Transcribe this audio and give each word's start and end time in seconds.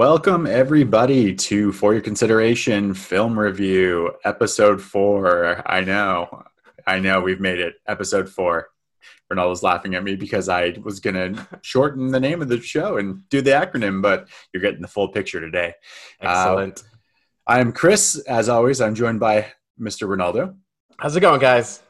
Welcome, 0.00 0.46
everybody, 0.46 1.34
to 1.34 1.72
For 1.72 1.92
Your 1.92 2.00
Consideration 2.00 2.94
Film 2.94 3.38
Review, 3.38 4.12
Episode 4.24 4.80
4. 4.80 5.70
I 5.70 5.82
know, 5.82 6.42
I 6.86 7.00
know 7.00 7.20
we've 7.20 7.38
made 7.38 7.60
it, 7.60 7.74
Episode 7.86 8.26
4. 8.26 8.66
Rinaldo's 9.30 9.62
laughing 9.62 9.94
at 9.96 10.02
me 10.02 10.16
because 10.16 10.48
I 10.48 10.74
was 10.82 11.00
going 11.00 11.16
to 11.34 11.46
shorten 11.60 12.12
the 12.12 12.18
name 12.18 12.40
of 12.40 12.48
the 12.48 12.62
show 12.62 12.96
and 12.96 13.28
do 13.28 13.42
the 13.42 13.50
acronym, 13.50 14.00
but 14.00 14.26
you're 14.54 14.62
getting 14.62 14.80
the 14.80 14.88
full 14.88 15.08
picture 15.08 15.38
today. 15.38 15.74
Excellent. 16.18 16.80
Uh, 16.80 16.96
I'm 17.46 17.70
Chris. 17.70 18.16
As 18.20 18.48
always, 18.48 18.80
I'm 18.80 18.94
joined 18.94 19.20
by 19.20 19.52
Mr. 19.78 20.08
Ronaldo. 20.08 20.56
How's 20.98 21.14
it 21.14 21.20
going, 21.20 21.42
guys? 21.42 21.82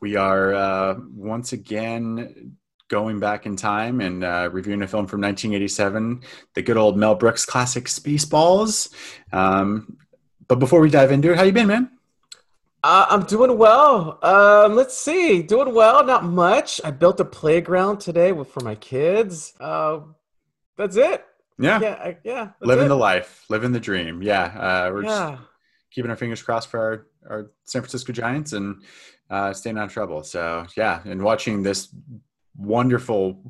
We 0.00 0.16
are 0.16 0.54
uh, 0.54 0.96
once 1.14 1.52
again 1.52 2.56
going 2.88 3.20
back 3.20 3.46
in 3.46 3.54
time 3.56 4.00
and 4.00 4.24
uh, 4.24 4.48
reviewing 4.52 4.82
a 4.82 4.88
film 4.88 5.06
from 5.06 5.20
1987, 5.20 6.22
the 6.54 6.62
good 6.62 6.76
old 6.76 6.96
Mel 6.96 7.14
Brooks 7.14 7.44
classic 7.44 7.84
Spaceballs. 7.84 8.92
Um, 9.32 9.98
but 10.46 10.58
before 10.58 10.80
we 10.80 10.90
dive 10.90 11.12
into 11.12 11.30
it, 11.32 11.36
how 11.36 11.44
you 11.44 11.52
been, 11.52 11.66
man? 11.66 11.90
Uh, 12.82 13.06
I'm 13.10 13.24
doing 13.24 13.58
well. 13.58 14.18
Um, 14.22 14.74
let's 14.76 14.96
see, 14.96 15.42
doing 15.42 15.74
well. 15.74 16.04
Not 16.04 16.24
much. 16.24 16.80
I 16.84 16.90
built 16.90 17.20
a 17.20 17.24
playground 17.24 17.98
today 18.00 18.32
for 18.44 18.60
my 18.62 18.76
kids. 18.76 19.52
Uh, 19.60 20.00
that's 20.76 20.96
it. 20.96 21.24
Yeah, 21.58 21.80
Yeah, 21.80 21.94
I, 21.94 22.16
yeah. 22.22 22.50
living 22.60 22.86
it. 22.86 22.88
the 22.88 22.96
life, 22.96 23.44
living 23.50 23.72
the 23.72 23.80
dream. 23.80 24.22
Yeah, 24.22 24.44
uh, 24.44 24.90
we're 24.92 25.02
just 25.02 25.42
keeping 25.90 26.08
our 26.10 26.16
fingers 26.16 26.40
crossed 26.40 26.68
for 26.68 26.78
our, 26.78 27.06
our 27.28 27.50
San 27.64 27.82
Francisco 27.82 28.12
Giants 28.12 28.52
and 28.52 28.80
uh, 29.28 29.52
staying 29.52 29.76
out 29.76 29.86
of 29.86 29.92
trouble. 29.92 30.22
So 30.22 30.64
yeah, 30.76 31.00
and 31.04 31.20
watching 31.20 31.64
this 31.64 31.88
wonderful, 32.58 33.42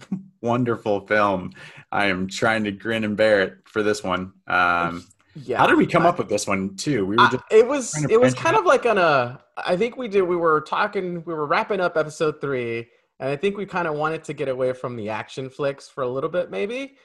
wonderful 0.42 1.06
film, 1.06 1.50
I 1.90 2.06
am 2.06 2.28
trying 2.28 2.64
to 2.64 2.70
grin 2.72 3.04
and 3.04 3.16
bear 3.16 3.42
it 3.42 3.54
for 3.64 3.82
this 3.82 4.04
one. 4.04 4.32
Um, 4.46 5.04
Yeah. 5.34 5.58
how 5.58 5.66
did 5.66 5.76
we 5.78 5.86
come 5.86 6.04
up 6.06 6.18
with 6.18 6.28
this 6.28 6.46
one 6.46 6.76
too? 6.76 7.06
We 7.06 7.16
were 7.16 7.22
I- 7.22 7.30
just 7.30 7.44
it 7.50 7.66
was 7.66 8.04
it 8.10 8.20
was 8.20 8.34
kind 8.34 8.56
out. 8.56 8.60
of 8.60 8.66
like 8.66 8.86
on 8.86 8.98
a 8.98 9.40
I 9.56 9.76
think 9.76 9.96
we 9.96 10.08
did 10.08 10.22
we 10.22 10.36
were 10.36 10.60
talking 10.60 11.22
we 11.24 11.32
were 11.34 11.46
wrapping 11.46 11.80
up 11.80 11.96
episode 11.96 12.40
3 12.40 12.86
and 13.20 13.30
I 13.30 13.36
think 13.36 13.56
we 13.56 13.64
kind 13.66 13.86
of 13.88 13.94
wanted 13.94 14.24
to 14.24 14.32
get 14.32 14.48
away 14.48 14.72
from 14.72 14.96
the 14.96 15.08
action 15.10 15.48
flicks 15.48 15.88
for 15.88 16.02
a 16.02 16.08
little 16.08 16.30
bit 16.30 16.50
maybe 16.50 16.96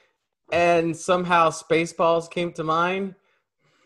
and 0.52 0.96
somehow 0.96 1.48
Spaceballs 1.50 2.28
came 2.30 2.52
to 2.54 2.64
mind 2.64 3.14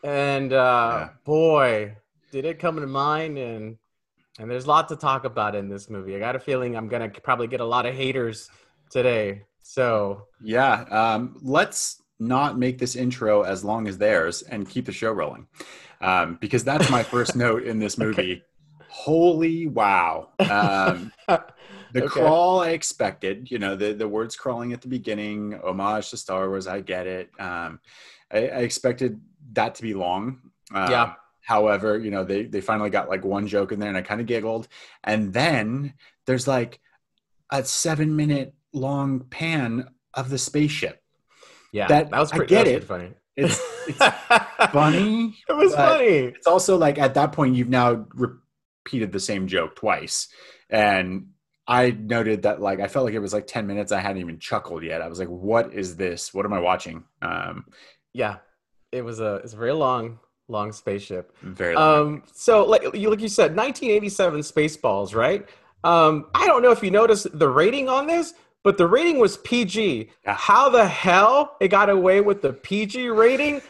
and 0.03 0.53
uh 0.55 0.57
Yeah. 0.93 1.09
boy 1.25 1.97
did 2.33 2.45
it 2.47 2.59
come 2.59 2.77
to 2.81 2.87
mind 2.87 3.37
and 3.39 3.77
and 4.39 4.51
there's 4.51 4.65
a 4.65 4.69
lot 4.69 4.89
to 4.89 4.97
talk 4.97 5.25
about 5.25 5.55
in 5.55 5.69
this 5.69 5.91
movie. 5.91 6.17
I 6.17 6.19
got 6.19 6.37
a 6.37 6.41
feeling 6.41 6.77
I'm 6.77 6.89
going 6.89 7.11
to 7.11 7.21
probably 7.21 7.47
get 7.49 7.61
a 7.61 7.65
lot 7.65 7.87
of 7.87 7.95
haters 7.95 8.51
today. 8.91 9.45
So, 9.63 10.29
Yeah, 10.41 10.83
um, 10.91 11.37
let's 11.43 12.03
not 12.21 12.59
make 12.59 12.79
this 12.79 12.97
intro 12.97 13.43
as 13.43 13.65
long 13.65 13.89
as 13.89 13.99
theirs 13.99 14.43
and 14.43 14.69
keep 14.69 14.87
the 14.87 14.93
show 14.93 15.11
rolling, 15.13 15.47
um, 16.01 16.39
because 16.41 16.65
that's 16.65 16.89
my 16.89 17.03
first 17.03 17.35
note 17.37 17.65
in 17.65 17.79
this 17.79 17.99
movie. 17.99 18.45
Holy 18.87 19.67
wow! 19.67 20.31
Um, 20.49 21.13
the 21.93 22.03
Okay. 22.03 22.03
crawl 22.03 22.61
I 22.61 22.71
expected, 22.71 23.51
you 23.51 23.59
know, 23.59 23.77
the 23.77 23.93
the 23.93 24.09
words 24.09 24.37
crawling 24.37 24.73
at 24.73 24.81
the 24.81 24.89
beginning, 24.89 25.59
homage 25.65 26.11
to 26.11 26.17
Star 26.17 26.49
Wars. 26.49 26.67
I 26.67 26.81
get 26.81 27.07
it. 27.07 27.31
Um, 27.39 27.81
I, 28.33 28.39
I 28.49 28.61
expected 28.61 29.21
that 29.53 29.75
to 29.77 29.83
be 29.83 29.95
long. 29.95 30.41
Um, 30.73 30.91
Yeah. 30.91 31.15
However, 31.49 31.99
you 31.99 32.11
know, 32.11 32.25
they 32.25 32.43
they 32.45 32.61
finally 32.61 32.91
got 32.91 33.09
like 33.09 33.25
one 33.25 33.47
joke 33.47 33.73
in 33.73 33.81
there, 33.81 33.89
and 33.89 33.97
I 33.97 34.03
kind 34.03 34.21
of 34.21 34.27
giggled. 34.27 34.69
And 35.03 35.33
then 35.33 35.95
there's 36.27 36.47
like 36.47 36.79
a 37.51 37.65
seven 37.65 38.15
minute 38.17 38.53
long 38.75 39.21
pan 39.21 39.89
of 40.13 40.29
the 40.29 40.37
spaceship. 40.37 41.03
yeah. 41.73 41.87
That- 41.89 42.11
That, 42.11 42.21
was 42.21 42.33
I 42.33 42.37
pretty, 42.37 42.55
get 42.55 42.67
that 42.67 42.75
was 42.75 42.85
it. 42.85 42.87
funny. 42.87 43.11
It's 43.35 43.61
it's 43.89 43.99
funny. 44.73 45.37
It 45.49 45.53
was 45.57 45.75
funny. 45.75 46.05
It's 46.37 46.47
also 46.47 46.77
like 46.77 46.99
at 46.99 47.15
that 47.15 47.33
point 47.33 47.55
you've 47.57 47.69
now 47.71 48.05
repeated 48.15 49.13
the 49.13 49.21
same 49.21 49.47
joke 49.47 49.75
twice, 49.77 50.29
and 50.69 51.29
I 51.67 51.93
noted 51.93 52.43
that 52.43 52.61
like 52.61 52.81
I 52.81 52.89
felt 52.89 53.07
like 53.07 53.15
it 53.15 53.21
was 53.21 53.33
like 53.33 53.47
ten 53.47 53.67
minutes. 53.67 53.91
I 53.93 54.01
hadn't 54.01 54.21
even 54.21 54.39
chuckled 54.39 54.83
yet. 54.83 55.01
I 55.01 55.09
was 55.09 55.19
like, 55.19 55.29
"What 55.29 55.73
is 55.73 55.97
this? 55.97 56.35
What 56.35 56.45
am 56.45 56.53
I 56.53 56.59
watching?" 56.61 57.05
Um, 57.23 57.65
Yeah, 58.13 58.37
it 58.93 59.03
was 59.03 59.21
a 59.21 59.37
it's 59.37 59.55
very 59.55 59.73
long, 59.73 60.19
long 60.49 60.73
spaceship. 60.73 61.35
very 61.43 61.75
long. 61.75 62.01
Um, 62.01 62.23
so 62.33 62.65
like 62.65 62.83
you 62.95 63.11
like 63.11 63.21
you 63.21 63.29
said, 63.29 63.57
1987 63.57 64.41
Spaceballs, 64.41 65.15
right? 65.15 65.47
Um, 65.85 66.27
I 66.35 66.47
don't 66.47 66.63
know 66.63 66.71
if 66.73 66.83
you 66.83 66.91
noticed 66.91 67.27
the 67.39 67.49
rating 67.49 67.89
on 67.89 68.07
this, 68.07 68.35
but 68.65 68.79
the 68.79 68.87
rating 68.87 69.19
was 69.19 69.37
PG. 69.39 70.11
How 70.25 70.69
the 70.69 70.87
hell 70.87 71.57
it 71.61 71.69
got 71.69 71.89
away 71.91 72.21
with 72.21 72.43
the 72.43 72.53
PG 72.53 73.09
rating 73.11 73.61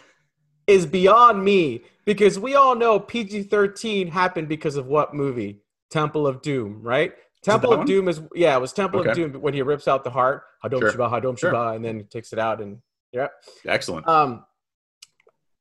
is 0.66 0.86
beyond 0.86 1.44
me 1.44 1.82
because 2.04 2.38
we 2.38 2.54
all 2.54 2.74
know 2.74 2.98
PG-13 3.00 4.08
happened 4.10 4.48
because 4.48 4.76
of 4.76 4.86
what 4.86 5.14
movie? 5.14 5.60
Temple 5.90 6.26
of 6.26 6.42
Doom, 6.42 6.82
right? 6.82 7.12
Temple 7.42 7.72
of 7.72 7.78
one? 7.78 7.86
Doom 7.86 8.08
is 8.08 8.20
yeah, 8.34 8.56
it 8.56 8.60
was 8.60 8.72
Temple 8.72 9.00
Okay. 9.00 9.10
of 9.10 9.16
Doom 9.16 9.32
when 9.40 9.54
he 9.54 9.62
rips 9.62 9.88
out 9.88 10.04
the 10.04 10.10
heart, 10.10 10.42
Hadom 10.64 10.80
Sure. 10.80 10.90
Shiba, 10.92 11.08
Hadom 11.08 11.38
Sure. 11.38 11.50
Shiba, 11.50 11.68
and 11.74 11.84
then 11.84 12.04
takes 12.10 12.32
it 12.32 12.38
out 12.38 12.60
and 12.60 12.78
yeah. 13.12 13.28
Excellent. 13.66 14.06
Um, 14.06 14.44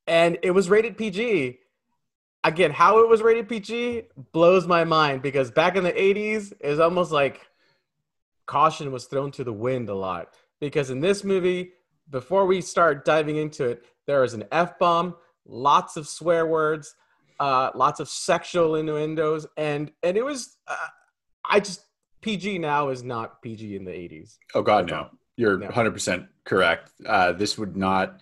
and 0.08 0.38
it 0.42 0.52
was 0.52 0.70
rated 0.70 0.98
PG. 0.98 1.60
Again, 2.44 2.72
how 2.72 3.00
it 3.00 3.10
was 3.10 3.22
rated 3.22 3.50
PG 3.50 4.04
blows 4.32 4.66
my 4.68 4.84
mind 4.84 5.22
because 5.22 5.52
back 5.52 5.76
in 5.76 5.84
the 5.84 5.92
80s, 5.92 6.54
it 6.60 6.70
was 6.70 6.80
almost 6.80 7.12
like 7.12 7.42
caution 8.46 8.92
was 8.92 9.06
thrown 9.06 9.32
to 9.32 9.44
the 9.44 9.54
wind 9.54 9.90
a 9.90 9.96
lot. 9.96 10.34
Because 10.60 10.90
in 10.90 11.02
this 11.02 11.24
movie, 11.24 11.74
before 12.10 12.46
we 12.46 12.62
start 12.62 13.06
diving 13.06 13.36
into 13.36 13.66
it, 13.66 13.86
there 14.06 14.24
is 14.24 14.34
an 14.34 14.46
F 14.52 14.80
bomb, 14.80 15.16
lots 15.46 15.98
of 15.98 16.08
swear 16.08 16.48
words, 16.48 16.96
uh, 17.40 17.72
lots 17.76 18.00
of 18.00 18.08
sexual 18.08 18.76
innuendos, 18.76 19.46
and 19.58 19.92
and 20.02 20.18
it 20.18 20.26
was, 20.26 20.58
uh, 20.68 20.76
I 21.48 21.60
just 21.60 21.82
PG 22.22 22.60
now 22.60 22.90
is 22.90 23.04
not 23.04 23.42
PG 23.42 23.76
in 23.76 23.86
the 23.86 23.92
80s. 23.92 24.38
Oh 24.56 24.64
God, 24.64 24.90
no! 24.90 25.10
You're 25.36 25.58
No. 25.58 25.66
100 25.66 25.92
percent 25.92 26.26
correct. 26.46 26.92
Uh, 27.06 27.34
this 27.34 27.58
would 27.58 27.76
not. 27.78 28.22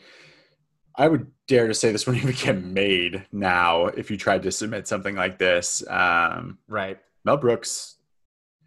I 0.97 1.07
would 1.07 1.27
dare 1.47 1.67
to 1.67 1.73
say 1.73 1.91
this 1.91 2.05
wouldn't 2.07 2.23
even 2.23 2.35
get 2.35 2.63
made 2.63 3.25
now 3.31 3.85
if 3.87 4.09
you 4.11 4.17
tried 4.17 4.43
to 4.43 4.51
submit 4.51 4.87
something 4.87 5.15
like 5.15 5.37
this. 5.37 5.83
Um, 5.87 6.57
Right. 6.67 6.99
Mel 7.23 7.37
Brooks 7.37 7.95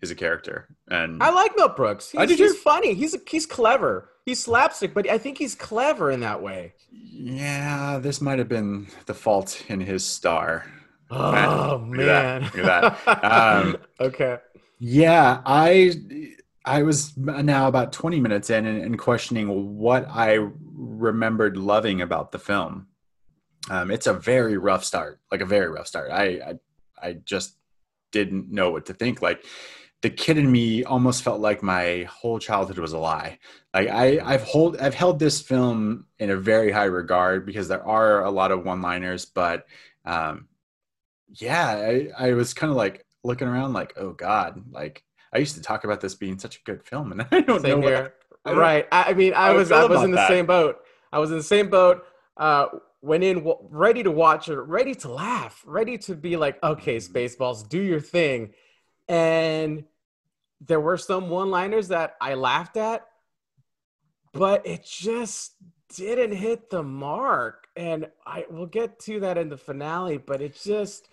is 0.02 0.10
a 0.10 0.14
character, 0.14 0.68
and 0.88 1.22
I 1.22 1.30
like 1.30 1.52
Mel 1.56 1.68
Brooks. 1.70 2.10
He's, 2.10 2.20
I 2.20 2.26
do 2.26 2.34
he's 2.34 2.52
too. 2.52 2.58
funny. 2.58 2.94
He's 2.94 3.16
he's 3.28 3.46
clever. 3.46 4.10
He's 4.24 4.42
slapstick, 4.42 4.92
but 4.94 5.08
I 5.08 5.16
think 5.18 5.38
he's 5.38 5.54
clever 5.54 6.10
in 6.10 6.20
that 6.20 6.42
way. 6.42 6.74
yeah, 6.90 7.98
this 7.98 8.20
might 8.20 8.38
have 8.38 8.48
been 8.48 8.88
the 9.06 9.14
fault 9.14 9.64
in 9.68 9.80
his 9.80 10.04
star. 10.04 10.66
Oh 11.10 11.82
look 11.88 12.00
at 12.00 12.06
man! 12.06 12.42
that, 12.42 12.54
look 12.56 12.64
at 12.64 13.04
that. 13.06 13.24
Um, 13.24 13.76
okay. 14.00 14.38
Yeah, 14.78 15.40
I 15.46 15.94
I 16.64 16.82
was 16.82 17.16
now 17.16 17.66
about 17.68 17.92
20 17.92 18.20
minutes 18.20 18.50
in 18.50 18.66
and, 18.66 18.82
and 18.82 18.98
questioning 18.98 19.78
what 19.78 20.06
I 20.08 20.46
remembered 20.78 21.56
loving 21.56 22.00
about 22.00 22.32
the 22.32 22.38
film. 22.38 22.86
Um, 23.68 23.90
it's 23.90 24.06
a 24.06 24.14
very 24.14 24.56
rough 24.56 24.84
start, 24.84 25.20
like 25.30 25.40
a 25.40 25.46
very 25.46 25.68
rough 25.68 25.86
start. 25.86 26.10
I, 26.10 26.24
I 26.24 26.54
I 27.00 27.12
just 27.24 27.56
didn't 28.12 28.50
know 28.50 28.70
what 28.70 28.86
to 28.86 28.94
think. 28.94 29.20
Like 29.20 29.44
the 30.00 30.10
kid 30.10 30.38
in 30.38 30.50
me 30.50 30.84
almost 30.84 31.22
felt 31.22 31.40
like 31.40 31.62
my 31.62 32.04
whole 32.08 32.38
childhood 32.38 32.78
was 32.78 32.92
a 32.92 32.98
lie. 32.98 33.38
Like 33.74 33.88
I 33.88 34.20
I've 34.24 34.44
hold 34.44 34.78
I've 34.78 34.94
held 34.94 35.18
this 35.18 35.42
film 35.42 36.06
in 36.18 36.30
a 36.30 36.36
very 36.36 36.70
high 36.70 36.84
regard 36.84 37.44
because 37.44 37.68
there 37.68 37.86
are 37.86 38.24
a 38.24 38.30
lot 38.30 38.52
of 38.52 38.64
one-liners, 38.64 39.26
but 39.26 39.66
um, 40.04 40.48
yeah, 41.28 41.68
I, 41.68 42.08
I 42.16 42.32
was 42.32 42.54
kind 42.54 42.70
of 42.70 42.76
like 42.76 43.04
looking 43.24 43.48
around 43.48 43.72
like, 43.72 43.92
oh 43.96 44.12
God, 44.12 44.62
like 44.70 45.04
I 45.32 45.38
used 45.38 45.56
to 45.56 45.62
talk 45.62 45.84
about 45.84 46.00
this 46.00 46.14
being 46.14 46.38
such 46.38 46.56
a 46.56 46.62
good 46.64 46.84
film 46.84 47.12
and 47.12 47.22
I 47.30 47.40
don't 47.40 47.62
know 47.62 47.70
Same 47.70 47.82
what 47.82 47.92
here. 47.92 48.14
I 48.48 48.52
right. 48.54 48.88
I, 48.92 49.14
mean, 49.14 49.34
I 49.34 49.52
was 49.52 49.70
I 49.72 49.84
was 49.84 50.02
in 50.02 50.10
the 50.10 50.16
that. 50.16 50.28
same 50.28 50.46
boat. 50.46 50.78
I 51.12 51.18
was 51.18 51.30
in 51.30 51.36
the 51.36 51.42
same 51.42 51.70
boat. 51.70 52.04
Uh, 52.36 52.66
went 53.00 53.24
in 53.24 53.38
w- 53.38 53.58
ready 53.70 54.02
to 54.02 54.10
watch 54.10 54.48
it, 54.48 54.58
ready 54.58 54.94
to 54.94 55.10
laugh, 55.10 55.62
ready 55.66 55.98
to 55.98 56.14
be 56.14 56.36
like, 56.36 56.62
okay, 56.62 56.96
Spaceballs, 56.96 57.68
do 57.68 57.80
your 57.80 58.00
thing. 58.00 58.52
And 59.08 59.84
there 60.60 60.80
were 60.80 60.96
some 60.96 61.30
one-liners 61.30 61.88
that 61.88 62.16
I 62.20 62.34
laughed 62.34 62.76
at, 62.76 63.06
but 64.32 64.66
it 64.66 64.84
just 64.84 65.52
didn't 65.94 66.32
hit 66.32 66.70
the 66.70 66.82
mark. 66.82 67.68
And 67.76 68.08
I 68.26 68.44
we'll 68.50 68.66
get 68.66 68.98
to 69.00 69.20
that 69.20 69.38
in 69.38 69.48
the 69.48 69.56
finale, 69.56 70.18
but 70.18 70.42
it 70.42 70.60
just 70.62 71.08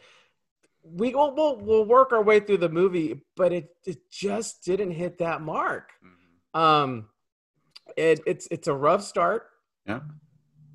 we 0.83 1.13
will 1.15 1.33
we'll, 1.33 1.57
we'll 1.57 1.85
work 1.85 2.11
our 2.11 2.21
way 2.23 2.39
through 2.39 2.57
the 2.57 2.69
movie, 2.69 3.21
but 3.35 3.53
it 3.53 3.69
it 3.85 4.09
just 4.11 4.63
didn't 4.63 4.91
hit 4.91 5.19
that 5.19 5.41
mark. 5.41 5.91
Mhm. 6.03 6.59
Um, 6.59 7.07
it, 7.97 8.21
it's 8.25 8.47
it's 8.51 8.67
a 8.67 8.73
rough 8.73 9.03
start, 9.03 9.47
Yeah. 9.85 10.01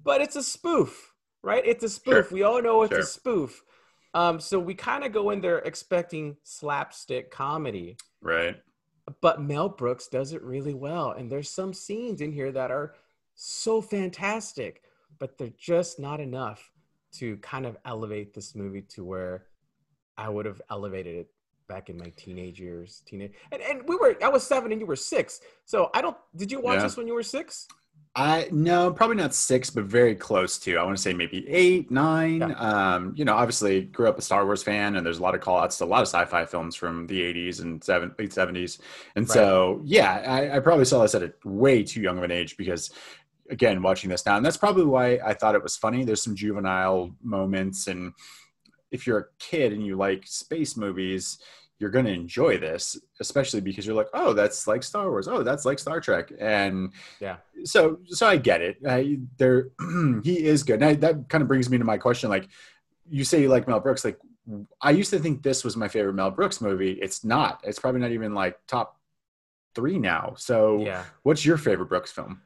but 0.04 0.20
it's 0.20 0.36
a 0.36 0.42
spoof, 0.42 1.12
right? 1.42 1.62
It's 1.66 1.84
a 1.84 1.88
spoof. 1.88 2.28
Sure. 2.28 2.34
We 2.34 2.42
all 2.42 2.62
know 2.62 2.82
it's 2.82 2.92
Sure. 2.92 3.00
a 3.00 3.04
spoof. 3.04 3.62
Um, 4.14 4.40
so 4.40 4.58
we 4.58 4.74
kind 4.74 5.04
of 5.04 5.12
go 5.12 5.30
in 5.30 5.40
there 5.40 5.58
expecting 5.58 6.36
slapstick 6.42 7.30
comedy, 7.30 7.96
Right. 8.20 8.60
but 9.20 9.40
Mel 9.40 9.68
Brooks 9.68 10.08
does 10.08 10.32
it 10.32 10.42
really 10.42 10.74
well. 10.74 11.12
And 11.12 11.30
there's 11.30 11.48
some 11.50 11.72
scenes 11.72 12.20
in 12.20 12.32
here 12.32 12.50
that 12.52 12.70
are 12.72 12.94
so 13.36 13.80
fantastic, 13.80 14.82
but 15.18 15.38
they're 15.38 15.52
just 15.56 15.98
not 16.00 16.20
enough 16.20 16.72
to 17.12 17.36
kind 17.38 17.66
of 17.66 17.76
elevate 17.84 18.34
this 18.34 18.54
movie 18.54 18.82
to 18.82 19.04
where 19.04 19.46
I 20.16 20.28
would 20.28 20.44
have 20.46 20.60
elevated 20.70 21.14
it 21.16 21.30
back 21.70 21.88
in 21.88 21.96
my 21.96 22.10
teenage 22.22 22.58
years. 22.60 23.02
Teenage 23.06 23.32
and, 23.52 23.62
and 23.62 23.76
we 23.88 23.94
were 23.96 24.12
I 24.22 24.28
was 24.28 24.42
seven 24.46 24.72
and 24.72 24.80
you 24.80 24.86
were 24.86 24.96
six. 25.14 25.40
So 25.64 25.78
I 25.94 26.02
don't 26.04 26.16
did 26.36 26.50
you 26.52 26.60
watch 26.60 26.78
Yeah. 26.78 26.82
this 26.84 26.96
when 26.98 27.06
you 27.06 27.14
were 27.14 27.22
six? 27.22 27.66
I 28.16 28.48
no, 28.50 28.90
probably 28.92 29.14
not 29.24 29.32
six, 29.34 29.70
but 29.70 29.84
very 29.84 30.16
close 30.16 30.58
to. 30.64 30.76
I 30.76 30.82
want 30.82 30.96
to 30.96 31.02
say 31.02 31.12
maybe 31.14 31.48
eight, 31.48 31.92
nine. 31.92 32.40
Yeah. 32.40 32.54
Um, 32.70 33.12
you 33.16 33.24
know, 33.24 33.34
obviously 33.36 33.82
grew 33.82 34.08
up 34.08 34.18
a 34.18 34.22
Star 34.22 34.44
Wars 34.44 34.64
fan, 34.64 34.96
and 34.96 35.06
there's 35.06 35.18
a 35.20 35.22
lot 35.22 35.36
of 35.36 35.40
call 35.40 35.58
outs 35.60 35.78
to 35.78 35.84
a 35.84 35.86
lot 35.94 36.02
of 36.02 36.08
sci-fi 36.08 36.44
films 36.44 36.74
from 36.74 37.06
the 37.06 37.20
'80s 37.20 37.60
and 37.62 37.82
seven, 37.84 38.12
late 38.18 38.30
'70s. 38.32 38.80
And 39.14 39.28
Right. 39.28 39.32
so, 39.34 39.80
yeah, 39.84 40.12
I, 40.26 40.56
I 40.56 40.58
probably 40.58 40.86
saw 40.86 41.02
this 41.02 41.14
at 41.14 41.22
a 41.22 41.32
way 41.44 41.84
too 41.84 42.00
young 42.00 42.18
of 42.18 42.24
an 42.24 42.32
age 42.32 42.56
because, 42.56 42.90
again, 43.48 43.80
watching 43.80 44.10
this 44.10 44.26
now, 44.26 44.36
and 44.36 44.44
that's 44.44 44.56
probably 44.56 44.86
why 44.86 45.20
I 45.24 45.32
thought 45.32 45.54
it 45.54 45.62
was 45.62 45.76
funny. 45.76 46.02
There's 46.02 46.22
some 46.22 46.34
juvenile 46.34 47.14
moments, 47.22 47.86
and 47.86 48.12
if 48.90 49.06
you're 49.06 49.18
a 49.18 49.24
kid 49.38 49.72
and 49.72 49.84
you 49.84 49.96
like 49.96 50.26
space 50.26 50.76
movies, 50.76 51.38
you're 51.78 51.90
going 51.90 52.04
to 52.04 52.12
enjoy 52.12 52.58
this, 52.58 52.98
especially 53.20 53.60
because 53.62 53.86
you're 53.86 53.94
like, 53.96 54.08
oh, 54.12 54.32
that's 54.34 54.66
like 54.66 54.82
Star 54.82 55.08
Wars. 55.10 55.28
Oh, 55.28 55.42
that's 55.42 55.64
like 55.64 55.78
Star 55.78 56.00
Trek, 56.00 56.30
and 56.38 56.92
Yeah. 57.20 57.36
so 57.64 57.98
so 58.06 58.26
I 58.26 58.36
get 58.36 58.60
it. 58.60 58.76
I, 58.86 59.18
there, 59.38 59.68
he 60.22 60.44
is 60.44 60.62
good. 60.62 60.80
Now 60.80 60.92
that 60.94 61.28
kind 61.28 61.40
of 61.42 61.48
brings 61.48 61.70
me 61.70 61.78
to 61.78 61.84
my 61.84 61.96
question. 61.96 62.28
Like, 62.28 62.48
you 63.08 63.24
say 63.24 63.40
you 63.40 63.48
like 63.48 63.66
Mel 63.66 63.80
Brooks. 63.80 64.04
Like, 64.04 64.18
I 64.82 64.90
used 64.90 65.10
to 65.10 65.18
think 65.18 65.42
this 65.42 65.64
was 65.64 65.76
my 65.76 65.88
favorite 65.88 66.12
Mel 66.14 66.30
Brooks 66.30 66.60
movie. 66.60 66.92
It's 67.00 67.24
not. 67.24 67.60
It's 67.64 67.78
probably 67.78 68.00
not 68.02 68.10
even 68.12 68.34
like 68.34 68.58
top 68.66 68.98
three 69.74 69.98
now. 69.98 70.34
So, 70.36 70.80
Yeah. 70.84 71.04
what's 71.22 71.46
your 71.46 71.56
favorite 71.56 71.88
Brooks 71.88 72.12
film? 72.12 72.42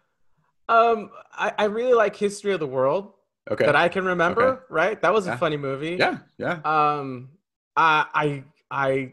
Um 0.69 1.11
I, 1.33 1.53
I 1.59 1.65
really 1.65 1.95
like 1.95 2.15
History 2.15 2.53
of 2.53 2.61
the 2.61 2.67
World 2.67 3.13
Okay. 3.51 3.67
that 3.67 3.77
I 3.77 3.89
can 3.89 4.05
remember, 4.07 4.43
Okay. 4.43 4.61
right? 4.71 5.01
That 5.03 5.13
was 5.13 5.27
Yeah. 5.27 5.35
a 5.35 5.39
funny 5.39 5.57
movie. 5.57 5.97
yeah, 5.99 6.19
yeah. 6.39 6.61
Um 6.65 7.31
I 7.77 8.07
I 8.15 8.45
I 8.71 9.13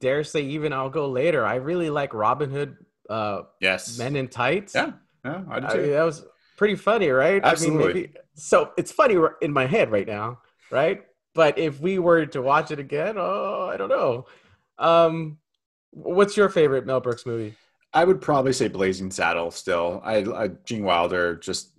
dare 0.00 0.24
say 0.24 0.42
even 0.42 0.72
I'll 0.72 0.90
go 0.90 1.08
later. 1.08 1.44
I 1.44 1.56
really 1.56 1.90
like 1.90 2.12
Robin 2.14 2.50
Hood 2.50 2.76
uh 3.08 3.42
Yes. 3.60 3.98
Men 3.98 4.16
in 4.16 4.28
Tights. 4.28 4.74
Yeah, 4.74 4.92
yeah. 5.24 5.42
I 5.50 5.60
do 5.60 5.66
I 5.66 5.70
too. 5.72 5.82
mean, 5.82 5.90
that 5.92 6.02
was 6.04 6.24
pretty 6.56 6.74
funny, 6.76 7.08
right? 7.10 7.40
Absolutely. 7.44 7.84
I 7.84 7.86
mean, 7.86 7.94
maybe 8.08 8.14
so 8.34 8.72
it's 8.76 8.92
funny 8.92 9.16
in 9.42 9.52
my 9.52 9.66
head 9.66 9.90
right 9.92 10.06
now, 10.06 10.40
right? 10.70 11.02
But 11.34 11.58
if 11.58 11.80
we 11.80 11.98
were 11.98 12.26
to 12.26 12.42
watch 12.42 12.70
it 12.72 12.78
again, 12.80 13.14
oh, 13.18 13.68
I 13.72 13.76
don't 13.76 13.88
know. 13.88 14.26
Um, 14.78 15.38
what's 15.92 16.36
your 16.36 16.48
favorite 16.48 16.86
Mel 16.86 17.00
Brooks 17.00 17.24
movie? 17.26 17.54
I 17.92 18.04
would 18.04 18.20
probably 18.20 18.52
say 18.52 18.68
Blazing 18.68 19.10
Saddle. 19.10 19.50
Still, 19.50 20.00
I, 20.04 20.18
I 20.24 20.48
Gene 20.64 20.84
Wilder 20.84 21.36
just 21.36 21.72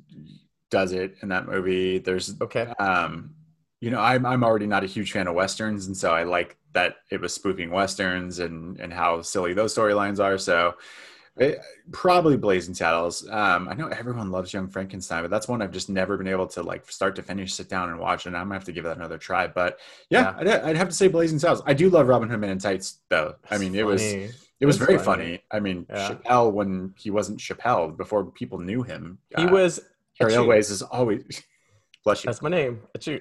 does 0.71 0.94
it 0.94 1.15
in 1.21 1.29
that 1.29 1.45
movie. 1.45 2.00
There's 2.00 2.33
Okay, 2.41 2.68
um, 2.79 3.35
you 3.79 3.91
know, 3.91 4.00
I'm 4.00 4.25
I'm 4.25 4.44
already 4.44 4.65
not 4.68 4.83
a 4.83 4.88
huge 4.88 5.12
fan 5.12 5.27
of 5.27 5.35
westerns, 5.35 5.85
and 5.85 5.95
so 5.95 6.12
I 6.12 6.23
like 6.23 6.57
that 6.73 6.95
it 7.12 7.21
was 7.21 7.33
spoofing 7.33 7.69
westerns 7.69 8.39
and 8.39 8.79
and 8.79 8.91
how 8.91 9.21
silly 9.21 9.53
those 9.53 9.75
storylines 9.75 10.23
are. 10.23 10.38
So. 10.39 10.73
It, 11.38 11.59
probably 11.94 12.35
Blazing 12.35 12.73
Saddles. 12.75 13.25
Um, 13.29 13.69
I 13.69 13.73
know 13.73 13.88
everyone 13.88 14.31
loves 14.31 14.51
Young 14.51 14.68
Frankenstein, 14.68 15.23
but 15.23 15.31
that's 15.31 15.47
one 15.47 15.62
I've 15.62 15.71
just 15.71 15.89
never 15.89 16.18
been 16.18 16.27
able 16.27 16.45
to 16.47 16.62
like 16.62 16.91
start 16.91 17.15
to 17.15 17.23
finish, 17.23 17.53
sit 17.53 17.69
down 17.69 17.89
and 17.89 17.97
watch, 18.00 18.25
and 18.25 18.35
I'm 18.35 18.44
gonna 18.47 18.56
have 18.56 18.65
to 18.65 18.73
give 18.73 18.83
that 18.83 18.97
another 18.97 19.18
try. 19.18 19.47
But 19.47 19.79
yeah, 20.09 20.35
I'd, 20.38 20.47
I'd 20.47 20.75
have 20.75 20.89
to 20.89 20.94
say 20.94 21.07
Blazing 21.07 21.39
Saddles. 21.39 21.63
I 21.65 21.73
do 21.73 21.89
love 21.89 22.09
Robin 22.09 22.29
Hood 22.29 22.41
Men 22.41 22.50
in 22.50 22.59
Tights, 22.59 23.00
though. 23.07 23.35
I 23.50 23.57
mean, 23.59 23.75
it 23.75 23.85
was 23.85 24.01
Funny. 24.03 24.29
it 24.59 24.65
was 24.65 24.75
very 24.75 24.97
funny. 24.97 25.06
funny. 25.06 25.44
I 25.51 25.62
mean, 25.62 25.85
Yeah. 25.89 26.09
Chappelle 26.09 26.51
when 26.51 26.94
he 26.97 27.12
wasn't 27.12 27.39
Chappelle 27.39 27.95
before 27.95 28.25
people 28.25 28.59
knew 28.59 28.83
him. 28.83 29.18
He 29.35 29.44
uh, 29.45 29.51
was. 29.51 29.79
Harry 30.21 30.33
Achoo. 30.33 30.45
Elways 30.45 30.71
is 30.71 30.81
always 30.81 31.23
bless 32.03 32.23
you. 32.23 32.27
That's 32.27 32.41
my 32.41 32.50
name. 32.50 32.81
Achoo. 32.97 33.19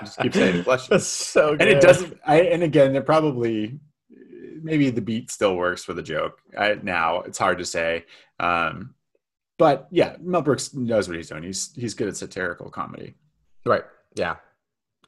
Just 0.00 0.18
keep 0.18 0.34
saying 0.34 0.62
bless 0.62 0.84
you. 0.84 0.90
That's 0.90 1.06
so 1.06 1.52
good. 1.52 1.62
and 1.62 1.70
it 1.70 1.80
doesn't. 1.80 2.18
I 2.26 2.42
and 2.42 2.62
again, 2.62 2.94
it 2.96 3.06
probably 3.06 3.80
maybe 4.62 4.90
the 4.90 5.00
beat 5.00 5.30
still 5.30 5.56
works 5.56 5.84
for 5.84 5.92
the 5.92 6.02
joke. 6.02 6.40
I, 6.58 6.78
now 6.82 7.20
it's 7.22 7.38
hard 7.38 7.58
to 7.58 7.64
say, 7.64 8.04
um, 8.38 8.94
but 9.58 9.88
yeah, 9.90 10.16
Mel 10.20 10.42
Brooks 10.42 10.74
knows 10.74 11.08
what 11.08 11.16
he's 11.16 11.28
doing. 11.28 11.42
He's 11.42 11.72
he's 11.74 11.94
good 11.94 12.08
at 12.08 12.16
satirical 12.16 12.70
comedy. 12.70 13.14
Right. 13.64 13.84
Yeah. 14.14 14.36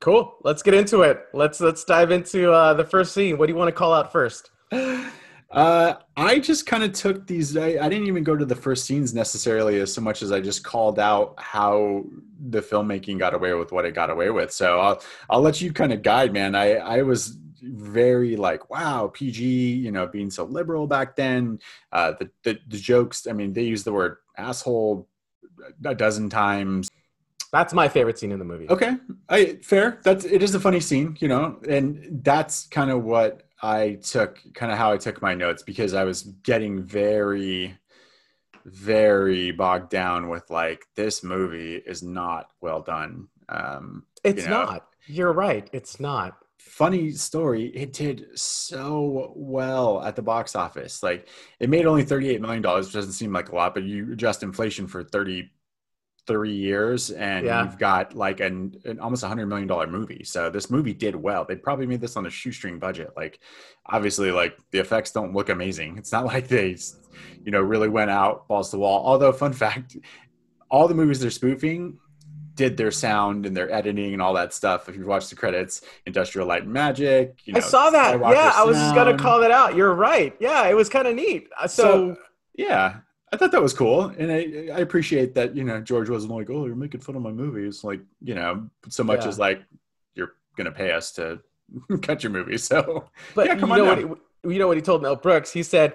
Cool. 0.01 0.37
Let's 0.43 0.63
get 0.63 0.75
into 0.75 1.03
it. 1.03 1.25
Let's 1.33 1.61
let's 1.61 1.85
dive 1.85 2.11
into 2.11 2.53
uh, 2.53 2.75
the 2.75 2.85
first 2.85 3.13
scene. 3.13 3.39
What 3.39 3.47
do 3.47 3.53
you 3.53 3.59
want 3.59 3.69
to 3.69 3.73
call 3.73 3.93
out 3.93 4.13
first? 4.13 4.51
Uh, 5.51 5.95
I 6.17 6.41
just 6.41 6.67
kind 6.67 6.83
of 6.83 6.93
took 6.93 7.27
these. 7.27 7.57
I, 7.57 7.77
I 7.81 7.89
didn't 7.89 8.07
even 8.07 8.25
go 8.25 8.37
to 8.37 8.45
the 8.45 8.57
first 8.57 8.87
scenes 8.87 9.15
necessarily 9.15 9.81
as 9.81 9.93
so 9.93 10.01
much 10.01 10.23
as 10.23 10.33
I 10.33 10.41
just 10.41 10.65
called 10.65 10.99
out 10.99 11.35
how 11.39 12.05
the 12.49 12.61
filmmaking 12.61 13.19
got 13.19 13.35
away 13.35 13.55
with 13.55 13.71
what 13.71 13.85
it 13.85 13.95
got 13.95 14.11
away 14.11 14.31
with. 14.31 14.53
So 14.53 14.81
I'll 14.81 15.03
I'll 15.31 15.41
let 15.41 15.61
you 15.61 15.73
kind 15.73 15.93
of 15.93 16.03
guide, 16.03 16.33
man. 16.33 16.55
I 16.55 16.75
I 16.77 17.03
was 17.03 17.39
very 17.63 18.37
like 18.37 18.69
wow 18.69 19.11
PG, 19.13 19.45
you 19.45 19.93
know, 19.93 20.07
being 20.07 20.31
so 20.31 20.45
liberal 20.45 20.87
back 20.87 21.17
then. 21.17 21.61
Uh, 21.93 22.15
the 22.19 22.31
the, 22.43 22.59
the 22.69 22.79
jokes. 22.79 23.27
I 23.29 23.33
mean, 23.33 23.53
they 23.53 23.63
use 23.63 23.85
the 23.85 23.93
word 23.93 24.17
asshole 24.37 25.09
a 25.85 25.95
dozen 25.95 26.31
times. 26.31 26.91
That's 27.53 27.73
my 27.73 27.89
favorite 27.89 28.19
scene 28.19 28.33
in 28.33 28.41
the 28.41 28.45
movie. 28.45 28.69
Okay, 28.69 28.97
I 29.29 29.61
fair. 29.63 30.01
That's 30.03 30.25
it 30.25 30.43
is 30.43 30.57
a 30.57 30.61
funny 30.61 30.81
scene, 30.81 31.17
you 31.21 31.29
know, 31.29 31.61
and 31.69 32.21
that's 32.25 32.67
kind 32.67 32.91
of 32.91 33.05
what 33.05 33.44
I 33.65 33.95
took, 34.03 34.41
kind 34.55 34.73
of 34.73 34.79
how 34.79 34.93
I 34.93 34.99
took 34.99 35.23
my 35.23 35.35
notes 35.35 35.63
because 35.63 35.95
I 35.95 36.05
was 36.05 36.23
getting 36.43 36.83
very, 36.83 37.79
very 38.65 39.51
bogged 39.53 39.91
down 39.91 40.29
with 40.29 40.51
like 40.51 40.85
this 40.97 41.23
movie 41.23 41.77
is 41.77 42.03
not 42.03 42.51
well 42.61 42.83
done. 42.83 43.29
Um, 43.49 44.05
It's 44.25 44.45
you 44.45 44.51
know. 44.51 44.65
not. 44.65 44.87
You're 45.07 45.33
right. 45.33 45.69
It's 45.73 46.01
not. 46.01 46.39
funny 46.59 47.11
story 47.13 47.67
it 47.75 47.93
did 47.93 48.27
so 48.35 49.33
well 49.37 50.03
at 50.03 50.17
the 50.17 50.23
box 50.23 50.57
office 50.57 51.03
like 51.03 51.29
it 51.61 51.69
made 51.69 51.85
only 51.87 52.03
38 52.05 52.41
million 52.41 52.63
dollars 52.63 52.87
which 52.87 52.95
doesn't 52.95 53.13
seem 53.13 53.33
like 53.33 53.51
a 53.51 53.55
lot 53.55 53.75
but 53.75 53.83
you 53.83 54.13
adjust 54.13 54.43
inflation 54.43 54.87
for 54.87 55.05
33 56.27 56.53
years 56.55 57.11
and 57.11 57.45
Yeah. 57.45 57.65
you've 57.65 57.79
got 57.79 58.15
like 58.15 58.41
an, 58.41 58.75
an 58.85 58.99
almost 59.01 59.23
a 59.23 59.29
hundred 59.29 59.47
million 59.47 59.69
dollar 59.69 59.87
movie 59.87 60.25
so 60.25 60.51
this 60.51 60.71
movie 60.71 60.95
did 60.95 61.15
well 61.15 61.45
they 61.45 61.57
probably 61.57 61.87
made 61.87 62.01
this 62.01 62.17
on 62.17 62.27
a 62.27 62.31
shoestring 62.31 62.79
budget 62.79 63.11
like 63.17 63.41
obviously 63.87 64.31
like 64.31 64.57
the 64.71 64.79
effects 64.79 65.11
don't 65.13 65.35
look 65.35 65.49
amazing 65.49 65.99
it's 65.99 66.13
not 66.13 66.25
like 66.33 66.49
they 66.49 66.77
you 67.45 67.53
know 67.53 67.61
really 67.61 67.89
went 67.89 68.11
out 68.11 68.49
balls 68.49 68.71
to 68.71 68.77
the 68.77 68.81
wall 68.81 69.03
although 69.07 69.33
fun 69.33 69.53
fact 69.53 69.97
all 70.71 70.89
the 70.89 70.95
movies 70.95 71.21
they're 71.21 71.31
spoofing 71.31 71.99
did 72.57 72.77
their 72.77 72.91
sound 72.91 73.47
and 73.47 73.57
their 73.57 73.69
editing 73.73 74.13
and 74.13 74.23
all 74.23 74.33
that 74.35 74.55
stuff. 74.55 74.89
If 74.89 74.95
you 74.95 75.05
watch 75.07 75.29
the 75.29 75.35
credits, 75.35 75.81
Industrial 76.07 76.47
Light 76.47 76.63
and 76.63 76.73
Magic, 76.73 77.41
you 77.47 77.53
know, 77.53 77.57
I 77.59 77.61
saw 77.61 77.91
that. 77.91 78.15
Skywalker 78.15 78.33
Yeah, 78.33 78.53
I 78.55 78.63
was 78.65 78.77
just 78.77 78.95
gonna 78.95 79.19
call 79.19 79.41
that 79.41 79.51
out. 79.51 79.75
You're 79.75 79.93
right. 79.93 80.37
Yeah, 80.39 80.69
it 80.69 80.75
was 80.75 80.89
kind 80.89 81.09
of 81.09 81.17
neat. 81.17 81.49
Uh, 81.61 81.67
So, 81.67 81.83
So, 81.83 82.17
yeah, 82.55 82.99
I 83.35 83.37
thought 83.37 83.51
that 83.53 83.63
was 83.63 83.75
cool, 83.75 84.03
and 84.17 84.31
I, 84.31 84.69
I 84.73 84.79
appreciate 84.79 85.35
that. 85.35 85.57
You 85.57 85.65
know, 85.65 85.81
George 85.81 86.09
wasn't 86.09 86.33
like, 86.33 86.49
"Oh, 86.51 86.67
you're 86.67 86.77
making 86.77 87.01
fun 87.01 87.17
of 87.17 87.23
my 87.23 87.33
movies," 87.33 87.83
like 87.85 88.01
you 88.23 88.35
know, 88.35 88.69
so 88.89 89.03
much 89.03 89.23
Yeah. 89.23 89.29
as 89.29 89.39
like 89.39 89.63
you're 90.15 90.35
gonna 90.57 90.71
pay 90.73 90.93
us 90.93 91.13
to 91.13 91.41
cut 92.03 92.23
your 92.23 92.31
movie. 92.33 92.59
So 92.59 93.09
but 93.35 93.47
Yeah, 93.47 93.55
you 93.55 93.61
come 93.61 93.69
know 93.71 93.91
on 93.91 94.09
what? 94.09 94.19
He, 94.45 94.53
you 94.53 94.59
know 94.59 94.69
what 94.69 94.77
he 94.77 94.83
told 94.83 95.03
Mel 95.03 95.17
Brooks? 95.17 95.53
He 95.53 95.63
said, 95.65 95.95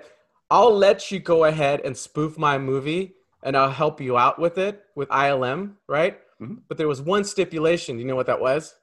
"I'll 0.52 0.76
let 0.76 1.12
you 1.12 1.20
go 1.20 1.46
ahead 1.46 1.82
and 1.86 1.96
spoof 1.96 2.38
my 2.38 2.58
movie, 2.58 3.16
and 3.42 3.56
I'll 3.56 3.72
help 3.72 4.02
you 4.02 4.18
out 4.18 4.38
with 4.38 4.58
it 4.58 4.84
with 4.96 5.08
ILM, 5.10 5.76
right?" 5.88 6.20
Mhm. 6.42 6.60
But 6.68 6.78
there 6.78 6.88
was 6.90 7.02
one 7.02 7.24
stipulation. 7.24 7.96
Do 7.96 8.02
you 8.02 8.08
know 8.08 8.16
what 8.18 8.28
that 8.28 8.42
was? 8.42 8.76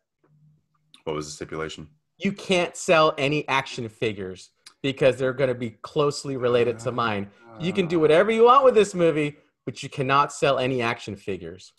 what 1.05 1.15
was 1.15 1.27
the 1.27 1.33
stipulation? 1.33 1.89
You 2.19 2.33
can't 2.33 2.75
sell 2.77 3.15
any 3.19 3.47
action 3.49 3.89
figures 3.89 4.51
because 4.83 5.17
they're 5.17 5.33
going 5.33 5.49
to 5.49 5.55
be 5.55 5.71
closely 5.83 6.37
related 6.37 6.79
to 6.81 6.93
mine. 6.93 7.29
You 7.59 7.73
can 7.73 7.87
do 7.87 7.99
whatever 7.99 8.31
you 8.31 8.45
want 8.45 8.65
with 8.65 8.75
this 8.75 8.95
movie, 8.95 9.37
but 9.65 9.83
you 9.83 9.89
cannot 9.89 10.33
sell 10.33 10.59
any 10.59 10.83
action 10.83 11.17
figures. 11.17 11.73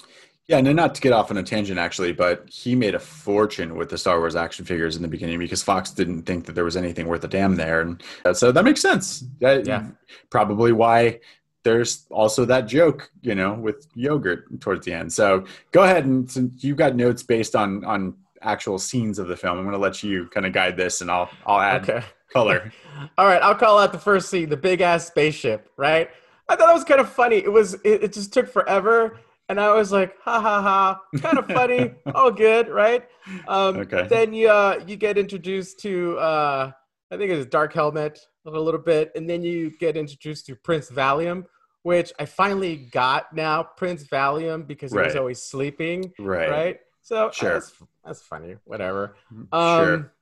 Yeah, 0.48 0.60
and 0.60 0.75
not 0.77 0.96
to 0.96 1.01
get 1.01 1.12
off 1.12 1.30
on 1.30 1.38
a 1.38 1.44
tangent, 1.44 1.77
actually, 1.77 2.13
but 2.13 2.48
he 2.50 2.74
made 2.74 2.96
a 2.96 3.00
fortune 3.00 3.75
with 3.75 3.89
the 3.89 3.98
Star 3.98 4.18
Wars 4.20 4.36
action 4.36 4.63
figures 4.63 4.96
in 4.96 5.01
the 5.01 5.08
beginning 5.10 5.39
because 5.39 5.62
Fox 5.62 5.92
didn't 5.92 6.24
think 6.24 6.46
that 6.46 6.54
there 6.54 6.63
was 6.63 6.77
anything 6.77 7.06
worth 7.08 7.24
a 7.25 7.27
damn 7.27 7.56
there, 7.56 7.82
and 7.82 8.01
uh, 8.24 8.34
so 8.34 8.51
that 8.54 8.63
makes 8.63 8.82
sense. 8.82 9.25
That, 9.42 9.66
Yeah. 9.66 9.88
probably 10.30 10.72
why 10.72 11.20
there's 11.63 12.06
also 12.10 12.46
that 12.46 12.62
joke, 12.62 13.12
you 13.22 13.36
know, 13.36 13.56
with 13.56 13.88
yogurt 13.94 14.62
towards 14.62 14.86
the 14.86 14.94
end. 14.94 15.12
So 15.12 15.44
go 15.74 15.84
ahead 15.84 16.06
and 16.06 16.32
since 16.32 16.63
you've 16.63 16.77
got 16.77 16.96
notes 16.96 17.24
based 17.24 17.54
on 17.54 17.84
on 17.84 18.16
actual 18.42 18.80
scenes 18.80 19.20
of 19.20 19.27
the 19.27 19.36
film, 19.36 19.58
I'm 19.58 19.66
going 19.66 19.74
to 19.74 19.80
let 19.82 20.01
you 20.01 20.27
kind 20.27 20.46
of 20.46 20.54
guide 20.54 20.77
this, 20.77 21.01
and 21.01 21.12
I'll 21.12 21.30
I'll 21.46 21.60
add 21.60 21.89
Okay. 21.89 22.06
Color. 22.31 22.72
All 23.17 23.25
right, 23.25 23.41
I'll 23.41 23.55
call 23.55 23.77
out 23.79 23.91
the 23.91 24.00
first 24.00 24.29
scene, 24.29 24.50
the 24.50 24.57
big 24.57 24.81
ass 24.81 25.07
spaceship, 25.07 25.69
right? 25.77 26.10
I 26.50 26.55
thought 26.55 26.67
that 26.67 26.74
was 26.74 26.84
kind 26.84 27.00
of 27.01 27.10
funny. 27.10 27.38
It 27.38 27.51
was 27.51 27.74
it, 27.84 28.03
it 28.03 28.13
just 28.13 28.34
took 28.34 28.48
forever. 28.51 29.19
And 29.50 29.62
I 29.62 29.74
was 29.74 29.93
like, 29.93 30.13
ha 30.22 30.41
ha 30.41 30.62
ha, 30.62 31.01
kind 31.22 31.38
of 31.38 31.46
funny, 31.48 31.91
all 32.13 32.31
good, 32.31 32.67
right? 32.67 33.07
Um, 33.48 33.77
Okay. 33.77 34.05
Then 34.10 34.34
you 34.34 34.50
uh, 34.50 34.84
you 34.86 34.98
get 34.98 35.17
introduced 35.17 35.79
to 35.81 36.17
uh, 36.17 36.72
I 37.12 37.17
think 37.17 37.31
it's 37.31 37.46
Dark 37.50 37.72
Helmet 37.74 38.19
a 38.46 38.50
little 38.50 38.79
bit, 38.79 39.12
and 39.15 39.29
then 39.29 39.43
you 39.43 39.72
get 39.77 39.96
introduced 39.98 40.46
to 40.48 40.55
Prince 40.55 40.89
Valium, 40.89 41.46
which 41.84 42.12
I 42.19 42.25
finally 42.25 42.75
got 42.91 43.34
now, 43.34 43.63
Prince 43.63 44.03
Valium, 44.05 44.65
because 44.67 44.91
he 44.91 44.98
was 44.98 45.15
always 45.15 45.41
sleeping, 45.43 46.13
Right. 46.19 46.50
right? 46.50 46.79
So 47.01 47.27
uh, 47.27 47.31
Sure. 47.31 47.53
that's, 47.53 47.74
that's 48.05 48.22
funny. 48.22 48.55
Whatever. 48.65 49.15
Um, 49.53 49.77
sure. 49.86 50.13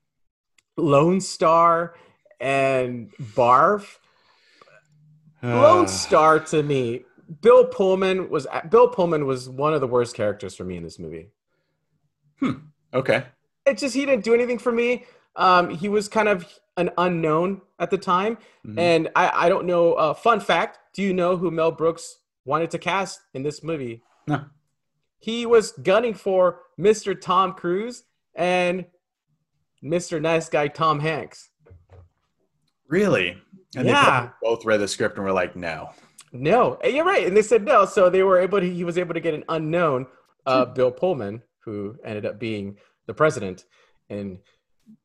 Lone 0.78 1.22
Star 1.22 1.96
and 2.40 3.12
Barf. 3.36 3.98
Lone 5.44 5.86
Uh, 5.86 5.88
Star 5.88 6.40
to 6.40 6.64
me, 6.64 7.06
Bill 7.42 7.66
Pullman 7.66 8.30
was 8.30 8.48
Bill 8.70 8.88
Pullman 8.88 9.26
was 9.26 9.50
one 9.50 9.74
of 9.74 9.82
the 9.82 9.88
worst 9.88 10.16
characters 10.16 10.56
for 10.56 10.64
me 10.64 10.78
in 10.78 10.84
this 10.84 10.98
movie. 11.00 11.30
Hmm. 12.40 12.52
Okay. 12.94 13.26
It 13.66 13.78
just 13.78 13.96
he 13.96 14.06
didn't 14.06 14.24
do 14.24 14.34
anything 14.34 14.58
for 14.60 14.72
me. 14.72 15.06
Um, 15.36 15.70
he 15.70 15.90
was 15.90 16.08
kind 16.08 16.28
of 16.30 16.48
an 16.78 16.92
unknown 16.98 17.62
at 17.80 17.90
the 17.90 17.98
time, 17.98 18.38
Mhm. 18.66 18.80
and 18.80 19.10
I, 19.16 19.46
I 19.46 19.50
don't 19.50 19.66
know. 19.66 19.94
Uh, 19.94 20.14
fun 20.14 20.40
fact: 20.40 20.80
Do 20.94 21.02
you 21.02 21.14
know 21.14 21.38
who 21.38 21.52
Mel 21.52 21.72
Brooks 21.72 22.20
wanted 22.46 22.72
to 22.72 22.80
cast 22.80 23.22
in 23.34 23.44
this 23.44 23.64
movie? 23.64 24.02
No. 24.28 24.46
He 25.20 25.46
was 25.46 25.72
gunning 25.72 26.14
for 26.14 26.62
Mr. 26.80 27.20
Tom 27.20 27.54
Cruise 27.54 28.04
and 28.36 28.86
Mr. 29.84 30.22
Nice 30.22 30.50
Guy 30.50 30.68
Tom 30.68 31.00
Hanks. 31.00 31.50
Really? 32.88 33.38
And 33.76 33.88
Yeah. 33.88 34.30
both 34.42 34.66
read 34.66 34.78
the 34.80 34.88
script 34.88 35.18
and 35.18 35.26
were 35.26 35.32
like, 35.32 35.56
no. 35.56 35.90
No, 36.32 36.78
and 36.84 36.94
you're 36.94 37.06
right, 37.06 37.26
and 37.26 37.36
they 37.36 37.42
said 37.42 37.64
no, 37.64 37.86
so 37.86 38.10
they 38.10 38.22
were 38.24 38.40
able 38.40 38.60
to. 38.60 38.70
He 38.70 38.84
was 38.84 38.98
able 38.98 39.14
to 39.14 39.22
get 39.22 39.34
an 39.34 39.46
unknown 39.48 40.06
uh, 40.46 40.66
Bill 40.66 40.92
Pullman, 40.92 41.42
who 41.60 41.96
ended 42.04 42.26
up 42.26 42.40
being 42.40 42.78
the 43.06 43.14
president 43.14 43.66
in 44.10 44.40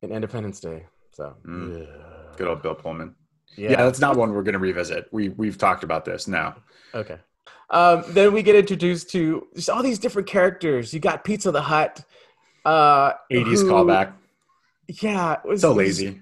in 0.01 0.11
Independence 0.11 0.59
Day. 0.59 0.85
So 1.11 1.35
Mm. 1.47 1.79
yeah. 1.87 2.35
Good 2.37 2.47
old 2.47 2.61
Bill 2.61 2.75
Pullman. 2.75 3.15
yeah, 3.55 3.71
Yeah, 3.71 3.83
that's 3.85 3.99
not 4.01 4.17
one 4.17 4.33
we're 4.33 4.43
going 4.43 4.53
to 4.53 4.59
revisit. 4.59 5.07
We 5.11 5.29
we've 5.29 5.57
talked 5.57 5.83
about 5.85 6.03
this 6.05 6.27
now. 6.27 6.57
okay. 6.93 7.17
Um, 7.69 8.03
then 8.09 8.33
we 8.33 8.43
get 8.43 8.55
introduced 8.55 9.09
to 9.11 9.47
just 9.55 9.69
all 9.69 9.81
these 9.81 9.97
different 9.99 10.27
characters. 10.27 10.93
You 10.93 10.99
got 10.99 11.23
Pizza 11.23 11.51
the 11.51 11.61
Hut. 11.61 12.03
Uh, 12.65 13.13
80s 13.31 13.61
who- 13.61 13.71
callback. 13.71 14.11
Yeah, 15.01 15.33
it 15.33 15.47
was 15.47 15.61
So 15.61 15.73
lazy. 15.73 16.21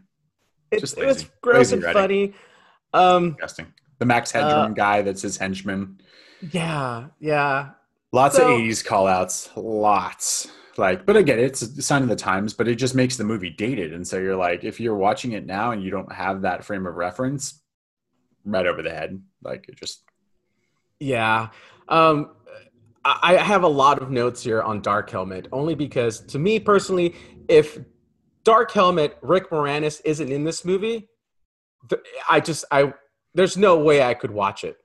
It, 0.71 0.79
Just 0.79 0.97
it 0.97 1.05
was 1.05 1.23
gross 1.41 1.71
Lazy 1.71 1.75
and 1.75 1.83
writing. 1.83 2.01
funny. 2.01 2.33
Um, 2.93 3.31
Disgusting. 3.31 3.73
The 3.99 4.05
Max 4.05 4.33
Uh, 4.35 4.39
Headroom 4.47 4.73
guy 4.75 5.01
that's 5.01 5.21
his 5.21 5.37
henchman. 5.37 5.99
yeah, 6.51 7.07
yeah. 7.19 7.69
Lots 8.11 8.35
so- 8.37 8.43
of 8.53 8.59
80s 8.61 8.83
call 8.85 9.07
outs. 9.07 9.49
Lots. 9.55 10.49
Like, 10.77 11.05
but 11.05 11.17
again, 11.17 11.39
it's 11.39 11.61
a 11.61 11.81
sign 11.81 12.03
of 12.03 12.09
the 12.09 12.15
times, 12.15 12.53
but 12.53 12.67
it 12.67 12.75
just 12.75 12.95
makes 12.95 13.17
the 13.17 13.23
movie 13.25 13.49
dated. 13.49 13.91
And 13.93 14.07
so 14.07 14.17
you're 14.17 14.37
like, 14.37 14.63
if 14.63 14.79
you're 14.79 14.95
watching 14.95 15.33
it 15.33 15.45
now 15.45 15.71
and 15.71 15.83
you 15.83 15.91
don't 15.91 16.11
have 16.11 16.43
that 16.43 16.63
frame 16.63 16.85
of 16.87 16.95
reference, 16.95 17.61
right 18.45 18.65
over 18.65 18.81
the 18.81 18.89
head. 18.91 19.21
Like 19.43 19.67
it 19.67 19.75
just 19.75 20.03
Yeah. 20.99 21.49
Um, 21.89 22.31
I 23.03 23.35
I 23.37 23.37
have 23.37 23.63
a 23.63 23.67
lot 23.67 24.01
of 24.01 24.09
notes 24.11 24.41
here 24.43 24.61
on 24.61 24.81
Dark 24.81 25.09
Helmet, 25.09 25.47
only 25.51 25.75
because 25.75 26.21
to 26.27 26.39
me 26.39 26.59
personally, 26.59 27.15
if 27.49 27.79
Dark 28.49 28.71
Helmet, 28.71 29.15
Rick 29.21 29.51
Moranis 29.51 30.01
isn't 30.03 30.31
in 30.31 30.43
this 30.43 30.65
movie, 30.65 31.07
I 32.27 32.39
just 32.39 32.65
I 32.71 32.93
there's 33.35 33.55
no 33.57 33.77
way 33.77 34.01
I 34.01 34.15
could 34.15 34.31
watch 34.31 34.63
it. 34.63 34.77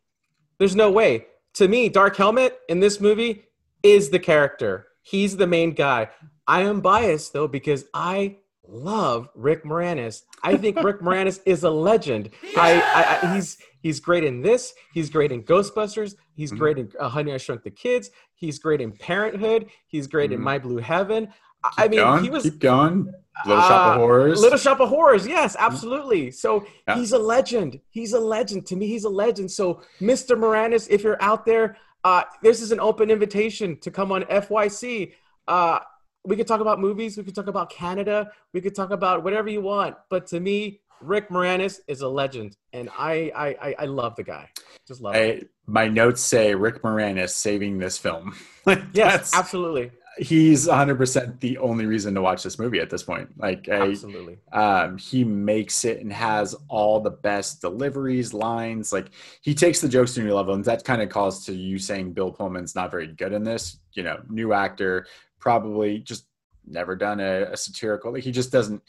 There's 0.59 0.76
no 0.76 0.90
way. 0.90 1.28
To 1.54 1.66
me, 1.66 1.88
Dark 1.88 2.14
Helmet 2.14 2.59
in 2.68 2.80
this 2.80 3.00
movie 3.00 3.44
is 3.83 4.11
the 4.11 4.18
character. 4.18 4.88
He's 5.00 5.38
the 5.38 5.47
main 5.47 5.71
guy. 5.73 6.11
I 6.47 6.61
am 6.61 6.83
biased 6.83 7.33
though 7.33 7.49
because 7.49 7.87
I 7.94 8.37
love 8.68 9.30
Rick 9.35 9.64
Moranis. 9.64 10.25
I 10.42 10.59
think 10.59 10.83
Rick 10.83 11.00
Moranis 11.06 11.40
is 11.47 11.64
a 11.64 11.71
legend. 11.71 12.28
I, 12.59 12.83
I, 12.83 13.18
I 13.30 13.35
he's 13.35 13.56
he's 13.80 13.99
great 13.99 14.25
in 14.25 14.42
this. 14.42 14.75
He's 14.92 15.09
great 15.09 15.33
in 15.33 15.42
Ghostbusters. 15.42 16.16
He's 16.35 16.52
Mhm. 16.52 16.59
great 16.59 16.78
in 16.78 16.92
uh, 17.00 17.09
Honey 17.09 17.33
I 17.33 17.38
Shrunk 17.38 17.62
the 17.62 17.71
Kids. 17.71 18.11
He's 18.35 18.59
great 18.59 18.83
in 18.83 18.92
Parenthood. 18.92 19.71
He's 19.87 20.06
great 20.06 20.33
in 20.33 20.40
Mhm. 20.40 20.44
My 20.50 20.59
Blue 20.59 20.76
Heaven. 20.78 21.28
I- 21.64 21.85
I 21.85 21.88
mean, 21.88 22.00
going, 22.00 22.23
he 22.25 22.28
was 22.28 22.42
keep 22.42 22.59
going. 22.59 23.11
Little 23.47 23.62
Shop 23.62 23.87
uh, 23.87 23.91
of 23.93 23.97
Horrors. 23.97 24.41
Little 24.41 24.59
Shop 24.59 24.81
of 24.81 24.88
Horrors, 24.88 25.26
yes, 25.26 25.57
absolutely. 25.59 26.31
So 26.31 26.67
Yeah. 26.87 26.97
he's 26.97 27.12
a 27.12 27.19
legend. 27.19 27.81
He's 27.91 28.12
a 28.12 28.21
legend. 28.21 28.67
To 28.67 28.76
me, 28.76 28.87
he's 28.87 29.05
a 29.05 29.09
legend. 29.09 29.50
So, 29.50 29.83
Mr. 30.00 30.37
Moranis, 30.37 30.88
if 30.88 31.03
you're 31.03 31.21
out 31.23 31.45
there, 31.45 31.76
uh, 32.05 32.23
this 32.43 32.61
is 32.62 32.71
an 32.71 32.81
open 32.81 33.11
invitation 33.11 33.76
to 33.81 33.91
come 33.91 34.12
on 34.12 34.23
FYC. 34.25 35.14
Uh, 35.49 35.81
we 36.25 36.37
could 36.37 36.47
talk 36.47 36.61
about 36.61 36.81
movies. 36.81 37.17
We 37.17 37.25
could 37.25 37.35
talk 37.35 37.49
about 37.49 37.71
Canada. 37.71 38.31
We 38.53 38.61
could 38.61 38.75
talk 38.75 38.91
about 38.91 39.25
whatever 39.25 39.49
you 39.49 39.61
want. 39.62 39.97
But 40.11 40.26
to 40.29 40.41
me, 40.41 40.81
Rick 41.00 41.29
Moranis 41.29 41.81
is 41.87 42.00
a 42.00 42.09
legend, 42.09 42.57
and 42.73 42.88
I 42.97 43.31
I, 43.35 43.47
I, 43.69 43.75
I 43.81 43.85
love 43.87 44.17
the 44.17 44.23
guy. 44.23 44.49
Just 44.88 45.03
love. 45.03 45.14
I, 45.17 45.43
my 45.67 45.87
notes 45.88 46.23
say 46.23 46.55
Rick 46.55 46.83
Moranis 46.83 47.31
saving 47.31 47.79
this 47.79 47.99
film. 47.99 48.35
Yes, 48.95 49.33
absolutely, 49.35 49.91
he's 50.18 50.66
100% 50.66 51.40
the 51.40 51.59
only 51.59 51.87
reason 51.87 52.14
to 52.14 52.23
watch 52.23 52.42
this 52.42 52.59
movie 52.59 52.80
at 52.80 52.90
this 52.90 53.02
point. 53.02 53.28
Like, 53.37 53.68
I, 53.68 53.90
absolutely. 53.90 54.38
um, 54.52 54.99
he 54.99 55.25
makes 55.25 55.85
it 55.85 56.00
and 56.00 56.12
has 56.12 56.54
all 56.68 57.00
the 57.00 57.11
best 57.11 57.61
deliveries, 57.61 58.33
lines. 58.33 58.92
Like, 58.92 59.11
he 59.42 59.54
takes 59.54 59.80
the 59.80 59.88
jokes 59.88 60.14
to 60.14 60.23
new 60.23 60.35
level, 60.35 60.54
and 60.54 60.64
that 60.64 60.85
kind 60.85 61.02
of 61.02 61.09
calls 61.09 61.44
to 61.47 61.54
you 61.54 61.78
saying 61.78 62.12
Bill 62.12 62.30
Pullman's 62.30 62.75
not 62.75 62.90
very 62.90 63.09
good 63.09 63.33
in 63.33 63.44
this. 63.44 63.78
You 63.92 64.02
know, 64.02 64.21
new 64.28 64.52
actor, 64.52 65.06
probably 65.38 65.99
just 65.99 66.26
never 66.66 66.97
done 66.97 67.21
a, 67.21 67.44
a 67.52 67.56
satirical. 67.56 68.12
Like, 68.12 68.25
he 68.25 68.33
just 68.33 68.52
doesn't. 68.52 68.83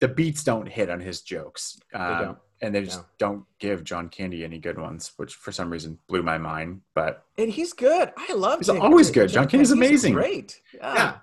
The 0.00 0.08
beats 0.08 0.44
don't 0.44 0.68
hit 0.68 0.90
on 0.90 1.00
his 1.00 1.22
jokes. 1.22 1.78
Um, 1.92 2.24
don't. 2.24 2.38
And 2.60 2.74
they 2.74 2.82
just 2.82 2.98
No. 3.00 3.04
don't 3.18 3.44
give 3.60 3.84
John 3.84 4.08
Candy 4.08 4.42
any 4.44 4.58
good 4.58 4.78
ones, 4.78 5.12
which 5.16 5.34
for 5.34 5.52
some 5.52 5.70
reason 5.70 5.98
blew 6.08 6.22
my 6.22 6.38
mind. 6.38 6.80
But 6.94 7.24
And 7.36 7.50
he's 7.50 7.72
good. 7.72 8.12
I 8.16 8.32
love. 8.34 8.58
He's 8.60 8.66
John- 8.66 8.78
always 8.80 9.10
good. 9.12 9.28
John 9.30 9.46
Candy's 9.46 9.68
He's 9.68 9.72
amazing. 9.76 10.14
Great. 10.14 10.60
Yeah. 10.74 10.94
Yeah. 10.94 11.14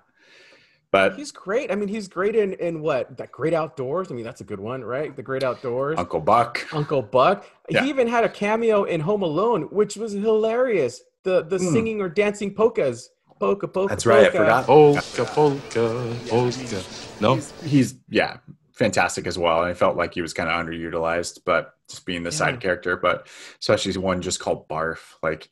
but 0.91 1.15
He's 1.17 1.33
great. 1.33 1.71
I 1.71 1.75
mean, 1.75 1.89
he's 1.89 2.07
great 2.07 2.35
in 2.37 2.53
in 2.53 2.79
what 2.81 3.17
that 3.17 3.31
Great 3.33 3.53
Outdoors. 3.53 4.11
I 4.11 4.15
mean, 4.15 4.23
that's 4.23 4.39
a 4.39 4.45
good 4.45 4.61
one, 4.61 4.81
right? 4.83 5.13
The 5.13 5.23
Great 5.23 5.43
Outdoors. 5.43 5.99
Uncle 5.99 6.21
Buck. 6.21 6.65
Uncle 6.73 7.01
Buck. 7.01 7.45
Yeah. 7.69 7.83
He 7.83 7.89
even 7.89 8.07
had 8.07 8.23
a 8.23 8.29
cameo 8.29 8.85
in 8.85 9.01
Home 9.01 9.21
Alone, 9.23 9.63
which 9.63 9.97
was 9.97 10.13
hilarious. 10.13 11.01
The 11.23 11.43
the 11.43 11.57
Hmm. 11.57 11.73
singing 11.73 12.01
or 12.01 12.07
dancing 12.07 12.53
polkas. 12.53 13.09
Polka 13.41 13.67
polka. 13.67 13.89
That's 13.89 14.05
right. 14.05 14.27
I 14.27 14.29
polka. 14.29 14.37
forgot. 14.37 14.65
Polka, 14.65 15.25
polka, 15.25 16.29
polka. 16.29 16.83
No? 17.19 17.35
He's, 17.35 17.51
he's 17.63 17.95
yeah, 18.09 18.37
fantastic 18.75 19.25
as 19.27 19.37
well. 19.37 19.61
And 19.61 19.69
I 19.69 19.73
felt 19.73 19.97
like 19.97 20.13
he 20.13 20.21
was 20.21 20.33
kind 20.33 20.49
of 20.49 20.55
underutilized, 20.65 21.39
but 21.45 21.73
just 21.89 22.05
being 22.05 22.23
the 22.23 22.29
Yeah. 22.29 22.35
side 22.35 22.59
character, 22.61 22.97
but 22.97 23.27
especially 23.59 23.97
one 23.97 24.21
just 24.21 24.39
called 24.39 24.67
Barf, 24.67 24.99
like 25.23 25.49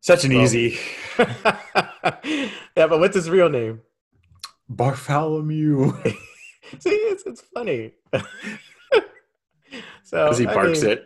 such 0.00 0.24
an 0.24 0.32
Well- 0.34 0.42
easy 0.44 0.78
yeah, 1.18 2.86
but 2.86 2.98
what's 3.00 3.14
his 3.14 3.30
real 3.30 3.48
name? 3.48 3.80
Bartholomew 4.68 5.92
See, 6.78 6.90
it's 6.90 7.22
it's 7.26 7.40
funny. 7.42 7.92
so 10.02 10.24
because 10.24 10.38
he 10.38 10.46
I 10.46 10.62
mean, 10.66 10.86
it 10.86 11.04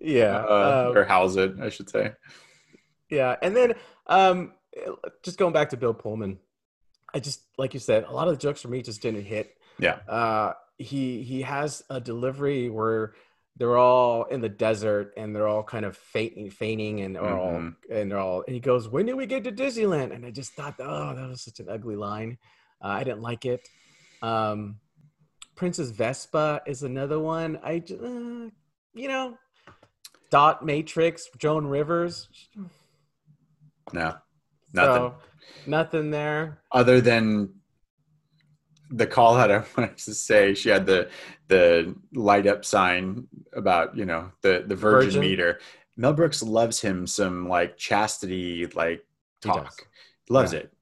Yeah. 0.00 0.38
uh, 0.48 0.86
um, 0.90 0.96
or 0.96 1.04
howls 1.04 1.36
it, 1.36 1.54
I 1.60 1.68
should 1.68 1.90
say. 1.90 2.12
Yeah, 3.10 3.36
and 3.42 3.54
then 3.56 3.74
um, 4.06 4.52
just 5.22 5.38
going 5.38 5.52
back 5.52 5.70
to 5.70 5.76
Bill 5.76 5.94
Pullman, 5.94 6.38
I 7.14 7.20
just 7.20 7.42
like 7.58 7.74
you 7.74 7.80
said, 7.80 8.04
a 8.04 8.12
lot 8.12 8.28
of 8.28 8.34
the 8.34 8.40
jokes 8.40 8.62
for 8.62 8.68
me 8.68 8.82
just 8.82 9.02
didn't 9.02 9.24
hit. 9.24 9.54
Yeah. 9.78 9.96
Uh, 10.08 10.54
he 10.78 11.22
he 11.22 11.42
has 11.42 11.82
a 11.90 12.00
delivery 12.00 12.68
where 12.70 13.14
they're 13.56 13.76
all 13.76 14.24
in 14.24 14.40
the 14.40 14.48
desert 14.48 15.12
and 15.16 15.34
they're 15.34 15.48
all 15.48 15.64
kind 15.64 15.84
of 15.84 15.96
fainting, 15.96 16.48
fainting, 16.50 17.00
and 17.00 17.16
they're 17.16 17.24
all 17.36 17.52
Mhm. 17.54 17.74
and 17.90 18.10
they're 18.10 18.18
all. 18.18 18.42
And 18.46 18.54
he 18.54 18.60
goes, 18.60 18.88
"When 18.88 19.06
did 19.06 19.14
we 19.14 19.26
get 19.26 19.42
to 19.44 19.52
Disneyland?" 19.52 20.12
And 20.14 20.24
I 20.24 20.30
just 20.30 20.52
thought, 20.52 20.76
oh, 20.78 21.14
that 21.14 21.28
was 21.28 21.42
such 21.42 21.58
an 21.60 21.68
ugly 21.68 21.96
line. 21.96 22.38
Uh, 22.82 22.88
I 22.88 23.02
didn't 23.04 23.22
like 23.22 23.44
it. 23.44 23.68
Um, 24.22 24.78
Princess 25.56 25.90
Vespa 25.90 26.62
is 26.66 26.84
another 26.84 27.18
one. 27.18 27.58
I, 27.64 27.80
j- 27.80 27.96
uh, 27.98 28.50
you 28.94 29.08
know, 29.08 29.36
Dot 30.30 30.64
Matrix, 30.64 31.28
Joan 31.36 31.66
Rivers. 31.66 32.28
No, 33.92 34.14
nothing. 34.72 34.94
So, 34.94 35.14
nothing 35.66 36.10
there. 36.12 36.62
other 36.70 37.00
than 37.00 37.57
the 38.90 39.06
call 39.06 39.34
that 39.36 39.50
I 39.50 39.64
wanted 39.76 39.98
to 39.98 40.14
say, 40.14 40.54
she 40.54 40.68
had 40.68 40.86
the 40.86 41.08
the 41.48 41.94
light 42.14 42.46
up 42.46 42.64
sign 42.64 43.26
about 43.52 43.96
you 43.96 44.04
know 44.04 44.30
the 44.42 44.64
the 44.66 44.76
virgin, 44.76 45.08
Virgin. 45.10 45.20
meter. 45.20 45.60
Mel 45.96 46.12
Brooks 46.12 46.42
loves 46.42 46.80
him 46.80 47.06
some 47.06 47.48
like 47.48 47.76
chastity 47.76 48.66
like 48.68 49.04
talk, 49.42 49.86
loves 50.30 50.52
Yeah. 50.52 50.60
it, 50.60 50.72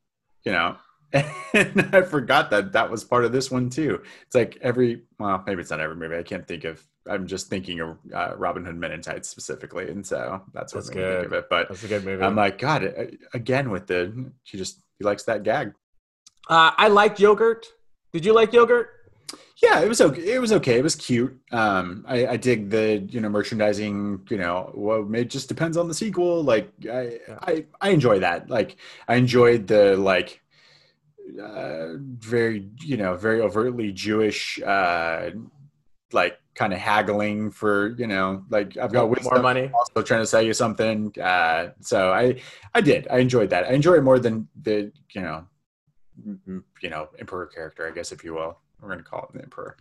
you 0.45 0.53
know. 0.53 0.77
And 1.55 1.89
I 1.95 2.03
forgot 2.03 2.51
that 2.51 2.73
that 2.73 2.91
was 2.91 3.03
part 3.03 3.25
of 3.25 3.33
this 3.33 3.51
one 3.51 3.71
too. 3.71 4.03
It's 4.27 4.35
like 4.35 4.59
every 4.61 5.05
well, 5.19 5.43
maybe 5.47 5.63
it's 5.63 5.71
not 5.71 5.81
every 5.81 5.97
movie. 5.97 6.17
I 6.17 6.23
can't 6.23 6.47
think 6.47 6.65
of. 6.65 6.85
I'm 7.09 7.27
just 7.29 7.49
thinking 7.49 7.81
of 7.81 7.97
uh, 8.13 8.33
Robin 8.37 8.65
Hood 8.65 8.77
Men 8.77 8.91
in 8.93 9.01
Tights 9.01 9.29
specifically, 9.29 9.89
and 9.89 10.05
so 10.05 10.43
that's 10.53 10.75
what 10.75 10.85
That's 10.85 10.95
made 10.97 11.05
me 11.09 11.15
think 11.15 11.27
of 11.27 11.33
it. 11.35 11.45
But 11.49 11.69
That's 11.69 11.85
a 11.85 11.89
good 11.89 12.05
movie. 12.05 12.23
I'm 12.23 12.35
like, 12.37 12.59
God, 12.59 12.83
again 13.33 13.71
with 13.71 13.87
the 13.87 14.31
she 14.43 14.59
just 14.59 14.81
he 14.99 15.05
likes 15.05 15.23
that 15.23 15.45
gag. 15.45 15.73
uh, 16.51 16.73
I 16.77 16.89
liked 16.89 17.21
yogurt. 17.21 17.65
Did 18.17 18.25
you 18.25 18.33
like 18.33 18.55
yogurt? 18.55 18.89
Yeah, 19.63 19.81
it 19.81 19.89
was 19.89 20.01
okay. 20.01 20.33
It 20.33 20.39
was 20.41 20.53
okay. 20.53 20.79
It 20.79 20.83
was 20.83 20.95
cute. 20.95 21.39
Um, 21.53 22.03
I, 22.09 22.27
I 22.29 22.37
dig 22.39 22.71
the 22.71 23.07
you 23.11 23.21
know 23.21 23.29
merchandising. 23.29 24.27
You 24.31 24.39
know, 24.39 24.71
well, 24.75 25.15
it 25.15 25.29
just 25.29 25.49
depends 25.51 25.77
on 25.77 25.87
the 25.87 25.93
sequel. 25.93 26.43
Like, 26.43 26.71
I. 26.91 27.19
I, 27.43 27.65
I 27.83 27.91
enjoy 27.91 28.21
that. 28.21 28.49
Like, 28.49 28.77
I 29.07 29.17
enjoyed 29.17 29.67
the 29.67 29.99
like 29.99 30.41
uh, 31.43 31.89
very 31.99 32.71
you 32.81 32.97
know 32.97 33.17
very 33.17 33.43
overtly 33.43 33.93
Jewish 33.93 34.59
uh, 34.63 35.31
like 36.13 36.39
kind 36.55 36.73
of 36.73 36.79
haggling 36.79 37.51
for 37.51 37.95
you 37.99 38.07
know 38.07 38.45
like 38.49 38.79
I've 38.79 38.93
got 38.93 39.03
More 39.03 39.17
wisdom, 39.17 39.43
money. 39.43 39.71
also 39.75 40.01
trying 40.03 40.23
to 40.23 40.27
sell 40.27 40.41
you 40.41 40.55
something. 40.55 41.13
Uh, 41.21 41.73
so 41.81 42.13
I 42.13 42.41
I 42.75 42.81
did. 42.81 43.09
I 43.11 43.19
enjoyed 43.19 43.51
that. 43.51 43.65
I 43.67 43.73
enjoy 43.73 43.95
it 43.95 44.03
more 44.05 44.19
than 44.19 44.49
the 44.63 44.91
you 45.13 45.21
know 45.21 45.47
you 46.25 46.91
know 46.91 47.09
emperor 47.19 47.47
character, 47.47 47.87
I 47.87 47.91
guess 47.91 48.13
if 48.13 48.25
you 48.25 48.35
will. 48.35 48.59
We're 48.81 48.89
gonna 48.91 49.03
call 49.03 49.21
him 49.23 49.39
the 49.39 49.43
emperor. 49.43 49.77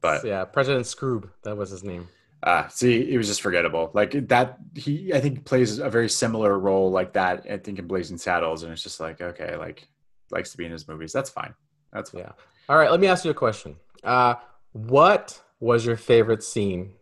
But 0.00 0.24
yeah, 0.24 0.44
President 0.44 0.84
Skroob, 0.86 1.30
that 1.44 1.56
was 1.56 1.70
his 1.70 1.84
name. 1.84 2.08
uh, 2.42 2.66
see, 2.68 3.12
it 3.12 3.16
was 3.16 3.28
just 3.28 3.40
forgettable. 3.40 3.90
Like 3.94 4.28
that, 4.28 4.58
he 4.74 5.12
I 5.14 5.20
think 5.20 5.44
plays 5.44 5.78
a 5.78 5.88
very 5.88 6.08
similar 6.08 6.58
role 6.58 6.90
like 6.90 7.12
that. 7.12 7.46
I 7.50 7.58
think 7.58 7.78
in 7.78 7.86
Blazing 7.86 8.18
Saddles, 8.18 8.62
and 8.64 8.72
it's 8.72 8.82
just 8.82 9.00
like 9.00 9.20
okay, 9.20 9.56
like 9.56 9.86
likes 10.30 10.50
to 10.52 10.56
be 10.56 10.64
in 10.64 10.72
his 10.72 10.88
movies. 10.88 11.12
That's 11.12 11.30
fine. 11.30 11.54
That's 11.92 12.10
fine. 12.10 12.22
Yeah. 12.22 12.32
All 12.68 12.76
right, 12.76 12.90
let 12.90 13.00
me 13.00 13.06
ask 13.06 13.24
you 13.24 13.30
a 13.30 13.34
question. 13.34 13.76
Uh, 14.02 14.34
what 14.72 15.40
was 15.60 15.84
your 15.86 15.96
favorite 15.96 16.42
scene 16.42 16.92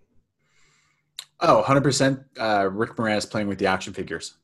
Oh, 1.43 1.57
100 1.57 1.81
percent. 1.83 2.21
Uh, 2.39 2.69
Rick 2.71 2.97
Moranis 2.97 3.31
playing 3.31 3.49
with 3.49 3.59
the 3.59 3.67
action 3.67 3.95
figures. 3.95 4.35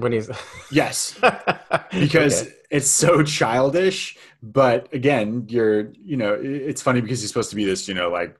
When 0.00 0.12
he's 0.12 0.30
Yes, 0.72 1.14
because 1.92 2.42
Okay. 2.42 2.52
it's 2.70 2.88
so 2.90 3.22
childish. 3.22 4.16
But 4.42 4.92
again, 4.92 5.46
you're 5.48 5.90
you 5.92 6.16
know 6.16 6.34
it's 6.42 6.82
funny 6.82 7.00
because 7.00 7.20
he's 7.20 7.28
supposed 7.28 7.50
to 7.50 7.56
be 7.56 7.64
this 7.64 7.86
you 7.88 7.94
know 7.94 8.10
like 8.10 8.36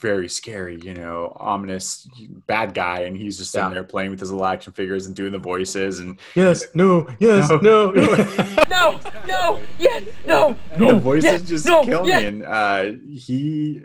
very 0.00 0.28
scary 0.28 0.78
you 0.80 0.94
know 0.94 1.36
ominous 1.40 2.08
bad 2.46 2.72
guy, 2.72 3.00
and 3.00 3.16
he's 3.16 3.36
just 3.38 3.50
sitting 3.50 3.68
Yeah. 3.68 3.74
there 3.74 3.84
playing 3.84 4.10
with 4.10 4.20
his 4.20 4.30
little 4.30 4.46
action 4.46 4.72
figures 4.72 5.06
and 5.06 5.14
doing 5.16 5.32
the 5.32 5.38
voices 5.38 5.98
and 6.00 6.18
yes, 6.36 6.64
no, 6.74 7.08
yes, 7.18 7.48
No. 7.50 7.58
no. 7.58 7.90
No, 7.90 9.00
no, 9.26 9.60
yeah, 9.78 10.00
no, 10.26 10.56
the 10.78 10.94
voices 11.00 11.24
yeah, 11.24 11.38
just 11.38 11.66
no, 11.66 11.82
kill 11.84 12.06
yeah. 12.06 12.20
me. 12.20 12.26
And 12.26 12.44
uh, 12.44 12.84
he, 13.08 13.82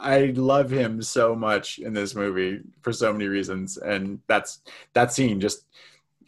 I 0.00 0.32
love 0.36 0.70
him 0.70 1.00
so 1.02 1.34
much 1.36 1.78
in 1.78 1.92
this 1.92 2.14
movie 2.16 2.60
for 2.82 2.92
so 2.92 3.12
many 3.12 3.26
reasons. 3.26 3.76
And 3.76 4.18
that's 4.26 4.60
that 4.94 5.12
scene 5.12 5.38
just 5.40 5.66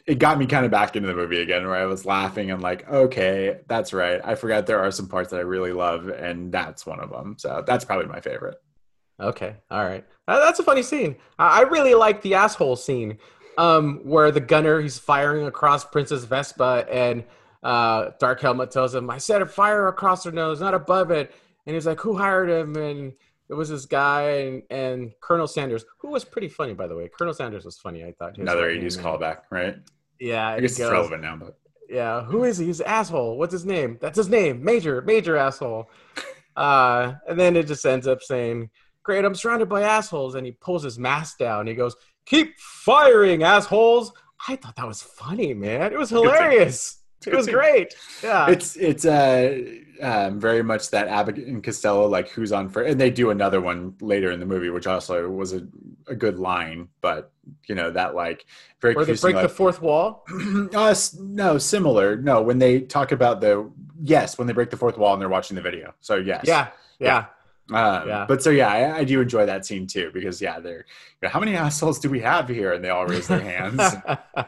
it 0.07 0.19
got 0.19 0.39
me 0.39 0.47
kind 0.47 0.65
of 0.65 0.71
back 0.71 0.97
into 0.97 1.09
the 1.09 1.15
movie 1.15 1.41
again, 1.41 1.65
where 1.65 1.77
I 1.77 1.87
was 1.87 2.05
laughing 2.05 2.51
and 2.51 2.63
like, 2.63 2.89
okay, 2.91 3.61
that's 3.69 3.93
right. 3.93 4.21
I 4.23 4.35
forgot 4.35 4.67
there 4.67 4.81
are 4.81 4.91
some 4.91 5.09
parts 5.09 5.31
that 5.31 5.39
I 5.39 5.43
really 5.43 5.73
love, 5.73 6.09
and 6.09 6.53
that's 6.53 6.85
one 6.85 7.01
of 7.01 7.11
them. 7.11 7.37
So 7.39 7.65
that's 7.67 7.85
probably 7.85 8.07
my 8.07 8.21
favorite. 8.21 8.57
Okay, 9.19 9.57
all 9.71 9.85
right. 9.85 10.05
That's 10.27 10.59
a 10.59 10.65
funny 10.65 10.83
scene. 10.83 11.17
I 11.39 11.63
really 11.63 11.95
like 11.95 12.21
the 12.21 12.35
asshole 12.35 12.77
scene, 12.77 13.19
um, 13.57 14.01
where 14.03 14.31
the 14.31 14.41
gunner 14.41 14.81
he's 14.81 14.99
firing 14.99 15.47
across 15.47 15.85
Princess 15.85 16.25
Vespa, 16.25 16.87
and 16.91 17.25
uh, 17.63 18.11
Dark 18.19 18.41
Helmet 18.41 18.71
tells 18.71 18.95
him, 18.95 19.09
"I 19.09 19.19
said 19.19 19.41
a 19.41 19.47
fire 19.47 19.89
across 19.89 20.25
her 20.25 20.33
nose, 20.33 20.61
not 20.61 20.75
above 20.75 21.11
it." 21.11 21.33
And 21.65 21.75
he's 21.75 21.87
like, 21.87 22.01
"Who 22.01 22.17
hired 22.17 22.51
him?" 22.51 22.77
And 22.77 23.15
it 23.49 23.55
was 23.55 23.69
this 23.69 23.87
guy 23.87 24.23
and, 24.31 24.63
and 24.71 25.13
Colonel 25.21 25.47
Sandurz, 25.47 25.85
who 25.99 26.09
was 26.09 26.25
pretty 26.25 26.49
funny, 26.49 26.75
by 26.75 26.87
the 26.87 26.97
way. 26.97 27.11
Colonel 27.17 27.35
Sandurz 27.35 27.65
was 27.65 27.79
funny. 27.79 28.05
I 28.05 28.13
thought. 28.13 28.39
Another 28.39 28.71
80s 28.71 28.99
callback, 28.99 29.43
right? 29.51 29.77
Yeah, 30.19 30.49
I 30.49 30.61
guess 30.61 30.77
he 30.77 30.83
it's 30.83 30.91
goes, 30.91 30.93
relevant 30.93 31.23
now, 31.23 31.37
but 31.37 31.59
yeah, 31.89 32.25
who 32.25 32.45
is 32.45 32.59
he? 32.59 32.67
He's 32.67 32.81
an 32.81 32.87
asshole. 32.87 33.37
What's 33.37 33.53
his 33.53 33.67
name? 33.67 33.99
That's 34.01 34.17
his 34.17 34.29
name. 34.29 34.65
Major, 34.65 35.03
major 35.03 35.37
asshole. 35.37 35.91
Uh, 36.57 37.15
and 37.29 37.37
then 37.37 37.57
it 37.57 37.67
just 37.67 37.85
ends 37.85 38.07
up 38.07 38.23
saying, 38.23 38.71
Great, 39.03 39.25
I'm 39.25 39.35
surrounded 39.35 39.69
by 39.69 39.83
assholes. 39.83 40.37
And 40.37 40.47
he 40.47 40.53
pulls 40.53 40.85
his 40.85 41.01
mask 41.01 41.39
down. 41.39 41.67
He 41.67 41.75
goes, 41.75 41.97
Keep 42.27 42.57
firing, 42.61 43.43
assholes. 43.43 44.13
I 44.47 44.55
thought 44.55 44.77
that 44.77 44.87
was 44.87 45.03
funny, 45.03 45.53
man. 45.53 45.93
It 45.93 45.99
was 45.99 46.11
hilarious. 46.11 47.03
It 47.27 47.35
was 47.35 47.47
great. 47.47 47.95
Yeah. 48.23 48.49
it's 48.51 48.77
it's 48.77 49.05
uh 49.05 49.63
um, 50.03 50.41
very 50.41 50.63
much 50.63 50.91
that 50.91 51.07
Abbott 51.07 51.37
and 51.37 51.63
Costello 51.63 52.09
like 52.09 52.29
who's 52.29 52.51
on 52.53 52.69
first, 52.69 52.91
and 52.91 53.01
they 53.01 53.11
do 53.11 53.31
another 53.31 53.61
one 53.61 53.95
later 54.01 54.33
in 54.33 54.41
the 54.41 54.47
movie, 54.47 54.69
which 54.69 54.87
also 54.89 55.29
was 55.31 55.53
a, 55.53 55.67
a 56.09 56.17
good 56.17 56.39
line, 56.39 56.89
but 57.01 57.31
you 57.69 57.75
know 57.77 57.91
that 57.93 58.15
like 58.17 58.45
very 58.81 58.95
Where 58.95 59.05
they 59.05 59.15
break 59.15 59.37
the 59.37 59.49
fourth 59.49 59.81
wall. 59.81 60.25
uh, 60.75 60.95
no, 61.21 61.59
similar. 61.59 62.17
No, 62.17 62.43
when 62.43 62.59
they 62.59 62.81
talk 62.81 63.13
about 63.13 63.41
the 63.41 63.71
yes, 64.03 64.37
when 64.37 64.47
they 64.49 64.53
break 64.53 64.71
the 64.71 64.77
fourth 64.77 64.99
wall 64.99 65.13
and 65.13 65.23
they're 65.23 65.29
watching 65.29 65.55
the 65.55 65.63
video. 65.63 65.95
So 66.01 66.17
yes, 66.17 66.45
Yeah. 66.47 66.69
Yeah. 66.99 67.27
Um, 67.71 68.09
Yeah. 68.09 68.25
But 68.29 68.43
so 68.43 68.51
yeah, 68.51 68.69
I, 68.69 68.99
I 68.99 69.05
do 69.05 69.21
enjoy 69.21 69.47
that 69.47 69.65
scene 69.65 69.87
too 69.87 70.11
because 70.13 70.43
yeah, 70.43 70.59
they're 70.59 70.79
you 70.79 70.85
know, 71.23 71.29
how 71.29 71.39
many 71.41 71.55
assholes 71.57 71.99
do 72.01 72.11
we 72.11 72.21
have 72.21 72.49
here? 72.49 72.73
And 72.73 72.85
they 72.85 72.91
all 72.91 73.07
raise 73.07 73.29
their 73.29 73.41
hands. 73.53 73.81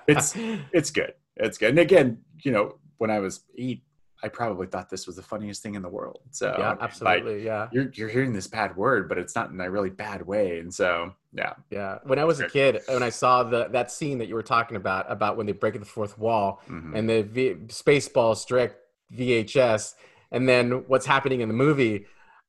It's- 0.08 0.36
it's 0.72 0.90
good. 0.90 1.14
It's 1.36 1.58
good. 1.58 1.70
And 1.70 1.78
again, 1.78 2.18
you 2.42 2.52
know, 2.52 2.76
when 2.98 3.10
I 3.10 3.18
was 3.18 3.40
eight, 3.58 3.82
I 4.22 4.28
probably 4.28 4.66
thought 4.66 4.88
this 4.88 5.06
was 5.06 5.16
the 5.16 5.22
funniest 5.22 5.62
thing 5.62 5.74
in 5.74 5.82
the 5.82 5.88
world. 5.90 6.20
So 6.30 6.46
yeah, 6.46 6.56
mean, 6.56 6.66
like, 6.68 6.82
absolutely. 6.82 7.44
yeah. 7.44 7.68
you're 7.72 7.90
you're 7.92 8.08
hearing 8.08 8.32
this 8.32 8.46
bad 8.46 8.74
word, 8.74 9.08
but 9.08 9.18
it's 9.18 9.34
not 9.34 9.50
in 9.50 9.60
a 9.60 9.70
really 9.70 9.90
bad 9.90 10.26
way. 10.26 10.58
And 10.58 10.72
so 10.72 11.12
yeah, 11.34 11.52
Yeah. 11.70 11.98
When 12.04 12.18
I 12.18 12.24
was 12.24 12.40
a 12.40 12.48
kid, 12.48 12.80
when 12.88 13.02
I 13.02 13.10
saw 13.10 13.42
the 13.42 13.68
that 13.68 13.90
scene 13.90 14.16
that 14.18 14.28
you 14.28 14.34
were 14.34 14.42
talking 14.42 14.76
about, 14.78 15.04
about 15.12 15.36
when 15.36 15.44
they 15.44 15.52
break 15.52 15.78
the 15.78 15.84
fourth 15.84 16.18
wall, 16.18 16.62
mhm. 16.68 16.96
and 16.96 17.08
the 17.10 17.22
v- 17.22 17.54
Spaceballs 17.66 18.46
direct 18.46 18.76
VHS, 19.12 19.94
and 20.30 20.48
then 20.48 20.84
what's 20.88 21.06
happening 21.06 21.40
in 21.42 21.48
the 21.48 21.54
movie. 21.54 22.06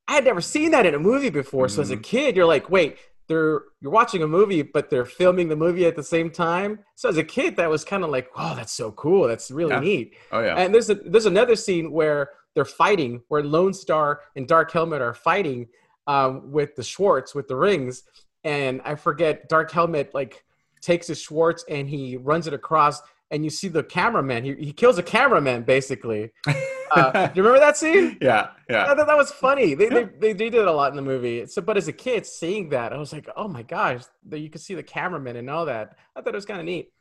I 0.07 0.13
had 0.13 0.23
never 0.23 0.39
seen 0.39 0.71
that 0.71 0.85
in 0.85 0.95
a 0.95 0.99
movie 0.99 1.29
before. 1.29 1.67
So 1.67 1.81
as 1.81 1.91
a 1.91 1.97
Mhm. 1.97 2.03
kid, 2.03 2.35
you're 2.37 2.45
like, 2.45 2.69
wait, 2.69 2.97
they're 3.27 3.61
you're 3.81 3.91
watching 3.91 4.23
a 4.23 4.27
movie, 4.27 4.61
but 4.61 4.89
they're 4.89 5.05
filming 5.05 5.47
the 5.49 5.55
movie 5.55 5.85
at 5.85 5.95
the 5.95 6.03
same 6.03 6.29
time. 6.31 6.79
So 6.95 7.09
as 7.09 7.17
a 7.17 7.23
kid, 7.23 7.55
that 7.57 7.69
was 7.69 7.83
kind 7.83 8.03
of 8.03 8.09
like, 8.09 8.35
wow, 8.37 8.53
that's 8.53 8.73
so 8.73 8.91
cool. 8.93 9.27
That's 9.27 9.51
really 9.51 9.71
Yeah. 9.73 9.79
neat. 9.79 10.13
oh 10.31 10.39
yeah, 10.41 10.55
And 10.55 10.73
there's 10.73 10.89
a 10.89 10.95
there's 10.95 11.25
another 11.25 11.55
scene 11.55 11.91
where 11.91 12.29
they're 12.55 12.65
fighting, 12.65 13.21
where 13.27 13.43
Lone 13.43 13.73
Star 13.73 14.21
and 14.35 14.47
Dark 14.47 14.71
Helmet 14.71 15.01
are 15.01 15.13
fighting 15.13 15.67
um, 16.07 16.51
with 16.51 16.75
the 16.75 16.83
Schwartz 16.83 17.35
with 17.35 17.47
the 17.47 17.55
rings, 17.55 18.03
and 18.43 18.81
I 18.85 18.95
forget 18.95 19.49
Dark 19.49 19.71
Helmet 19.71 20.13
like 20.13 20.43
takes 20.81 21.07
his 21.07 21.19
Schwartz 21.21 21.65
and 21.69 21.87
he 21.89 22.17
runs 22.17 22.47
it 22.47 22.53
across, 22.53 23.01
and 23.31 23.43
you 23.43 23.49
see 23.49 23.67
the 23.67 23.83
cameraman. 23.83 24.43
He 24.43 24.55
he 24.55 24.73
kills 24.73 24.97
a 24.97 25.03
cameraman 25.03 25.63
basically. 25.63 26.31
Uh, 26.89 27.27
do 27.27 27.33
you 27.35 27.43
remember 27.43 27.59
that 27.59 27.75
scene? 27.75 28.17
yeah, 28.21 28.51
yeah. 28.69 28.85
I 28.85 28.95
thought 28.95 29.07
that 29.07 29.17
was 29.17 29.29
funny. 29.29 29.73
They, 29.73 29.89
they, 29.89 30.05
they 30.05 30.33
did 30.33 30.53
it 30.53 30.65
a 30.65 30.71
lot 30.71 30.91
in 30.91 30.95
the 30.95 31.01
movie. 31.01 31.45
So, 31.45 31.61
but 31.61 31.75
as 31.75 31.89
a 31.89 31.91
kid, 31.91 32.25
seeing 32.25 32.69
that, 32.69 32.93
I 32.93 32.97
was 32.97 33.11
like, 33.11 33.27
oh 33.35 33.49
my 33.49 33.61
gosh, 33.63 34.03
that 34.29 34.39
you 34.39 34.49
could 34.49 34.61
see 34.61 34.73
the 34.73 34.83
cameraman 34.83 35.35
and 35.35 35.49
all 35.49 35.65
that. 35.65 35.97
I 36.15 36.21
thought 36.21 36.33
it 36.33 36.37
was 36.37 36.45
kind 36.45 36.61
of 36.61 36.65
neat. 36.65 36.91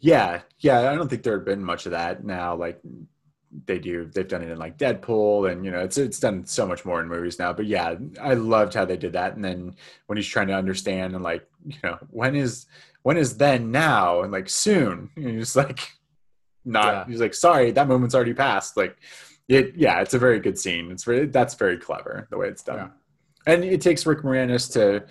Yeah, 0.00 0.42
yeah. 0.58 0.90
I 0.90 0.94
don't 0.94 1.08
think 1.08 1.22
there 1.22 1.38
had 1.38 1.46
been 1.46 1.64
much 1.64 1.86
of 1.86 1.92
that 1.92 2.24
now. 2.24 2.54
Like 2.54 2.80
they 3.66 3.78
do, 3.78 4.04
they've 4.06 4.28
done 4.28 4.42
it 4.42 4.50
in 4.50 4.58
like 4.58 4.76
Deadpool, 4.76 5.50
and 5.50 5.64
you 5.64 5.70
know, 5.70 5.80
it's 5.80 5.96
it's 5.96 6.20
done 6.20 6.44
so 6.44 6.66
much 6.66 6.84
more 6.84 7.00
in 7.00 7.08
movies 7.08 7.38
now. 7.38 7.52
But 7.52 7.66
yeah, 7.66 7.94
I 8.20 8.34
loved 8.34 8.74
how 8.74 8.84
they 8.84 8.96
did 8.96 9.14
that. 9.14 9.34
And 9.34 9.44
then 9.44 9.74
when 10.06 10.16
he's 10.16 10.26
trying 10.26 10.48
to 10.48 10.54
understand 10.54 11.14
and 11.14 11.22
like, 11.22 11.48
you 11.64 11.78
know, 11.82 11.98
when 12.10 12.36
is 12.36 12.66
when 13.04 13.16
is 13.16 13.36
then 13.36 13.70
now 13.70 14.22
and 14.22 14.32
like 14.32 14.48
soon, 14.48 15.10
and 15.14 15.24
you're 15.24 15.40
just 15.40 15.54
like, 15.54 15.92
not. 16.64 16.92
Yeah. 16.92 17.04
He's 17.06 17.20
like, 17.20 17.34
sorry, 17.34 17.70
that 17.70 17.86
moment's 17.86 18.14
already 18.14 18.34
passed. 18.34 18.76
Like, 18.76 18.96
it. 19.48 19.76
Yeah, 19.76 20.00
it's 20.00 20.14
a 20.14 20.18
very 20.18 20.40
good 20.40 20.58
scene. 20.58 20.90
It's 20.90 21.04
very 21.04 21.26
that's 21.26 21.54
very 21.54 21.76
clever 21.76 22.26
the 22.30 22.38
way 22.38 22.48
it's 22.48 22.64
done, 22.64 22.90
and 23.46 23.62
it 23.62 23.80
takes 23.80 24.04
Rick 24.04 24.22
Moranis 24.22 24.72
to. 24.72 25.04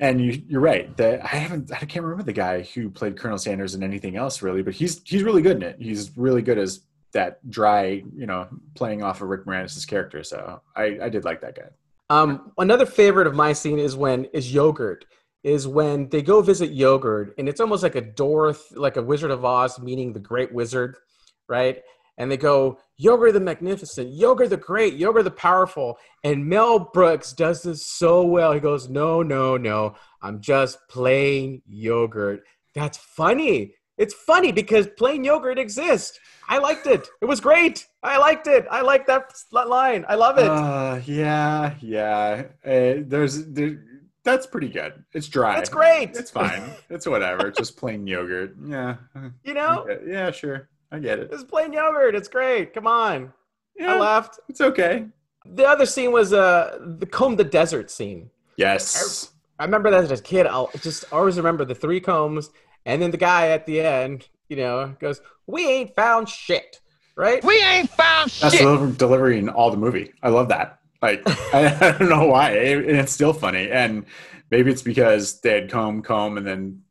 And 0.00 0.20
you, 0.20 0.42
you're 0.48 0.60
right. 0.60 0.96
That 0.96 1.22
I 1.22 1.36
haven't, 1.36 1.70
I 1.72 1.84
can't 1.84 2.04
remember 2.04 2.24
the 2.24 2.32
guy 2.32 2.62
who 2.62 2.90
played 2.90 3.16
Colonel 3.16 3.38
Sandurz 3.38 3.76
in 3.76 3.84
anything 3.84 4.16
else 4.16 4.42
really, 4.42 4.62
but 4.62 4.74
he's 4.74 5.00
he's 5.04 5.22
really 5.22 5.42
good 5.42 5.56
in 5.56 5.62
it. 5.62 5.76
He's 5.78 6.16
really 6.16 6.42
good 6.42 6.58
as 6.58 6.80
that 7.12 7.48
dry, 7.50 8.02
you 8.16 8.26
know, 8.26 8.48
playing 8.74 9.02
off 9.02 9.22
of 9.22 9.28
Rick 9.28 9.46
moranis's 9.46 9.86
character. 9.86 10.24
So 10.24 10.60
I, 10.74 10.98
I 11.02 11.08
did 11.08 11.24
like 11.24 11.40
that 11.42 11.54
guy. 11.54 11.68
Um, 12.10 12.52
another 12.58 12.84
favorite 12.84 13.26
of 13.26 13.34
my 13.34 13.52
scene 13.52 13.78
is 13.78 13.94
when 13.94 14.24
is 14.32 14.52
yogurt 14.52 15.04
is 15.44 15.66
when 15.66 16.08
they 16.08 16.22
go 16.22 16.40
visit 16.40 16.70
yogurt 16.70 17.34
and 17.38 17.48
it's 17.48 17.60
almost 17.60 17.82
like 17.82 17.96
a 17.96 18.00
Dorothy, 18.00 18.76
like 18.76 18.96
a 18.96 19.02
Wizard 19.02 19.30
of 19.30 19.44
Oz 19.44 19.80
meeting 19.80 20.12
the 20.12 20.20
Great 20.20 20.52
Wizard, 20.52 20.96
right? 21.48 21.82
And 22.18 22.30
they 22.30 22.36
go 22.36 22.78
yogurt 22.96 23.32
the 23.32 23.40
magnificent, 23.40 24.12
yogurt 24.12 24.50
the 24.50 24.56
great, 24.56 24.94
yogurt 24.94 25.24
the 25.24 25.30
powerful. 25.30 25.98
And 26.22 26.46
Mel 26.46 26.90
Brooks 26.92 27.32
does 27.32 27.62
this 27.62 27.86
so 27.86 28.22
well. 28.24 28.52
He 28.52 28.60
goes, 28.60 28.88
no, 28.88 29.22
no, 29.22 29.56
no, 29.56 29.96
I'm 30.20 30.40
just 30.40 30.78
plain 30.88 31.62
yogurt. 31.66 32.42
That's 32.74 32.98
funny. 32.98 33.74
It's 33.98 34.14
funny 34.14 34.52
because 34.52 34.88
plain 34.98 35.24
yogurt 35.24 35.58
exists. 35.58 36.18
I 36.48 36.58
liked 36.58 36.86
it. 36.86 37.08
It 37.20 37.26
was 37.26 37.40
great. 37.40 37.86
I 38.02 38.18
liked 38.18 38.46
it. 38.46 38.66
I 38.70 38.82
like 38.82 39.06
that 39.06 39.32
line. 39.52 40.04
I 40.08 40.14
love 40.14 40.38
it. 40.38 40.48
Uh, 40.50 41.00
yeah, 41.04 41.74
yeah. 41.80 42.44
Uh, 42.64 43.04
there's 43.06 43.46
there, 43.46 43.82
that's 44.24 44.46
pretty 44.46 44.68
good. 44.68 45.04
It's 45.12 45.28
dry. 45.28 45.58
It's 45.58 45.68
great. 45.70 46.10
It's 46.16 46.30
fine. 46.30 46.62
It's 46.90 47.06
whatever. 47.06 47.50
Just 47.50 47.76
plain 47.76 48.06
yogurt. 48.06 48.54
Yeah. 48.66 48.96
You 49.44 49.54
know, 49.54 49.86
Yeah, 50.06 50.30
sure. 50.30 50.68
I 50.90 50.98
get 50.98 51.18
it. 51.18 51.30
it's 51.32 51.44
plain 51.44 51.72
yogurt. 51.72 52.14
It's 52.14 52.28
great. 52.28 52.74
Come 52.74 52.86
on. 52.86 53.32
I 53.80 53.84
Yeah, 53.84 53.94
laughed. 53.94 54.38
it's 54.48 54.60
okay. 54.60 55.06
The 55.46 55.64
other 55.66 55.86
scene 55.86 56.12
was 56.12 56.32
uh 56.32 56.78
the 56.98 57.06
comb 57.06 57.36
the 57.36 57.44
desert 57.44 57.90
scene. 57.90 58.30
Yes. 58.56 59.32
I 59.58 59.64
remember 59.64 59.90
that 59.90 60.04
as 60.04 60.10
a 60.20 60.22
kid. 60.22 60.46
I'll 60.46 60.70
just 60.80 61.04
always 61.12 61.36
remember 61.36 61.64
the 61.64 61.74
three 61.74 62.00
combs, 62.00 62.50
and 62.84 63.00
then 63.00 63.10
the 63.10 63.16
guy 63.16 63.48
at 63.48 63.64
the 63.66 63.80
end, 63.80 64.28
you 64.48 64.56
know, 64.56 64.94
goes, 65.00 65.20
"We 65.46 65.66
ain't 65.68 65.94
found 65.96 66.28
shit." 66.28 66.80
Right? 67.16 67.44
We 67.44 67.62
ain't 67.62 67.90
found 67.90 68.30
That's 68.40 68.54
shit. 68.56 68.62
the 68.64 68.94
delivery 68.96 69.38
in 69.38 69.48
all 69.48 69.70
the 69.70 69.76
movie. 69.76 70.12
I 70.22 70.30
love 70.30 70.48
that. 70.48 70.78
Like 71.02 71.22
I, 71.52 71.76
I 71.80 71.98
don't 71.98 72.08
know 72.08 72.26
why, 72.28 72.50
and 72.52 72.96
it's 72.96 73.12
still 73.12 73.32
funny. 73.32 73.70
And 73.70 74.06
maybe 74.50 74.70
it's 74.70 74.82
because 74.82 75.40
they 75.40 75.54
had 75.60 75.70
comb, 75.70 76.02
comb, 76.02 76.38
and 76.38 76.46
then 76.46 76.82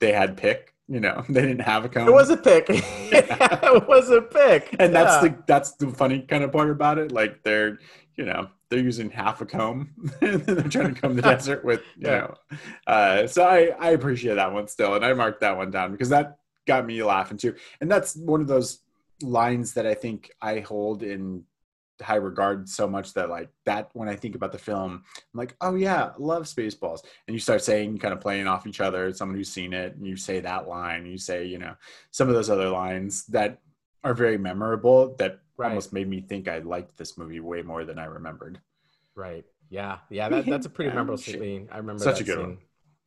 they 0.00 0.12
had 0.12 0.36
pick. 0.36 0.74
You 0.88 1.00
know, 1.00 1.24
they 1.28 1.42
didn't 1.42 1.60
have 1.60 1.84
a 1.84 1.88
comb. 1.88 2.08
It 2.08 2.12
was 2.12 2.28
a 2.28 2.36
pick. 2.36 2.66
it 2.68 3.88
was 3.88 4.10
a 4.10 4.20
pick. 4.20 4.74
and 4.78 4.92
that's 4.94 5.18
the 5.18 5.38
that's 5.46 5.72
the 5.76 5.88
funny 5.88 6.20
kind 6.22 6.42
of 6.44 6.52
part 6.52 6.70
about 6.70 6.98
it. 6.98 7.12
Like 7.12 7.42
they're 7.44 7.78
you 8.16 8.24
know 8.24 8.48
they're 8.68 8.80
using 8.80 9.10
half 9.10 9.40
a 9.40 9.46
comb 9.46 9.90
and 10.20 10.40
they're 10.44 10.68
trying 10.68 10.94
to 10.94 11.00
comb 11.00 11.14
the 11.14 11.22
desert 11.22 11.64
with 11.64 11.80
you 11.96 12.08
Yeah. 12.08 12.18
know. 12.18 12.34
Uh, 12.86 13.26
so 13.26 13.44
I 13.44 13.70
I 13.78 13.90
appreciate 13.90 14.34
that 14.34 14.52
one 14.52 14.66
still, 14.66 14.94
and 14.94 15.04
I 15.04 15.12
marked 15.14 15.40
that 15.42 15.56
one 15.56 15.70
down 15.70 15.92
because 15.92 16.08
that 16.08 16.38
got 16.66 16.84
me 16.84 17.02
laughing 17.02 17.36
too. 17.38 17.54
And 17.80 17.90
that's 17.90 18.16
one 18.16 18.40
of 18.40 18.48
those 18.48 18.80
lines 19.22 19.74
that 19.74 19.86
I 19.86 19.94
think 19.94 20.30
I 20.42 20.58
hold 20.60 21.02
in 21.04 21.44
high 22.02 22.16
regard 22.16 22.68
so 22.68 22.86
much 22.88 23.14
that 23.14 23.30
like 23.30 23.50
that 23.64 23.90
when 23.94 24.08
I 24.08 24.16
think 24.16 24.34
about 24.34 24.52
the 24.52 24.58
film, 24.58 25.02
I'm 25.16 25.38
like, 25.38 25.56
oh 25.60 25.74
yeah, 25.74 26.10
love 26.18 26.44
Spaceballs. 26.44 27.00
And 27.26 27.34
you 27.34 27.40
start 27.40 27.62
saying, 27.62 27.98
kind 27.98 28.12
of 28.12 28.20
playing 28.20 28.46
off 28.46 28.66
each 28.66 28.80
other, 28.80 29.12
someone 29.12 29.36
who's 29.36 29.48
seen 29.50 29.72
it, 29.72 29.94
and 29.96 30.06
you 30.06 30.16
say 30.16 30.40
that 30.40 30.68
line, 30.68 31.06
you 31.06 31.18
say, 31.18 31.44
you 31.46 31.58
know, 31.58 31.74
some 32.10 32.28
of 32.28 32.34
those 32.34 32.50
other 32.50 32.68
lines 32.68 33.24
that 33.26 33.60
are 34.04 34.14
very 34.14 34.38
memorable 34.38 35.14
that 35.18 35.38
Right. 35.58 35.68
almost 35.68 35.92
made 35.92 36.08
me 36.08 36.20
think 36.22 36.48
I 36.48 36.58
liked 36.60 36.96
this 36.96 37.16
movie 37.18 37.38
way 37.38 37.60
more 37.62 37.84
than 37.84 37.98
I 37.98 38.06
remembered. 38.06 38.58
Right. 39.14 39.44
Yeah. 39.68 39.98
Yeah. 40.10 40.28
That, 40.30 40.46
that's 40.46 40.64
a 40.66 40.70
pretty 40.70 40.88
Yeah, 40.88 40.94
memorable 40.96 41.18
shit. 41.22 41.38
scene. 41.40 41.68
I 41.70 41.76
remember 41.76 42.02
Such 42.02 42.20
a 42.20 42.24
good 42.24 42.36
scene. 42.38 42.46
one. 42.46 42.58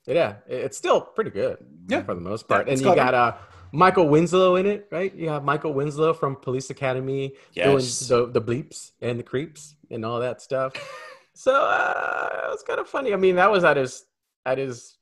Yeah. 0.06 0.36
It's 0.48 0.78
still 0.78 1.02
pretty 1.02 1.32
good. 1.32 1.58
Yeah. 1.88 2.04
For 2.04 2.14
the 2.14 2.22
most 2.22 2.48
part. 2.48 2.70
it's 2.70 2.80
and 2.82 2.90
you 2.90 2.96
got 2.96 3.14
uh, 3.16 3.34
Michael 3.76 4.08
Winslow 4.08 4.56
in 4.56 4.66
it, 4.66 4.88
right? 4.92 5.14
You 5.14 5.30
have 5.30 5.44
Michael 5.44 5.74
Winslow 5.74 6.14
from 6.14 6.36
Police 6.38 6.70
Academy 6.70 7.34
Yes. 7.54 8.08
doing 8.08 8.26
the, 8.34 8.40
the 8.40 8.42
bleeps 8.42 8.92
and 9.02 9.20
the 9.20 9.24
creeps 9.24 9.76
and 9.92 10.06
all 10.06 10.20
that 10.20 10.42
stuff. 10.42 10.74
so 11.34 11.54
uh, 11.54 12.30
it 12.46 12.50
was 12.52 12.64
kind 12.64 12.80
of 12.80 12.88
funny. 12.88 13.14
I 13.14 13.18
mean, 13.18 13.36
that 13.36 13.52
was 13.52 13.64
at 13.64 13.78
his 13.78 14.06
at 14.46 14.58
his 14.58 14.98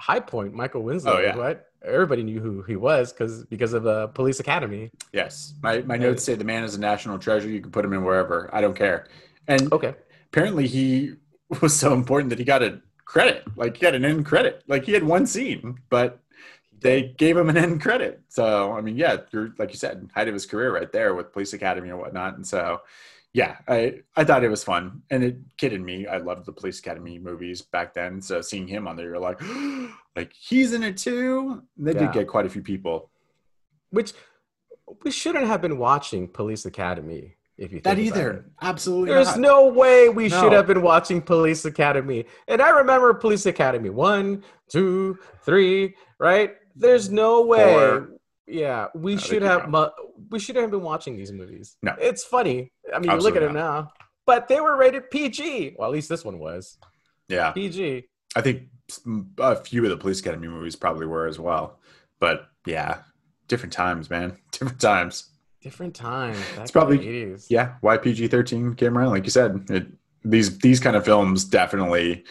high 0.00 0.20
point. 0.20 0.52
Michael 0.54 0.82
Winslow, 0.82 1.16
Oh, 1.16 1.20
yeah. 1.20 1.36
right? 1.36 1.60
Everybody 1.84 2.22
knew 2.24 2.40
who 2.40 2.62
he 2.62 2.74
was 2.76 3.12
because 3.12 3.44
because 3.44 3.72
of 3.72 3.86
uh, 3.86 4.08
Police 4.08 4.40
Academy. 4.40 4.90
Yes. 5.12 5.54
My 5.62 5.82
my 5.82 5.96
notes 5.96 6.24
say 6.24 6.34
the 6.34 6.44
man 6.44 6.64
is 6.64 6.74
a 6.74 6.80
national 6.80 7.18
treasure. 7.18 7.48
You 7.48 7.60
can 7.60 7.70
put 7.70 7.84
him 7.84 7.92
in 7.92 8.02
wherever. 8.04 8.50
I 8.52 8.60
don't 8.60 8.74
care. 8.74 9.06
And 9.46 9.72
Okay. 9.72 9.94
apparently 10.32 10.66
he 10.66 11.14
was 11.62 11.74
so 11.76 11.92
important 11.94 12.30
that 12.30 12.38
he 12.40 12.44
got 12.44 12.62
a 12.62 12.80
credit. 13.04 13.44
Like 13.56 13.76
he 13.76 13.82
got 13.82 13.94
an 13.94 14.04
end 14.04 14.26
credit. 14.26 14.64
Like 14.66 14.84
he 14.84 14.92
had 14.92 15.04
one 15.04 15.26
scene, 15.26 15.78
but 15.90 16.18
they 16.80 17.14
gave 17.16 17.36
him 17.36 17.48
an 17.48 17.56
end 17.64 17.80
credit. 17.80 18.20
So 18.28 18.72
I 18.72 18.80
mean, 18.80 18.96
yeah, 18.96 19.18
you're 19.32 19.50
like 19.58 19.70
you 19.70 19.76
said, 19.78 20.08
height 20.14 20.28
of 20.28 20.34
his 20.34 20.46
career 20.46 20.74
right 20.74 20.90
there 20.92 21.14
with 21.14 21.32
Police 21.32 21.52
Academy 21.52 21.90
and 21.90 21.98
whatnot. 21.98 22.36
And 22.36 22.46
so 22.46 22.80
yeah, 23.32 23.56
I 23.68 24.00
I 24.16 24.24
thought 24.24 24.44
it 24.44 24.48
was 24.48 24.64
fun. 24.64 25.02
And 25.10 25.22
it 25.22 25.36
kidded 25.58 25.80
me. 25.82 26.06
I 26.06 26.18
loved 26.18 26.46
the 26.46 26.52
Police 26.52 26.78
Academy 26.78 27.18
movies 27.18 27.62
back 27.62 27.92
then. 27.94 28.20
So 28.22 28.40
seeing 28.40 28.66
him 28.66 28.88
on 28.88 28.96
there, 28.96 29.06
you're 29.06 29.18
like, 29.18 29.40
like 30.16 30.32
he's 30.32 30.72
in 30.72 30.82
it 30.82 30.96
too. 30.96 31.62
They 31.76 31.92
Yeah. 31.92 32.00
did 32.00 32.12
get 32.12 32.28
quite 32.28 32.46
a 32.46 32.48
few 32.48 32.62
people. 32.62 33.10
Which 33.90 34.12
we 35.02 35.10
shouldn't 35.10 35.46
have 35.46 35.60
been 35.60 35.78
watching 35.78 36.28
Police 36.28 36.64
Academy. 36.64 37.36
If 37.58 37.72
you 37.72 37.80
That 37.80 37.98
either. 37.98 38.44
Absolutely. 38.60 39.14
There's 39.14 39.28
not. 39.28 39.40
no 39.40 39.66
way 39.68 40.10
we 40.10 40.28
should 40.28 40.52
have 40.52 40.66
been 40.66 40.82
watching 40.82 41.22
Police 41.22 41.64
Academy. 41.64 42.26
And 42.48 42.60
I 42.60 42.68
remember 42.68 43.14
Police 43.14 43.46
Academy 43.46 43.88
one, 43.88 44.44
two, 44.68 45.18
three, 45.42 45.94
right? 46.18 46.54
There's 46.76 47.10
no 47.10 47.42
way. 47.46 47.72
Four. 47.72 48.08
Yeah, 48.46 48.88
we 48.94 49.14
No, 49.14 49.20
should 49.20 49.42
have. 49.42 49.68
Mu- 49.68 49.88
we 50.30 50.38
should 50.38 50.54
have 50.56 50.70
been 50.70 50.82
watching 50.82 51.16
these 51.16 51.32
movies. 51.32 51.76
No. 51.82 51.94
it's 52.00 52.22
funny. 52.24 52.70
I 52.94 52.98
mean, 53.00 53.10
you 53.10 53.16
look 53.16 53.34
at 53.36 53.42
it 53.42 53.52
now, 53.52 53.90
but 54.24 54.46
they 54.48 54.60
were 54.60 54.76
rated 54.76 55.10
PG. 55.10 55.74
Well, 55.78 55.88
at 55.88 55.92
least 55.92 56.08
this 56.08 56.24
one 56.24 56.38
was 56.38 56.78
Yeah. 57.28 57.50
PG. 57.50 58.04
I 58.36 58.40
think 58.42 58.68
a 59.38 59.56
few 59.56 59.82
of 59.82 59.90
the 59.90 59.96
Police 59.96 60.20
Academy 60.20 60.46
movies 60.48 60.76
probably 60.76 61.06
were 61.06 61.26
as 61.26 61.40
well. 61.40 61.80
But 62.20 62.46
yeah, 62.66 62.98
different 63.48 63.72
times, 63.72 64.08
man. 64.10 64.36
Different 64.52 64.80
times. 64.80 65.30
Different 65.60 65.94
time. 65.96 66.36
It's 66.58 66.70
probably- 66.70 66.98
80s. 66.98 67.46
Yeah, 67.50 67.74
why 67.80 67.96
PG 67.98 68.28
thirteen 68.28 68.74
came 68.74 68.96
around, 68.96 69.10
like 69.10 69.24
you 69.24 69.30
said. 69.30 69.66
It, 69.70 69.86
these 70.24 70.58
these 70.58 70.78
kind 70.78 70.94
of 70.94 71.04
films 71.04 71.44
definitely 71.44 72.24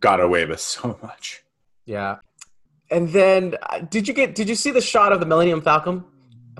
got 0.00 0.20
away 0.20 0.46
with 0.46 0.60
so 0.60 0.98
much. 1.02 1.42
Yeah. 1.84 2.16
And 2.90 3.08
then, 3.10 3.54
uh, 3.62 3.80
did 3.80 4.08
you 4.08 4.14
get? 4.14 4.34
Did 4.34 4.48
you 4.48 4.54
see 4.54 4.70
the 4.70 4.80
shot 4.80 5.12
of 5.12 5.20
the 5.20 5.26
Millennium 5.26 5.60
Falcon? 5.60 6.04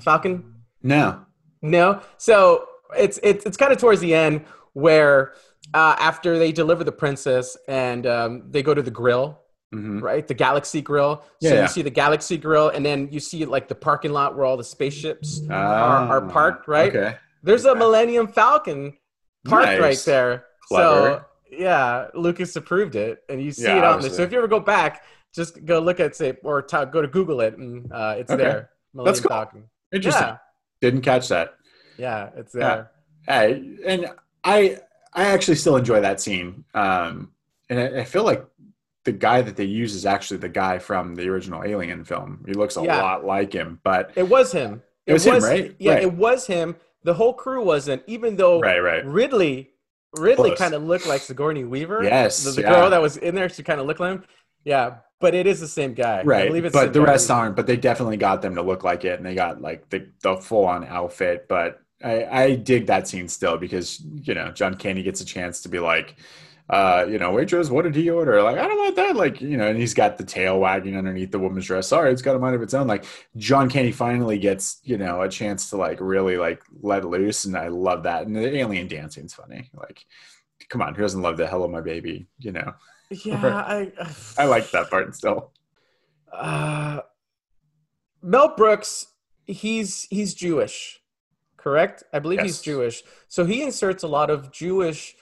Falcon. 0.01 0.43
No. 0.83 1.25
No. 1.61 2.01
So 2.17 2.65
it's 2.97 3.19
it's 3.23 3.45
it's 3.45 3.57
kind 3.57 3.71
of 3.71 3.77
towards 3.79 4.01
the 4.01 4.13
end 4.13 4.45
where 4.73 5.33
uh, 5.73 5.95
after 5.99 6.37
they 6.39 6.51
deliver 6.51 6.83
the 6.83 6.91
princess 6.91 7.57
and 7.67 8.05
um, 8.07 8.43
they 8.51 8.63
go 8.63 8.73
to 8.73 8.81
the 8.81 8.91
grill, 8.91 9.39
hmm 9.71 9.99
right? 9.99 10.27
The 10.27 10.33
Galaxy 10.33 10.81
Grill. 10.81 11.23
Yeah, 11.41 11.49
So 11.49 11.55
Yeah. 11.55 11.61
you 11.63 11.67
see 11.67 11.81
the 11.81 11.89
Galaxy 11.89 12.37
Grill, 12.37 12.69
and 12.69 12.85
then 12.85 13.09
you 13.11 13.19
see 13.19 13.45
like 13.45 13.67
the 13.67 13.75
parking 13.75 14.11
lot 14.11 14.35
where 14.35 14.45
all 14.45 14.57
the 14.57 14.63
spaceships 14.63 15.41
are, 15.49 15.57
are 16.09 16.21
Ah, 16.21 16.29
parked, 16.31 16.67
right? 16.67 16.89
Okay. 16.89 17.17
There's 17.43 17.65
a 17.65 17.75
Millennium 17.75 18.27
Falcon 18.27 18.93
parked 19.45 19.67
Nice. 19.67 19.79
right 19.79 20.05
there. 20.05 20.45
Clever. 20.67 21.09
So 21.19 21.25
yeah, 21.51 22.07
Lucas 22.13 22.55
approved 22.55 22.95
it, 22.95 23.19
and 23.29 23.41
you 23.41 23.51
see 23.51 23.63
Yeah, 23.63 23.79
it 23.79 23.83
on 23.83 24.01
there. 24.01 24.09
So 24.11 24.21
if 24.23 24.31
you 24.31 24.37
ever 24.37 24.47
go 24.47 24.59
back, 24.59 25.03
just 25.35 25.63
go 25.65 25.79
look 25.79 25.99
at 25.99 26.15
say 26.15 26.37
or 26.43 26.61
t- 26.61 26.77
go 26.91 27.01
to 27.01 27.07
Google 27.07 27.41
it, 27.41 27.57
and 27.57 27.91
uh, 27.91 28.15
it's 28.17 28.31
Okay. 28.31 28.43
there. 28.43 28.69
Millennium 28.93 29.05
That's 29.13 29.19
cool. 29.21 29.29
Falcon. 29.29 29.63
Interesting. 29.91 30.27
Yeah, 30.27 30.37
Didn't 30.81 31.01
catch 31.01 31.27
that. 31.29 31.55
yeah, 31.97 32.29
it's 32.35 32.55
Yeah. 32.55 32.59
there. 32.59 32.91
Hey, 33.27 33.75
and 33.85 34.07
I 34.43 34.79
I 35.13 35.25
actually 35.25 35.55
still 35.55 35.75
enjoy 35.75 36.01
that 36.01 36.21
scene. 36.21 36.63
Um, 36.73 37.31
and 37.69 37.79
I, 37.79 38.01
I 38.01 38.03
feel 38.03 38.23
like 38.23 38.45
the 39.05 39.11
guy 39.11 39.41
that 39.41 39.55
they 39.55 39.63
use 39.65 39.95
is 39.95 40.05
actually 40.05 40.37
the 40.37 40.49
guy 40.49 40.77
from 40.79 41.15
the 41.15 41.27
original 41.29 41.63
Alien 41.63 42.03
film. 42.03 42.43
He 42.47 42.53
looks 42.53 42.77
a 42.77 42.83
Yeah. 42.83 43.01
lot 43.01 43.25
like 43.25 43.53
him, 43.53 43.79
but 43.83 44.11
It 44.15 44.27
was 44.29 44.51
him. 44.51 44.81
It 45.05 45.13
was 45.13 45.25
him, 45.25 45.39
right? 45.43 45.75
Yeah, 45.79 45.93
Right. 45.93 46.03
it 46.03 46.13
was 46.13 46.45
him. 46.47 46.75
The 47.03 47.13
whole 47.13 47.33
crew 47.33 47.63
wasn't, 47.63 48.03
even 48.07 48.35
though 48.35 48.59
right, 48.59 48.79
right. 48.79 49.05
Ridley 49.05 49.71
Ridley 50.17 50.55
kind 50.55 50.73
of 50.73 50.83
looked 50.83 51.05
like 51.07 51.21
Sigourney 51.21 51.63
Weaver. 51.65 52.03
Yes, 52.03 52.43
the, 52.43 52.51
the 52.51 52.61
yeah. 52.61 52.73
girl 52.73 52.89
that 52.89 53.01
was 53.01 53.17
in 53.17 53.35
there, 53.35 53.47
she 53.47 53.61
kind 53.61 53.79
of 53.79 53.85
looked 53.85 53.99
like 53.99 54.11
him. 54.11 54.23
Yeah, 54.63 54.97
but 55.19 55.35
it 55.35 55.47
is 55.47 55.59
the 55.59 55.67
same 55.67 55.93
guy. 55.93 56.21
I 56.21 56.23
Right, 56.23 56.45
believe 56.45 56.65
it's 56.65 56.73
but 56.73 56.91
the 56.93 57.01
rest 57.01 57.31
aren't. 57.31 57.55
But 57.55 57.65
they 57.65 57.77
definitely 57.77 58.17
got 58.17 58.41
them 58.41 58.55
to 58.55 58.61
look 58.61 58.83
like 58.83 59.05
it, 59.05 59.17
and 59.17 59.25
they 59.25 59.35
got 59.35 59.61
like 59.61 59.89
the 59.89 60.09
the 60.21 60.35
full 60.37 60.65
on 60.65 60.83
outfit. 60.85 61.47
But 61.47 61.81
I, 62.03 62.25
I 62.25 62.55
dig 62.55 62.87
that 62.87 63.07
scene 63.07 63.29
still 63.29 63.57
because 63.57 64.01
you 64.01 64.33
know 64.33 64.51
John 64.51 64.75
Candy 64.75 65.01
gets 65.03 65.21
a 65.21 65.25
chance 65.25 65.61
to 65.61 65.69
be 65.69 65.79
like, 65.79 66.17
uh, 66.69 67.05
you 67.09 67.17
know, 67.17 67.31
waitress, 67.31 67.69
what 67.69 67.83
did 67.83 67.95
he 67.95 68.09
order? 68.09 68.43
Like, 68.43 68.57
I 68.57 68.67
don't 68.67 68.77
want 68.77 68.95
that. 68.97 69.15
Like, 69.15 69.39
you 69.39 69.55
know, 69.55 69.67
and 69.67 69.79
he's 69.79 69.93
got 69.93 70.17
the 70.17 70.25
tail 70.25 70.59
wagging 70.59 70.97
underneath 70.97 71.31
the 71.31 71.39
woman's 71.39 71.65
dress. 71.67 71.87
Sorry, 71.87 72.11
it's 72.11 72.21
got 72.21 72.35
a 72.35 72.39
mind 72.39 72.55
of 72.55 72.61
its 72.61 72.73
own. 72.73 72.85
Like, 72.85 73.05
John 73.37 73.69
Candy 73.69 73.93
finally 73.93 74.39
gets 74.39 74.79
you 74.83 74.97
know 74.97 75.21
a 75.21 75.29
chance 75.29 75.69
to 75.69 75.77
like 75.77 75.99
really 76.01 76.35
like 76.35 76.61
let 76.81 77.05
loose, 77.05 77.45
and 77.45 77.55
I 77.57 77.69
love 77.69 78.03
that. 78.03 78.27
And 78.27 78.35
the 78.35 78.57
alien 78.57 78.89
dancing's 78.89 79.33
funny. 79.33 79.69
Like, 79.73 80.05
come 80.69 80.81
on, 80.81 80.95
who 80.95 81.01
doesn't 81.01 81.21
love 81.21 81.37
the 81.37 81.47
"Hello, 81.47 81.67
my 81.67 81.81
baby"? 81.81 82.27
You 82.39 82.51
know, 82.51 82.73
Yeah, 83.09 83.55
I 83.57 83.91
I 84.37 84.45
like 84.45 84.69
that 84.71 84.89
part 84.89 85.15
still. 85.15 85.51
Uh, 86.31 86.99
Mel 88.21 88.53
Brooks, 88.55 89.07
he's 89.45 90.03
he's 90.09 90.33
Jewish, 90.33 90.99
correct? 91.57 92.03
I 92.13 92.19
believe 92.19 92.41
he's 92.41 92.61
Jewish. 92.61 93.03
So 93.27 93.45
he 93.45 93.63
inserts 93.63 94.03
a 94.03 94.07
lot 94.07 94.29
of 94.29 94.51
Jewish, 94.51 95.15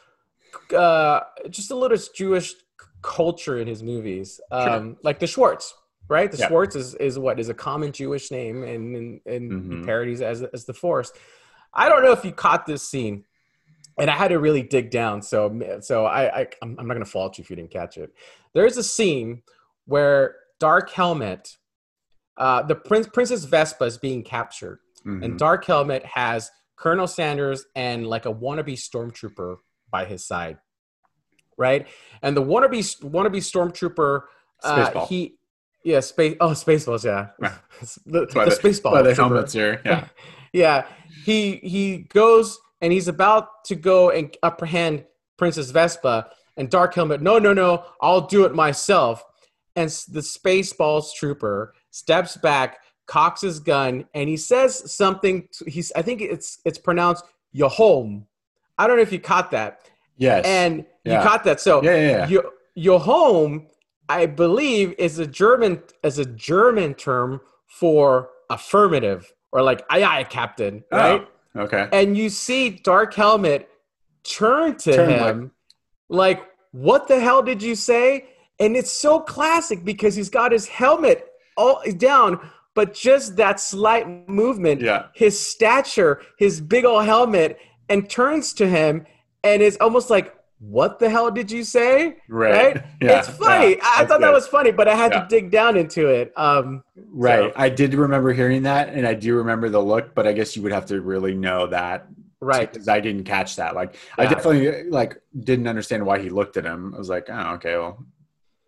uh, 0.75 1.21
just 1.49 1.71
a 1.71 1.75
little 1.75 1.97
Jewish 2.13 2.53
culture 3.01 3.57
in 3.59 3.67
his 3.67 3.83
movies, 3.83 4.41
um, 4.51 4.97
like 5.03 5.19
the 5.19 5.27
Schwartz, 5.27 5.73
right? 6.09 6.29
The 6.29 6.37
Yeah. 6.39 6.47
Schwartz 6.47 6.75
is, 6.75 6.93
is 6.95 7.17
what 7.17 7.39
is 7.39 7.47
a 7.49 7.53
common 7.53 7.91
Jewish 7.93 8.31
name, 8.31 8.63
and 8.63 8.95
and, 8.95 9.21
and 9.25 9.51
Mhm. 9.51 9.85
parodies 9.85 10.21
as 10.21 10.43
as 10.43 10.65
the 10.65 10.73
Force. 10.73 11.11
I 11.73 11.87
don't 11.89 12.03
know 12.03 12.11
if 12.11 12.25
you 12.25 12.33
caught 12.33 12.65
this 12.65 12.83
scene, 12.87 13.25
and 13.99 14.09
I 14.09 14.13
had 14.13 14.29
to 14.29 14.39
really 14.39 14.61
dig 14.63 14.91
down. 14.91 15.21
So 15.21 15.77
so 15.81 16.05
I, 16.05 16.41
I 16.41 16.47
I'm, 16.61 16.75
I'm 16.79 16.87
not 16.87 16.93
gonna 16.93 17.05
fault 17.05 17.37
you 17.37 17.41
if 17.43 17.49
you 17.49 17.55
didn't 17.55 17.71
catch 17.71 17.97
it. 17.97 18.11
There's 18.53 18.77
a 18.77 18.83
scene 18.83 19.41
where 19.85 20.35
Dark 20.59 20.89
Helmet, 20.89 21.55
uh, 22.37 22.63
the 22.63 22.75
prince 22.75 23.07
Princess 23.07 23.43
Vespa 23.45 23.85
is 23.85 23.97
being 23.97 24.23
captured, 24.23 24.79
Mhm. 25.05 25.23
and 25.23 25.39
Dark 25.39 25.65
Helmet 25.65 26.03
has 26.05 26.49
Colonel 26.75 27.07
Sandurz 27.07 27.61
and 27.75 28.05
like 28.07 28.25
a 28.25 28.33
wannabe 28.33 28.73
stormtrooper 28.73 29.57
by 29.89 30.05
his 30.05 30.25
side, 30.25 30.57
right? 31.57 31.87
And 32.21 32.35
the 32.35 32.43
wannabe 32.43 32.79
wannabe 33.01 33.37
stormtrooper, 33.37 34.21
uh, 34.63 34.89
Spaceball. 34.91 35.07
he 35.07 35.33
yeah 35.83 35.99
space 36.01 36.35
oh 36.41 36.49
spaceballs 36.49 37.05
yeah 37.05 37.27
the, 38.05 38.25
the 38.25 38.25
the- 38.25 38.59
spaceball 38.61 38.91
By 38.91 39.03
the 39.03 39.13
helmets 39.15 39.53
here, 39.53 39.79
yeah. 39.85 40.07
yeah 40.53 40.85
he 41.23 41.57
he 41.57 41.99
goes 42.09 42.59
and 42.81 42.91
he's 42.93 43.07
about 43.07 43.63
to 43.65 43.75
go 43.75 44.09
and 44.11 44.35
apprehend 44.43 45.05
Princess 45.37 45.71
Vespa. 45.71 46.29
And 46.57 46.69
Dark 46.71 46.95
Helmet, 46.95 47.21
no, 47.21 47.37
no, 47.37 47.53
no, 47.53 47.83
I'll 48.01 48.21
do 48.25 48.43
it 48.45 48.55
myself. 48.55 49.23
And 49.75 49.89
the 50.09 50.21
Spaceballs 50.21 51.13
trooper 51.13 51.73
steps 51.91 52.35
back, 52.37 52.79
cocks 53.05 53.41
his 53.41 53.59
gun, 53.59 54.05
and 54.15 54.27
he 54.27 54.37
says 54.37 54.91
something. 54.95 55.47
To, 55.59 55.69
he's, 55.69 55.91
I 55.95 56.01
think 56.01 56.21
it's 56.21 56.59
it's 56.65 56.79
pronounced 56.79 57.23
"Yahom." 57.55 58.25
I 58.79 58.87
don't 58.87 58.95
know 58.97 59.03
if 59.03 59.11
you 59.11 59.19
caught 59.19 59.51
that, 59.51 59.87
Yes. 60.17 60.45
and 60.45 60.83
Yeah. 61.05 61.21
you 61.21 61.27
caught 61.27 61.43
that. 61.43 61.59
So 61.61 61.83
yeah, 61.83 62.27
yeah, 62.27 62.41
yeah. 62.75 62.97
home, 62.97 63.67
I 64.09 64.25
believe, 64.25 64.95
is 64.97 65.19
a 65.19 65.27
German 65.27 65.83
is 66.03 66.17
a 66.17 66.25
German 66.25 66.95
term 66.95 67.39
for 67.67 68.29
affirmative 68.49 69.31
or 69.51 69.61
like 69.61 69.83
aye 69.91 70.03
aye 70.03 70.23
captain, 70.23 70.83
Oh, 70.91 70.97
right? 70.97 71.27
Okay. 71.57 71.89
And 71.91 72.17
you 72.17 72.29
see 72.29 72.69
Dark 72.69 73.13
Helmet 73.13 73.69
turn 74.23 74.77
to 74.77 74.93
Turn 74.93 75.09
him 75.09 75.51
like, 76.09 76.43
what 76.71 77.07
the 77.07 77.19
hell 77.19 77.41
did 77.41 77.61
you 77.63 77.75
say? 77.75 78.27
And 78.59 78.75
it's 78.75 78.91
so 78.91 79.19
classic 79.19 79.83
because 79.83 80.15
he's 80.15 80.29
got 80.29 80.51
his 80.51 80.67
helmet 80.67 81.25
all 81.57 81.81
down, 81.97 82.39
but 82.75 82.93
just 82.93 83.35
that 83.37 83.59
slight 83.59 84.29
movement, 84.29 84.81
Yeah. 84.81 85.07
his 85.13 85.39
stature, 85.39 86.21
his 86.37 86.61
big 86.61 86.85
old 86.85 87.05
helmet, 87.05 87.59
and 87.89 88.09
turns 88.09 88.53
to 88.53 88.67
him 88.67 89.05
and 89.43 89.61
it's 89.61 89.77
almost 89.77 90.09
like, 90.09 90.33
what 90.59 90.97
the 90.99 91.09
hell 91.09 91.29
did 91.29 91.51
you 91.51 91.63
say? 91.63 92.17
Right. 92.27 92.75
Right? 92.75 92.83
Yeah, 93.01 93.19
it's 93.19 93.27
funny. 93.29 93.71
yeah, 93.75 93.83
I 93.83 94.05
thought 94.05 94.21
that 94.21 94.33
was 94.33 94.47
funny, 94.47 94.71
but 94.71 94.87
I 94.87 94.95
had 94.95 95.11
Yeah. 95.13 95.21
to 95.21 95.27
dig 95.27 95.51
down 95.51 95.77
into 95.77 96.07
it. 96.07 96.33
Um, 96.35 96.83
Right. 96.95 97.51
So- 97.51 97.53
I 97.55 97.69
did 97.69 97.93
remember 97.93 98.33
hearing 98.33 98.63
that, 98.63 98.89
and 98.89 99.05
I 99.07 99.13
do 99.13 99.35
remember 99.35 99.69
the 99.69 99.81
look, 99.81 100.15
but 100.15 100.25
I 100.27 100.33
guess 100.33 100.55
you 100.55 100.63
would 100.63 100.71
have 100.71 100.85
to 100.87 100.99
really 101.01 101.35
know 101.35 101.67
that, 101.67 102.07
right. 102.41 102.71
Because 102.71 102.87
I 102.87 102.99
didn't 102.99 103.25
catch 103.25 103.55
that. 103.57 103.75
Like, 103.75 103.95
I 104.17 104.23
definitely 104.25 104.89
like 104.89 105.21
didn't 105.39 105.67
understand 105.67 106.05
why 106.05 106.19
he 106.19 106.29
looked 106.29 106.57
at 106.57 106.65
him. 106.65 106.93
I 106.95 106.97
was 106.97 107.09
like, 107.09 107.27
oh, 107.29 107.53
okay, 107.55 107.77
well, 107.77 108.03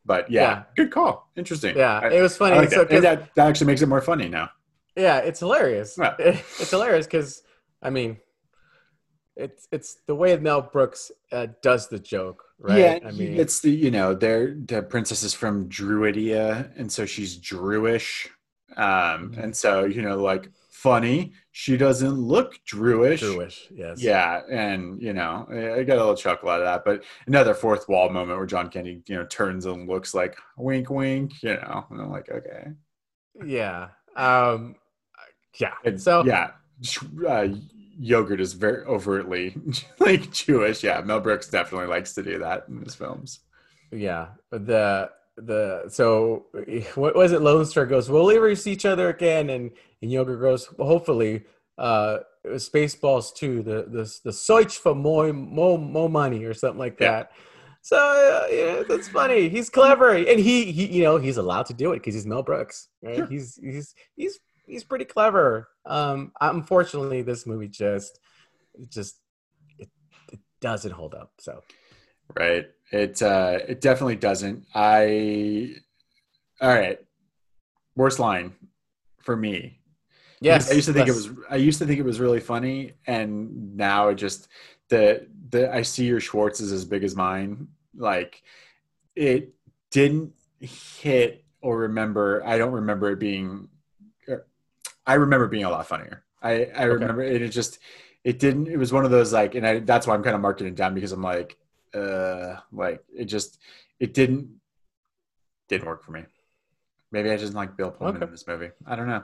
but 0.06 0.30
yeah, 0.32 0.64
good 0.76 0.92
call. 0.92 1.30
Interesting. 1.36 1.76
Yeah, 1.76 2.00
I, 2.04 2.10
it 2.12 2.22
was 2.22 2.38
funny. 2.38 2.56
like 2.56 2.72
so, 2.72 2.84
that. 2.84 3.02
that 3.02 3.36
that 3.36 3.48
actually 3.48 3.68
makes 3.68 3.82
it 3.82 3.88
more 3.88 4.02
funny 4.02 4.28
now. 4.30 4.50
Yeah, 4.96 5.18
it's 5.20 5.40
hilarious. 5.40 5.98
Yeah. 6.00 6.16
It's 6.20 6.70
hilarious 6.72 7.06
because 7.08 7.42
I 7.82 7.90
mean, 7.90 8.18
it's 9.40 9.68
it's 9.72 9.98
the 10.08 10.16
way 10.16 10.36
Mel 10.38 10.62
Brooks 10.62 11.12
uh, 11.32 11.48
does 11.62 11.88
the 11.88 12.00
joke, 12.00 12.44
right? 12.60 12.80
Yeah, 12.80 13.00
I 13.06 13.12
mean, 13.12 13.40
it's 13.40 13.62
the 13.62 13.72
you 13.72 13.92
know 13.92 14.14
they're 14.14 14.56
the 14.56 14.84
princess 14.84 15.24
is 15.24 15.34
from 15.34 15.70
Druidia, 15.70 16.72
and 16.78 16.92
so 16.92 17.06
she's 17.06 17.40
Druish, 17.40 18.28
um, 18.78 19.32
Mhm. 19.32 19.44
and 19.44 19.56
so 19.56 19.86
you 19.86 20.02
know 20.02 20.18
like 20.22 20.50
funny. 20.70 21.34
She 21.52 21.76
doesn't 21.76 22.14
look 22.16 22.58
Druish. 22.66 23.20
Jewish. 23.20 23.68
Yes. 23.70 24.02
Yeah, 24.02 24.42
and 24.50 25.02
you 25.02 25.14
know, 25.14 25.46
I 25.52 25.80
I 25.80 25.84
got 25.84 25.98
a 25.98 26.04
little 26.04 26.16
chuckle 26.16 26.50
out 26.50 26.62
of 26.62 26.66
that. 26.66 26.86
But 26.86 27.04
another 27.28 27.54
fourth 27.54 27.90
wall 27.90 28.10
moment 28.10 28.38
where 28.38 28.46
John 28.48 28.70
Candy, 28.70 29.02
you 29.08 29.16
know, 29.16 29.26
turns 29.26 29.66
and 29.66 29.88
looks 29.90 30.14
like 30.14 30.38
wink, 30.58 30.90
wink. 30.90 31.34
You 31.44 31.56
know, 31.56 31.86
and 31.90 32.02
I'm 32.02 32.10
like, 32.12 32.30
okay, 32.30 32.68
Yeah. 33.46 33.90
Um. 34.16 34.76
Yeah. 35.60 35.74
And, 35.84 36.00
so 36.02 36.24
yeah, 36.26 36.52
uh, 37.28 37.48
yogurt 38.00 38.40
is 38.42 38.54
very 38.54 38.84
overtly 38.86 39.56
like 40.00 40.32
Jewish. 40.32 40.84
Yeah, 40.84 41.02
Mel 41.02 41.20
Brooks 41.20 41.50
definitely 41.50 41.88
likes 41.88 42.14
to 42.16 42.24
do 42.24 42.40
that 42.40 42.66
in 42.70 42.82
his 42.82 42.96
films. 42.96 43.42
yeah, 43.92 44.28
the 44.52 45.12
the 45.38 45.84
so 45.90 46.46
what 46.96 47.16
was 47.16 47.32
it? 47.32 47.42
Lone 47.42 47.66
Star 47.66 47.86
goes, 47.86 48.10
"We'll 48.10 48.32
ever 48.32 48.56
see 48.56 48.72
each 48.72 48.86
other 48.86 49.10
again," 49.10 49.50
and 49.50 49.72
and 50.02 50.12
Yogurt 50.12 50.42
goes, 50.42 50.72
well, 50.78 50.88
"Hopefully." 50.88 51.44
Uh, 51.78 52.20
Spaceballs 52.46 53.34
too. 53.34 53.62
The 53.64 53.86
the 53.90 54.20
the 54.26 54.34
search 54.34 54.78
for 54.78 54.94
more 54.96 55.32
more 55.32 55.78
more 55.78 56.10
money 56.10 56.44
or 56.44 56.54
something 56.54 56.80
like 56.80 57.00
Yeah. 57.00 57.12
that. 57.12 57.32
So 57.82 57.96
uh, 57.98 58.48
yeah, 58.54 58.84
that's 58.88 59.08
funny. 59.08 59.48
He's 59.48 59.70
clever, 59.70 60.12
and 60.12 60.40
he 60.40 60.72
he 60.72 60.86
you 60.88 61.04
know 61.04 61.18
he's 61.18 61.38
allowed 61.38 61.68
to 61.68 61.74
do 61.74 61.92
it 61.94 62.00
because 62.00 62.14
he's 62.16 62.26
Mel 62.26 62.44
Brooks. 62.44 62.90
Right? 63.02 63.18
Sure. 63.18 63.28
He's 63.28 63.58
he's 63.64 63.96
he's 64.18 64.40
he's 64.70 64.84
pretty 64.84 65.06
clever. 65.06 65.68
Um, 65.86 66.32
unfortunately, 66.40 67.22
this 67.22 67.46
movie 67.46 67.68
just 67.68 68.20
just 68.90 69.20
it, 69.78 69.90
it 70.32 70.40
doesn't 70.62 70.92
hold 70.92 71.16
up. 71.16 71.34
So 71.40 71.62
Right. 72.36 72.68
It 72.92 73.22
uh 73.22 73.60
it 73.68 73.82
definitely 73.82 74.16
doesn't. 74.16 74.66
I 74.74 75.76
all 76.62 76.70
right. 76.70 77.00
Worst 77.96 78.20
line 78.20 78.54
for 79.22 79.36
me. 79.36 79.80
yes, 80.42 80.72
I 80.72 80.76
used 80.76 80.88
to 80.88 80.94
think 80.94 81.08
yes. 81.08 81.26
it 81.26 81.30
was 81.30 81.38
I 81.50 81.56
used 81.58 81.80
to 81.80 81.86
think 81.86 82.00
it 82.00 82.06
was 82.06 82.20
really 82.20 82.40
funny 82.40 82.94
and 83.08 83.76
now 83.76 84.10
it 84.10 84.16
just 84.16 84.48
the 84.90 85.28
the 85.50 85.74
I 85.74 85.82
see 85.82 86.06
your 86.06 86.20
Schwartz 86.20 86.60
is 86.60 86.72
as 86.72 86.86
big 86.86 87.04
as 87.04 87.16
mine. 87.16 87.68
Like 87.96 88.42
it 89.16 89.54
didn't 89.92 90.34
hit 90.60 91.44
or 91.62 91.80
remember 91.80 92.44
I 92.46 92.58
don't 92.58 92.74
remember 92.74 93.12
it 93.12 93.20
being 93.20 93.70
I 95.10 95.16
remember 95.16 95.48
being 95.48 95.64
a 95.66 95.70
lot 95.72 95.88
funnier. 95.88 96.24
I 96.42 96.66
I 96.76 96.84
remember 96.84 97.22
it, 97.24 97.42
it 97.42 97.50
just 97.50 97.80
it 98.24 98.38
didn't 98.40 98.68
it 98.68 98.78
was 98.78 98.94
one 98.94 99.06
of 99.06 99.12
those 99.12 99.34
like 99.34 99.56
and 99.56 99.66
I 99.66 99.80
that's 99.80 100.06
why 100.06 100.14
I'm 100.14 100.24
kind 100.24 100.36
of 100.36 100.42
marking 100.42 100.68
it 100.68 100.76
down 100.76 100.94
because 100.94 101.12
I'm 101.12 101.24
like 101.24 101.58
uh 101.94 102.58
like 102.72 103.04
it 103.16 103.26
just 103.26 103.60
it 104.00 104.14
didn't 104.14 104.60
didn't 105.68 105.88
work 105.88 106.04
for 106.04 106.12
me. 106.12 106.24
Maybe 107.12 107.30
I 107.32 107.34
just 107.36 107.48
didn't 107.48 107.56
like 107.58 107.76
Bill 107.76 107.92
Pullman 107.92 108.18
Okay. 108.18 108.26
in 108.26 108.32
this 108.32 108.46
movie. 108.48 108.70
I 108.86 108.96
don't 108.96 109.08
know. 109.08 109.24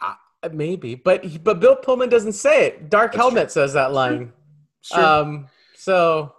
Uh, 0.00 0.14
maybe, 0.52 0.94
but 0.94 1.44
but 1.44 1.60
Bill 1.60 1.76
Pullman 1.76 2.08
doesn't 2.08 2.32
say 2.32 2.66
it. 2.68 2.88
Dark 2.88 3.12
That's 3.12 3.22
Helmet 3.22 3.50
says 3.52 3.74
that 3.74 3.92
line. 3.92 4.32
Sure. 4.80 5.04
Um, 5.04 5.48
so 5.74 6.34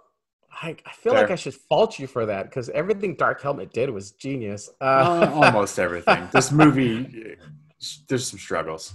I, 0.52 0.76
I 0.84 0.92
feel 0.92 1.12
like 1.14 1.30
I 1.30 1.36
should 1.36 1.54
fault 1.54 2.00
you 2.00 2.08
for 2.08 2.26
that 2.26 2.46
because 2.50 2.68
everything 2.70 3.14
Dark 3.14 3.40
Helmet 3.40 3.72
did 3.72 3.88
was 3.90 4.10
genius. 4.10 4.68
Uh, 4.80 4.84
Uh, 4.84 5.30
almost 5.32 5.78
everything. 5.78 6.28
This 6.32 6.50
movie, 6.50 7.36
there's 8.08 8.26
some 8.26 8.38
struggles. 8.38 8.92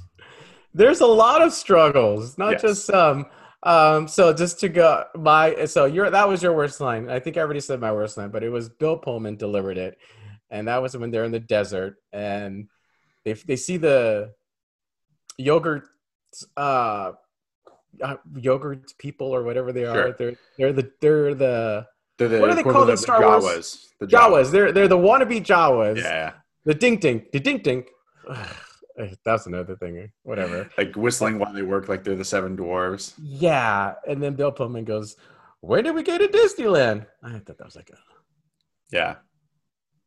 there's 0.73 1.02
a 1.02 1.08
lot 1.08 1.41
of 1.41 1.52
struggles, 1.54 2.38
not 2.38 2.52
Yes. 2.52 2.62
just 2.62 2.86
some. 2.86 3.26
Um, 3.63 4.08
so 4.08 4.32
just 4.34 4.60
to 4.60 4.69
go 4.69 5.04
my 5.15 5.65
so 5.65 5.86
your 5.86 6.10
that 6.12 6.28
was 6.30 6.43
your 6.43 6.54
worst 6.54 6.80
line. 6.80 7.10
I 7.10 7.19
think 7.19 7.38
I 7.38 7.41
already 7.41 7.60
said 7.60 7.80
my 7.80 7.91
worst 7.91 8.15
line, 8.17 8.30
but 8.30 8.43
it 8.43 8.50
was 8.50 8.69
Bill 8.69 8.97
Pullman 8.97 9.36
delivered 9.36 9.78
it, 9.78 9.97
and 10.52 10.67
that 10.67 10.82
was 10.82 10.95
when 10.95 11.10
they're 11.12 11.23
in 11.23 11.32
the 11.32 11.39
desert 11.39 11.95
and 12.13 12.67
they 13.26 13.34
they 13.34 13.56
see 13.56 13.78
the 13.78 14.34
yogurt 15.38 15.84
uh, 16.56 17.13
uh 18.02 18.15
yogurt 18.36 18.93
people 19.00 19.28
or 19.28 19.41
whatever 19.43 19.71
they 19.73 19.86
are. 19.86 19.95
Sure. 19.95 20.12
They're 20.13 20.36
they're 20.58 20.73
the 20.73 20.91
they're 21.02 21.34
the 21.36 21.88
They're 22.19 22.28
the 22.30 22.39
What 22.39 22.50
are 22.52 22.56
they 22.56 22.63
called 22.63 22.89
in 22.91 22.97
Star 22.97 23.21
Wars? 23.21 23.43
Jawas. 23.43 23.86
The 24.00 24.08
Jawas. 24.08 24.52
They're 24.52 24.71
they're 24.71 24.88
the 24.88 24.97
wannabe 24.97 25.43
Jawas. 25.43 25.97
Yeah, 25.97 26.34
The 26.65 26.76
dink 26.76 27.02
dink. 27.02 27.32
The 27.32 27.39
dink 27.39 27.63
dink. 27.63 27.88
That's 29.25 29.45
another 29.45 29.75
thing. 29.75 30.12
Whatever. 30.23 30.69
like 30.77 30.95
whistling 30.95 31.39
while 31.39 31.53
they 31.53 31.62
work, 31.62 31.88
like 31.89 32.03
they're 32.03 32.15
the 32.15 32.25
seven 32.25 32.57
dwarves. 32.57 33.13
Yeah. 33.21 33.93
And 34.07 34.21
then 34.21 34.36
Bill 34.36 34.51
Pullman 34.51 34.86
goes, 34.86 35.15
"Where 35.62 35.81
did 35.81 35.95
we 35.95 36.03
get 36.03 36.19
to 36.19 36.27
Disneyland? 36.27 37.05
I 37.23 37.39
thought 37.39 37.57
that 37.57 37.65
was 37.65 37.75
like 37.75 37.89
a 37.91 37.97
Yeah, 38.91 39.15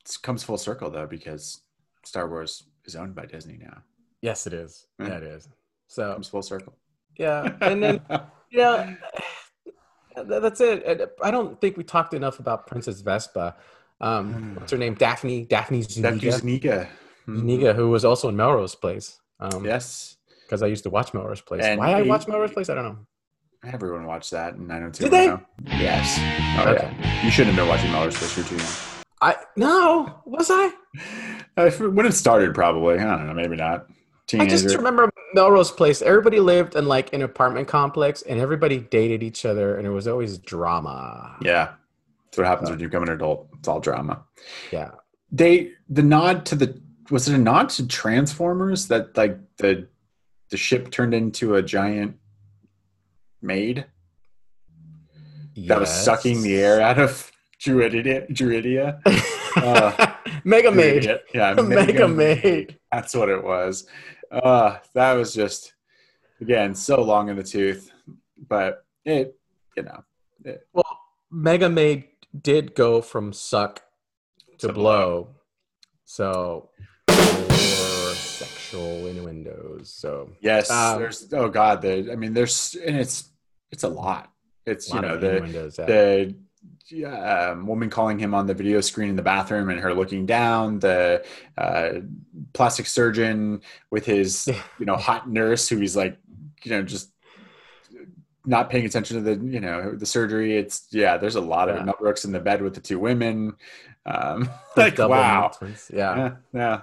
it 0.05 0.17
comes 0.23 0.43
full 0.43 0.59
circle 0.59 0.91
though 0.91 1.07
because 1.07 1.63
Star 2.05 2.29
Wars 2.29 2.65
is 2.85 2.97
owned 2.97 3.15
by 3.15 3.27
Disney 3.27 3.59
now. 3.61 3.83
Yes, 4.23 4.47
it 4.47 4.53
is. 4.53 4.87
Yeah. 4.99 5.09
Yeah, 5.09 5.17
it 5.19 5.23
is. 5.25 5.49
So 5.87 6.13
comes 6.13 6.29
full 6.29 6.43
circle. 6.43 6.77
yeah. 7.19 7.53
And 7.61 7.83
then 7.83 8.01
yeah. 8.51 8.95
That's 10.17 10.61
it. 10.61 11.11
I 11.23 11.31
don't 11.31 11.61
think 11.61 11.77
we 11.77 11.85
talked 11.85 12.15
enough 12.15 12.41
about 12.41 12.67
Princess 12.67 13.01
Vespa. 13.01 13.57
Um, 14.01 14.55
what's 14.57 14.73
her 14.73 14.79
name? 14.79 14.95
Daphne. 14.95 15.45
Daphne 15.45 15.83
Daphne 15.83 16.31
Zuniga. 16.31 16.89
Mhm. 17.29 17.39
Zuniga, 17.39 17.73
who 17.75 17.91
was 17.91 18.05
also 18.05 18.29
in 18.29 18.37
Melrose 18.37 18.75
Place. 18.75 19.21
Um, 19.41 19.65
Yes, 19.65 20.17
because 20.45 20.63
I 20.63 20.67
used 20.67 20.85
to 20.85 20.91
watch 20.91 21.15
Melrose 21.15 21.41
Place. 21.41 21.63
And 21.65 21.79
Why 21.79 21.95
I 21.95 22.03
he- 22.03 22.09
watch 22.09 22.27
Melrose 22.29 22.53
Place, 22.53 22.69
I 22.71 22.75
don't 22.75 22.85
know. 22.85 22.99
everyone 23.65 24.07
watched 24.07 24.31
that 24.31 24.55
in 24.55 24.67
90210. 24.67 25.11
Did 25.11 25.13
they? 25.71 25.77
Yes. 25.85 26.19
Oh 26.59 26.71
Okay. 26.73 26.95
yeah. 27.01 27.25
You 27.25 27.31
shouldn't 27.31 27.55
have 27.55 27.63
been 27.63 27.69
watching 27.69 27.91
Melrose 27.93 28.17
Place. 28.17 28.37
You're 28.37 28.47
too 28.47 28.57
young. 28.57 28.67
I 29.23 29.37
no, 29.57 30.21
was 30.25 30.51
I? 30.51 30.71
Uh, 31.57 31.69
when 31.71 32.07
it 32.07 32.13
started, 32.13 32.55
probably. 32.55 32.99
I 32.99 33.05
don't 33.17 33.27
know. 33.27 33.35
Maybe 33.35 33.57
not. 33.57 33.87
I 34.39 34.47
just 34.47 34.75
remember 34.75 35.11
Melrose 35.35 35.71
Place. 35.73 36.01
Everybody 36.01 36.39
lived 36.41 36.75
in 36.77 36.87
like 36.87 37.13
an 37.13 37.21
apartment 37.23 37.67
complex, 37.69 38.23
and 38.23 38.41
everybody 38.41 38.79
dated 38.79 39.23
each 39.23 39.45
other, 39.45 39.77
and 39.77 39.87
it 39.87 39.91
was 39.91 40.07
always 40.09 40.39
drama. 40.39 41.37
Yeah. 41.43 41.73
That's 42.27 42.39
what 42.39 42.47
happens 42.47 42.71
when 42.71 42.79
you 42.79 42.87
become 42.89 43.03
an 43.03 43.11
adult. 43.11 43.49
It's 43.59 43.67
all 43.69 43.81
drama. 43.81 44.23
Yeah. 44.71 44.93
They 45.33 45.73
the 45.89 46.03
nod 46.03 46.47
to 46.47 46.55
the 46.55 46.81
was 47.11 47.29
it 47.29 47.35
a 47.35 47.39
nod 47.39 47.69
to 47.71 47.87
Transformers 47.87 48.89
that 48.89 49.17
like 49.17 49.39
the 49.57 49.89
the 50.51 50.57
ship 50.57 50.91
turned 50.91 51.15
into 51.15 51.55
a 51.55 51.63
giant 51.63 52.17
maid 53.43 53.87
that 55.57 55.81
was 55.81 55.91
sucking 55.91 56.43
the 56.43 56.57
air 56.57 56.81
out 56.81 56.99
of 56.99 57.31
Druidia. 57.61 58.29
Druidia. 58.31 59.01
Uh, 59.57 60.15
Mega 60.45 60.71
Maid. 60.71 61.03
Druidia. 61.03 61.21
Yeah, 61.35 61.55
Mega 61.55 62.09
Maid. 62.09 62.79
That's 62.91 63.15
what 63.15 63.29
it 63.29 63.43
was. 63.43 63.87
Uh, 64.31 64.79
that 64.95 65.13
was 65.15 65.35
just 65.35 65.75
again 66.41 66.75
so 66.75 67.03
long 67.03 67.29
in 67.29 67.37
the 67.37 67.43
tooth. 67.43 67.91
but 68.49 68.85
it, 69.05 69.37
you 69.77 69.83
know, 69.83 70.03
Well, 70.73 70.99
Mega 71.31 71.69
Maid 71.69 72.05
did 72.41 72.75
go 72.75 73.03
from 73.03 73.33
suck 73.33 73.83
to, 74.59 74.69
To 74.69 74.73
blow. 74.73 75.29
So 76.05 76.71
more 76.71 76.90
sexual 78.71 79.07
innuendos. 79.07 79.89
So 79.89 80.31
yes, 80.41 80.71
Um, 80.71 81.01
there's 81.01 81.33
oh 81.33 81.49
god, 81.49 81.83
the 81.83 82.11
I 82.13 82.17
mean, 82.17 82.33
there's 82.35 82.77
and 82.87 82.97
it's 82.97 83.31
it's 83.71 83.83
a 83.85 83.89
lot. 83.89 84.31
It's 84.67 84.91
a 84.91 84.97
you 84.97 85.01
lot 85.03 85.09
know 85.09 85.17
the 85.19 85.41
the 85.87 86.35
yeah, 86.89 87.51
um, 87.51 87.67
woman 87.67 87.89
calling 87.89 88.19
him 88.19 88.35
on 88.35 88.47
the 88.47 88.55
video 88.55 88.81
screen 88.81 89.11
in 89.11 89.17
the 89.17 89.23
bathroom 89.23 89.71
and 89.71 89.79
her 89.81 89.95
looking 89.95 90.27
down 90.27 90.81
the 90.81 91.25
uh, 91.57 92.01
plastic 92.53 92.87
surgeon 92.87 93.61
with 93.91 94.05
his 94.05 94.49
you 94.79 94.87
know 94.87 94.97
hot 94.97 95.29
nurse 95.31 95.69
who 95.69 95.77
he's 95.79 95.97
like 95.97 96.19
you 96.63 96.71
know 96.71 96.83
just 96.83 97.11
not 98.47 98.71
paying 98.71 98.87
attention 98.87 99.17
to 99.17 99.23
the 99.23 99.47
you 99.47 99.61
know 99.61 99.93
the 99.95 100.07
surgery 100.07 100.57
it's 100.57 100.87
yeah 100.91 101.17
there's 101.17 101.37
a 101.37 101.41
lot 101.41 101.69
of 101.69 101.77
Yeah. 101.77 101.83
it 101.83 101.87
Mel 101.87 101.95
Brooks 102.01 102.25
in 102.25 102.33
the 102.33 102.41
bed 102.41 102.63
with 102.63 102.75
the 102.75 102.81
two 102.81 102.99
women 102.99 103.55
um 104.07 104.49
like 104.77 104.99
wow. 104.99 105.53
Yeah. 105.93 106.17
yeah 106.17 106.31
yeah 106.53 106.81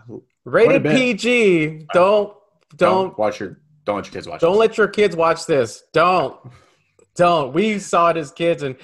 Rated. 0.52 0.84
PG. 0.84 1.88
Don't 1.94 2.34
don't 2.76 3.18
watch 3.18 3.40
your 3.40 3.60
don't 3.86 3.98
let 3.98 4.06
your 4.06 4.14
kids 4.14 4.28
watch 4.28 4.42
don't 4.42 4.54
this. 4.54 4.60
let 4.60 4.78
your 4.78 4.88
kids 4.88 5.16
watch 5.16 5.46
this. 5.46 5.84
Don't. 5.94 6.40
Don't. 7.16 7.54
We 7.54 7.80
saw 7.80 8.10
it 8.10 8.18
as 8.18 8.32
kids, 8.32 8.64
and 8.64 8.76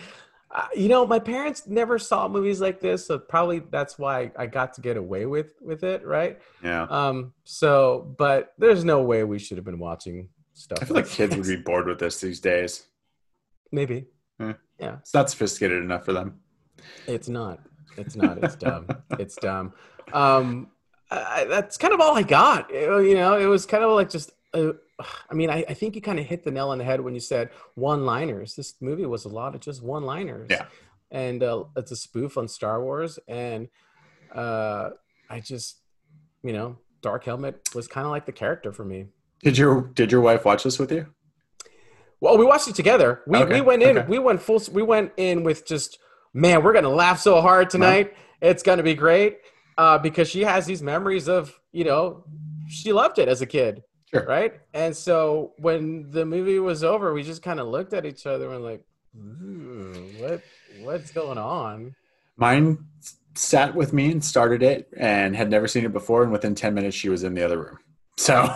uh, 0.50 0.68
you 0.76 0.88
know, 0.88 1.06
my 1.06 1.20
parents 1.20 1.68
never 1.68 2.00
saw 2.00 2.28
movies 2.28 2.60
like 2.62 2.80
this, 2.80 3.06
so 3.08 3.20
probably 3.20 3.60
that's 3.60 4.00
why 4.00 4.32
I 4.38 4.46
got 4.48 4.74
to 4.74 4.82
get 4.82 4.98
away 4.98 5.26
with 5.26 5.54
with 5.62 5.84
it, 5.84 6.06
right? 6.06 6.40
yeah 6.64 6.84
Um. 6.90 7.34
So, 7.44 8.14
but 8.18 8.54
there's 8.58 8.84
no 8.84 9.02
way 9.04 9.24
we 9.24 9.40
should 9.40 9.58
have 9.58 9.66
been 9.66 9.80
watching 9.80 10.30
stuff. 10.54 10.80
I 10.82 10.86
feel 10.86 10.96
like 10.96 11.08
kids 11.08 11.36
would 11.36 11.48
be 11.48 11.56
bored 11.58 11.88
with 11.88 12.00
this 12.00 12.20
these 12.22 12.40
days 12.40 12.86
maybe. 13.74 14.06
Eh. 14.40 14.54
Yeah. 14.80 14.98
it's 15.00 15.14
not 15.14 15.30
sophisticated 15.30 15.84
enough 15.84 16.06
for 16.06 16.14
them 16.14 16.40
It's 17.08 17.28
not. 17.28 17.60
It's 17.98 18.16
not. 18.16 18.38
It's 18.44 18.56
dumb. 18.56 18.88
It's 19.20 19.36
dumb. 19.36 19.74
Um, 20.14 20.68
I, 21.14 21.46
that's 21.46 21.78
kind 21.78 21.94
of 21.94 22.00
all 22.02 22.16
I 22.18 22.24
got. 22.24 22.72
It- 22.72 23.08
you 23.08 23.16
know, 23.16 23.38
it 23.38 23.46
was 23.46 23.66
kind 23.66 23.84
of 23.84 23.92
like 23.92 24.10
just. 24.10 24.32
Uh, 24.54 24.74
I 25.30 25.34
mean, 25.34 25.50
I, 25.50 25.66
I 25.68 25.74
think 25.74 25.96
you 25.96 26.02
kind 26.02 26.20
of 26.20 26.26
hit 26.28 26.44
the 26.44 26.52
nail 26.52 26.70
on 26.70 26.78
the 26.78 26.84
head 26.84 27.02
when 27.02 27.14
you 27.16 27.20
said 27.20 27.50
one-liners. 27.76 28.56
This 28.56 28.76
movie 28.80 29.06
was 29.08 29.26
a 29.26 29.30
lot 29.30 29.56
of 29.56 29.62
just 29.62 29.82
one-liners. 29.82 30.48
Yeah. 30.52 30.66
And 31.10 31.42
uh, 31.42 31.64
it's 31.76 31.92
a 31.92 31.96
spoof 31.96 32.38
on 32.38 32.48
Star 32.48 32.82
Wars, 32.82 33.18
and 33.28 33.68
uh, 34.34 34.92
I 35.30 35.40
just, 35.40 35.78
you 36.44 36.54
know, 36.54 36.78
Dark 37.02 37.24
Helmet 37.26 37.70
was 37.76 37.88
kind 37.88 38.06
of 38.06 38.12
like 38.12 38.26
the 38.26 38.32
character 38.32 38.72
for 38.72 38.86
me. 38.86 39.08
did 39.42 39.58
your 39.58 39.82
did 39.82 40.12
your 40.12 40.22
wife 40.22 40.46
watch 40.46 40.64
this 40.64 40.80
with 40.80 40.92
you 40.92 41.08
Well, 42.22 42.38
we 42.38 42.46
watched 42.46 42.68
it 42.68 42.76
together. 42.76 43.22
We 43.28 43.40
Okay, 43.40 43.56
we 43.56 43.62
went 43.62 43.84
in. 43.84 43.98
okay. 43.98 44.08
We 44.08 44.20
went 44.20 44.42
full. 44.42 44.62
We 44.72 44.84
went 44.84 45.12
in 45.18 45.44
with 45.44 45.66
just 45.68 46.00
man. 46.34 46.64
We're 46.64 46.74
gonna 46.74 46.90
laugh 46.90 47.20
so 47.20 47.42
hard 47.42 47.70
tonight. 47.70 48.14
It's 48.42 48.64
gonna 48.64 48.84
be 48.84 48.94
great 48.94 49.40
uh, 49.78 49.98
because 49.98 50.30
she 50.30 50.42
has 50.44 50.66
these 50.66 50.82
memories 50.82 51.28
of 51.28 51.60
you 51.72 51.84
know 51.84 52.26
she 52.68 52.94
loved 52.94 53.20
it 53.20 53.28
as 53.28 53.42
a 53.42 53.46
kid, 53.46 53.84
Sure. 54.12 54.26
right? 54.26 54.54
And 54.74 54.96
so 54.96 55.54
when 55.58 56.10
the 56.12 56.26
movie 56.26 56.60
was 56.60 56.84
over, 56.84 57.14
we 57.14 57.24
just 57.24 57.42
kind 57.44 57.60
of 57.60 57.68
looked 57.68 57.94
at 57.94 58.06
each 58.06 58.26
other 58.26 58.52
and 58.54 58.64
like, 58.64 58.84
what 59.14 60.42
what's 60.68 61.12
going 61.12 61.38
on? 61.38 61.96
Mine 62.38 62.80
sat 63.36 63.76
with 63.76 63.94
me 63.94 64.12
and 64.12 64.24
started 64.24 64.64
it 64.64 64.88
and 64.98 65.36
had 65.36 65.50
never 65.50 65.68
seen 65.68 65.86
it 65.86 65.94
before. 65.94 66.24
And 66.24 66.32
within 66.32 66.56
10 66.56 66.74
minutes, 66.74 66.96
she 66.96 67.10
was 67.10 67.24
in 67.24 67.34
the 67.34 67.44
other 67.44 67.58
room. 67.60 67.78
So 68.18 68.52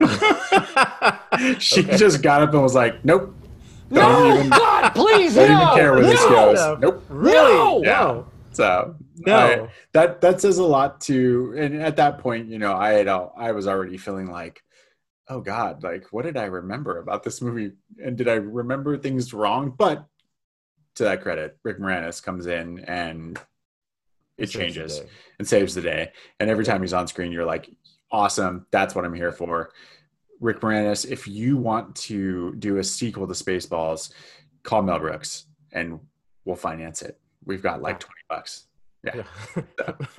she 1.58 1.80
Okay. 1.82 1.96
just 1.96 2.22
got 2.22 2.42
up 2.42 2.52
and 2.52 2.62
was 2.62 2.74
like, 2.74 3.04
nope. 3.04 3.34
Don't 3.92 4.26
even, 4.26 4.50
God, 4.50 4.90
please, 4.94 5.34
don't 5.34 5.48
no! 5.48 5.62
even 5.62 5.74
care 5.74 5.92
where 5.94 6.02
this 6.04 6.20
no! 6.24 6.30
goes. 6.30 6.56
No. 6.58 6.74
Nope. 6.76 7.04
really? 7.08 7.32
No! 7.32 7.80
Yeah. 7.82 7.90
No. 8.00 8.26
So 8.52 8.94
No. 9.26 9.66
I- 9.66 9.68
that 9.92 10.20
that 10.20 10.40
says 10.40 10.58
a 10.58 10.64
lot 10.64 11.00
to. 11.02 11.54
And 11.56 11.82
at 11.82 11.96
that 11.96 12.18
point, 12.18 12.48
you 12.48 12.58
know, 12.58 12.74
I 12.74 12.90
had 12.90 13.08
I 13.08 13.52
was 13.52 13.66
already 13.66 13.96
feeling 13.96 14.30
like, 14.30 14.62
oh 15.28 15.40
God, 15.40 15.82
like 15.82 16.06
what 16.12 16.24
did 16.24 16.36
I 16.36 16.44
remember 16.44 16.98
about 16.98 17.22
this 17.22 17.42
movie? 17.42 17.72
And 18.02 18.16
did 18.16 18.28
I 18.28 18.34
remember 18.34 18.96
things 18.96 19.32
wrong? 19.34 19.74
But 19.76 20.04
to 20.96 21.04
that 21.04 21.22
credit, 21.22 21.58
Rick 21.62 21.78
Moranis 21.78 22.22
comes 22.22 22.46
in 22.46 22.80
and 22.80 23.38
it 24.36 24.50
Saves 24.50 24.74
changes 24.74 25.02
and 25.38 25.46
saves 25.48 25.74
the 25.74 25.82
day. 25.82 26.12
And 26.40 26.48
every 26.48 26.64
time 26.64 26.80
he's 26.80 26.92
on 26.92 27.06
screen, 27.08 27.32
you're 27.32 27.44
like, 27.44 27.68
awesome. 28.10 28.66
That's 28.70 28.94
what 28.94 29.04
I'm 29.04 29.14
here 29.14 29.32
for. 29.32 29.70
Rick 30.40 30.60
Moranis, 30.60 31.04
if 31.04 31.26
you 31.26 31.56
want 31.56 31.96
to 31.96 32.54
do 32.56 32.78
a 32.78 32.84
sequel 32.84 33.26
to 33.26 33.32
Spaceballs, 33.34 34.12
call 34.62 34.82
Mel 34.82 35.00
Brooks 35.00 35.46
and 35.72 35.98
we'll 36.44 36.56
finance 36.56 37.02
it. 37.02 37.18
We've 37.44 37.62
got 37.62 37.82
like 37.82 37.98
20 37.98 38.14
bucks. 38.28 38.67
Yeah. 39.04 39.22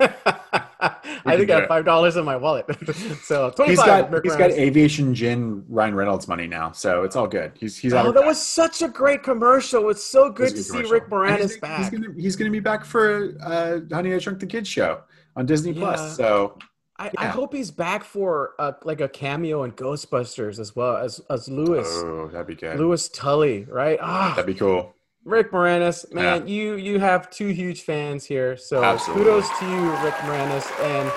I 1.26 1.36
think 1.36 1.50
I 1.50 1.60
have 1.60 1.68
five 1.68 1.84
dollars 1.84 2.16
in 2.16 2.24
my 2.24 2.36
wallet. 2.36 2.64
so 3.22 3.50
twenty 3.50 3.72
He's 3.72 3.80
five. 3.80 4.10
got 4.10 4.24
he's 4.24 4.36
got 4.36 4.50
aviation 4.52 5.14
gin 5.14 5.64
Ryan 5.68 5.94
Reynolds 5.94 6.26
money 6.28 6.46
now, 6.46 6.72
so 6.72 7.04
it's 7.04 7.14
all 7.16 7.26
good. 7.26 7.52
He's 7.58 7.76
he's 7.76 7.92
out 7.92 8.06
Oh, 8.06 8.08
of 8.08 8.14
that 8.14 8.24
was 8.24 8.40
such 8.44 8.80
a 8.82 8.88
great 8.88 9.22
commercial. 9.22 9.90
It's 9.90 10.02
so 10.02 10.30
good 10.30 10.48
It's 10.52 10.70
a 10.70 10.78
to 10.78 10.84
see. 10.86 10.90
Rick 10.92 11.04
And 11.04 11.12
Moranis 11.12 11.38
he's, 11.40 11.56
back. 11.58 11.78
He's 11.78 11.90
gonna 11.90 12.14
he's 12.16 12.36
gonna 12.36 12.50
be 12.50 12.60
back 12.60 12.84
for 12.84 13.34
uh, 13.42 13.80
Honey 13.92 14.14
I 14.14 14.18
Shrunk 14.18 14.40
the 14.40 14.46
Kids 14.46 14.68
show 14.68 15.02
on 15.36 15.46
Disney 15.46 15.72
Yeah. 15.72 15.80
Plus. 15.80 16.16
So 16.16 16.56
I, 16.98 17.10
I 17.18 17.26
hope 17.26 17.54
he's 17.54 17.70
back 17.70 18.02
for 18.04 18.52
uh, 18.58 18.72
like 18.84 19.00
a 19.00 19.08
cameo 19.08 19.64
in 19.64 19.72
Ghostbusters 19.72 20.58
as 20.58 20.74
well 20.74 20.96
as 20.96 21.20
as 21.30 21.48
Louis 21.48 21.86
oh, 21.86 22.28
that'd 22.32 22.46
be 22.46 22.54
good. 22.54 22.78
Louis 22.78 23.08
Tully, 23.10 23.64
right? 23.68 23.98
Ah, 24.00 24.32
That'd 24.36 24.46
be 24.46 24.58
cool. 24.58 24.94
Rick 25.24 25.52
Moranis, 25.52 26.10
man, 26.12 26.48
you 26.48 26.76
you 26.76 26.98
have 26.98 27.30
two 27.30 27.48
huge 27.48 27.82
fans 27.82 28.24
here. 28.24 28.56
So 28.56 28.82
Absolutely. 28.82 29.24
kudos 29.24 29.48
to 29.58 29.66
you, 29.70 29.90
Rick 30.02 30.14
Moranis, 30.14 30.70
and 30.82 31.12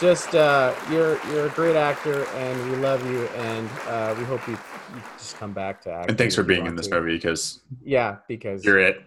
just 0.00 0.34
uh, 0.34 0.72
you're 0.90 1.18
you're 1.28 1.46
a 1.46 1.50
great 1.50 1.74
actor, 1.76 2.24
and 2.36 2.70
we 2.70 2.76
love 2.76 3.04
you, 3.10 3.26
and 3.36 3.68
uh, 3.88 4.14
we 4.16 4.24
hope 4.24 4.46
you, 4.46 4.54
you 4.54 5.02
just 5.18 5.36
come 5.36 5.52
back 5.52 5.80
to 5.82 5.90
act. 5.90 6.08
And 6.10 6.16
thanks 6.18 6.34
for 6.34 6.44
being 6.44 6.66
in 6.66 6.76
this 6.76 6.86
to. 6.88 6.94
movie 7.00 7.16
because 7.16 7.60
Yeah, 7.82 8.16
because 8.28 8.64
you're 8.64 8.78
it. 8.78 9.02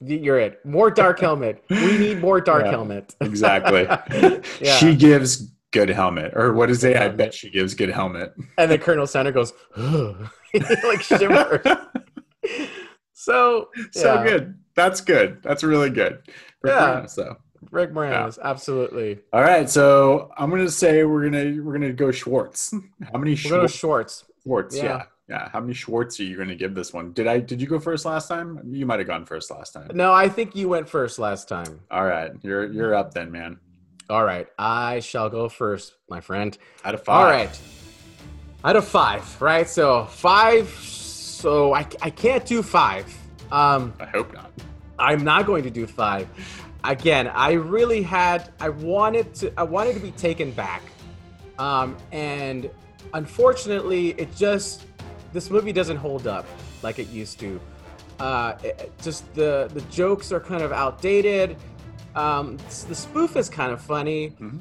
you're 0.00 0.40
it. 0.40 0.64
More 0.66 0.90
Dark 0.90 1.20
Helmet. 1.20 1.64
We 1.70 1.96
need 1.96 2.20
more 2.20 2.40
Dark 2.40 2.64
Yeah. 2.64 2.72
Helmet. 2.72 3.14
Exactly. 3.20 3.84
Yeah. 4.60 4.76
She 4.78 4.96
gives 4.96 5.52
good 5.70 5.90
helmet, 5.90 6.32
or 6.34 6.52
what 6.54 6.70
is 6.70 6.82
it? 6.82 6.96
I 6.96 7.08
bet 7.08 7.32
she 7.32 7.50
gives 7.50 7.74
good 7.74 7.90
helmet. 7.90 8.34
And 8.58 8.68
then 8.68 8.78
Colonel 8.80 9.06
Sandurz 9.06 9.32
goes, 9.34 9.52
like 10.84 11.02
shivers. 11.02 11.64
so 13.26 13.68
so 13.90 14.14
yeah, 14.14 14.24
good. 14.24 14.58
That's 14.76 15.00
good. 15.00 15.42
That's 15.42 15.64
really 15.64 15.90
good. 15.90 16.22
Rick 16.62 16.74
Yeah. 16.74 17.00
Moranis, 17.02 17.14
though. 17.16 17.36
Rick 17.72 17.92
Moranis, 17.92 18.38
absolutely. 18.42 19.18
All 19.32 19.42
right, 19.42 19.68
so 19.68 20.30
I'm 20.36 20.50
gonna 20.50 20.70
say 20.70 21.02
we're 21.04 21.24
gonna 21.24 21.60
we're 21.62 21.72
gonna 21.72 21.92
go 21.92 22.12
Schwartz. 22.12 22.72
How 23.12 23.18
many 23.18 23.34
Schwartz? 23.34 23.74
Schwartz. 23.74 24.24
Schwartz? 24.44 24.76
Yeah. 24.76 24.82
Yeah. 24.84 25.02
yeah, 25.28 25.48
How 25.48 25.60
many 25.60 25.74
Schwartz 25.74 26.20
are 26.20 26.24
you 26.24 26.36
gonna 26.36 26.54
give 26.54 26.74
this 26.76 26.92
one? 26.92 27.12
Did 27.12 27.26
I 27.26 27.40
did 27.40 27.60
you 27.60 27.66
go 27.66 27.80
first 27.80 28.04
last 28.04 28.28
time? 28.28 28.60
You 28.64 28.86
might 28.86 29.00
have 29.00 29.08
gone 29.08 29.24
first 29.26 29.50
last 29.50 29.72
time. 29.72 29.90
No, 29.94 30.12
I 30.12 30.28
think 30.28 30.54
you 30.54 30.68
went 30.68 30.88
first 30.88 31.18
last 31.18 31.48
time. 31.48 31.80
All 31.90 32.04
right, 32.06 32.30
you're 32.42 32.70
you're 32.72 32.94
up 32.94 33.12
then, 33.12 33.32
man. 33.32 33.58
All 34.08 34.24
right, 34.24 34.46
I 34.56 35.00
shall 35.00 35.28
go 35.28 35.48
first, 35.48 35.94
my 36.08 36.20
friend. 36.20 36.56
Out 36.84 36.94
of 36.94 37.02
five. 37.02 37.16
All 37.24 37.28
right, 37.30 37.60
out 38.64 38.76
of 38.76 38.86
five, 38.86 39.42
right? 39.42 39.68
So 39.68 40.04
five. 40.04 40.68
So 41.36 41.74
I, 41.74 41.86
I 42.00 42.08
can't 42.08 42.46
do 42.46 42.62
five. 42.62 43.06
Um, 43.52 43.92
I 44.00 44.06
hope 44.06 44.32
not. 44.32 44.50
I'm 44.98 45.22
not 45.22 45.44
going 45.44 45.64
to 45.64 45.70
do 45.70 45.86
five. 45.86 46.26
Again, 46.82 47.26
I 47.28 47.52
really 47.52 48.02
had 48.02 48.52
I 48.58 48.70
wanted 48.70 49.34
to 49.36 49.52
I 49.58 49.62
wanted 49.62 49.94
to 49.94 50.00
be 50.00 50.12
taken 50.12 50.50
back. 50.52 50.80
Um, 51.58 51.96
and 52.10 52.70
unfortunately 53.12 54.10
it 54.12 54.34
just 54.34 54.86
this 55.34 55.50
movie 55.50 55.72
doesn't 55.72 55.98
hold 55.98 56.26
up 56.26 56.46
like 56.82 56.98
it 56.98 57.08
used 57.10 57.38
to. 57.40 57.60
Uh, 58.18 58.54
it- 58.62 58.90
just 59.02 59.22
the 59.34 59.68
the 59.74 59.82
jokes 59.82 60.32
are 60.32 60.40
kind 60.40 60.62
of 60.62 60.72
outdated. 60.72 61.56
Um, 62.14 62.56
the 62.88 62.94
spoof 62.94 63.36
is 63.36 63.50
kind 63.50 63.72
of 63.72 63.80
funny, 63.82 64.30
Mhm. 64.40 64.58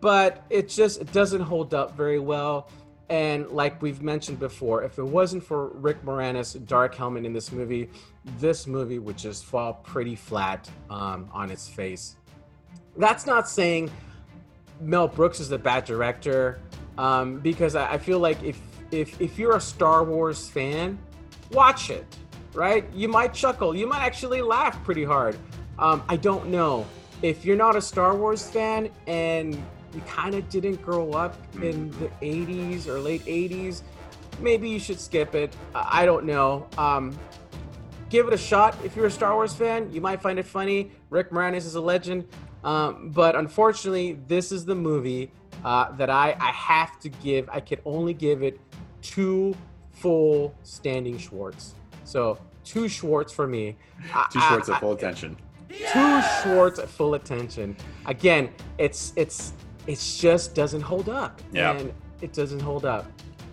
but 0.00 0.42
it 0.48 0.70
just 0.70 1.02
it 1.02 1.12
doesn't 1.12 1.42
hold 1.42 1.74
up 1.74 1.94
very 1.94 2.18
well. 2.18 2.68
And 3.10 3.48
like 3.50 3.82
we've 3.82 4.02
mentioned 4.02 4.38
before, 4.38 4.82
if 4.82 4.98
it 4.98 5.04
wasn't 5.04 5.44
for 5.44 5.68
Rick 5.68 6.02
Moranis, 6.04 6.64
Dark 6.66 6.94
Helmet 6.94 7.26
in 7.26 7.32
this 7.32 7.52
movie, 7.52 7.90
this 8.38 8.66
movie 8.66 8.98
would 8.98 9.18
just 9.18 9.44
fall 9.44 9.74
pretty 9.74 10.14
flat 10.14 10.70
um, 10.88 11.28
on 11.32 11.50
its 11.50 11.68
face. 11.68 12.16
That's 12.96 13.26
not 13.26 13.48
saying 13.48 13.90
Mel 14.80 15.08
Brooks 15.08 15.40
is 15.40 15.50
a 15.50 15.58
bad 15.58 15.84
director, 15.84 16.60
um, 16.96 17.40
because 17.40 17.76
I, 17.76 17.98
feel 17.98 18.20
like 18.20 18.42
if 18.42 18.60
if 18.90 19.20
if 19.20 19.38
you're 19.38 19.56
a 19.56 19.60
Star 19.60 20.04
Wars 20.04 20.48
fan, 20.48 20.98
watch 21.50 21.90
it. 21.90 22.06
Right? 22.54 22.84
You 22.94 23.08
might 23.08 23.34
chuckle. 23.34 23.74
You 23.74 23.88
might 23.88 24.02
actually 24.02 24.40
laugh 24.40 24.82
pretty 24.84 25.02
hard. 25.02 25.36
Um, 25.78 26.04
I 26.08 26.16
don't 26.16 26.48
know. 26.48 26.86
If 27.20 27.44
you're 27.44 27.56
not 27.56 27.74
a 27.74 27.80
Star 27.82 28.14
Wars 28.14 28.48
fan 28.48 28.90
and 29.08 29.60
you 29.94 30.00
kind 30.02 30.34
of 30.34 30.48
didn't 30.48 30.82
grow 30.82 31.12
up 31.12 31.36
in 31.62 31.90
the 31.92 32.08
80s 32.22 32.86
or 32.86 32.98
late 32.98 33.24
80s, 33.24 33.82
maybe 34.40 34.68
you 34.68 34.78
should 34.78 34.98
skip 35.00 35.34
it. 35.34 35.54
I 35.74 36.04
don't 36.04 36.24
know. 36.24 36.66
Um, 36.76 37.16
give 38.10 38.26
it 38.26 38.32
a 38.32 38.38
shot 38.38 38.76
if 38.84 38.96
you're 38.96 39.06
a 39.06 39.10
Star 39.10 39.34
Wars 39.34 39.54
fan. 39.54 39.92
You 39.92 40.00
might 40.00 40.20
find 40.20 40.38
it 40.38 40.46
funny. 40.46 40.90
Rick 41.10 41.30
Moranis 41.30 41.58
is 41.66 41.74
a 41.76 41.80
legend, 41.80 42.26
um, 42.64 43.10
but 43.10 43.36
unfortunately, 43.36 44.18
this 44.26 44.50
is 44.52 44.64
the 44.64 44.74
movie 44.74 45.30
uh, 45.64 45.92
that 45.92 46.10
I 46.10 46.36
I 46.40 46.50
have 46.50 46.98
to 47.00 47.08
give. 47.08 47.48
I 47.52 47.60
can 47.60 47.78
only 47.84 48.14
give 48.14 48.42
it 48.42 48.60
two 49.02 49.54
full 49.92 50.54
standing 50.64 51.18
Schwartz. 51.18 51.74
So 52.04 52.38
two 52.64 52.88
Schwartz 52.88 53.32
for 53.32 53.46
me. 53.46 53.76
Two 54.32 54.40
Schwartz 54.40 54.68
I- 54.68 54.74
of 54.74 54.80
full 54.80 54.92
attention. 54.92 55.36
two 55.68 56.20
Schwartz 56.42 56.78
at 56.78 56.88
full 56.88 57.14
attention. 57.14 57.76
Again, 58.06 58.50
it's 58.78 59.12
it's 59.16 59.52
it's 59.86 60.18
just 60.18 60.54
doesn't 60.54 60.80
hold 60.82 61.08
up. 61.08 61.40
Yeah. 61.52 61.72
And 61.76 61.92
it 62.20 62.32
doesn't 62.32 62.60
hold 62.60 62.84
up. 62.84 63.06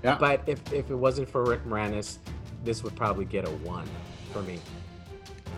Yeah. 0.03 0.17
But 0.19 0.41
if 0.47 0.59
if 0.73 0.89
it 0.89 0.95
wasn't 0.95 1.29
for 1.29 1.43
Rick 1.43 1.65
Moranis, 1.65 2.17
this 2.63 2.83
would 2.83 2.95
probably 2.95 3.25
get 3.25 3.47
a 3.47 3.51
one 3.51 3.87
for 4.31 4.41
me. 4.43 4.59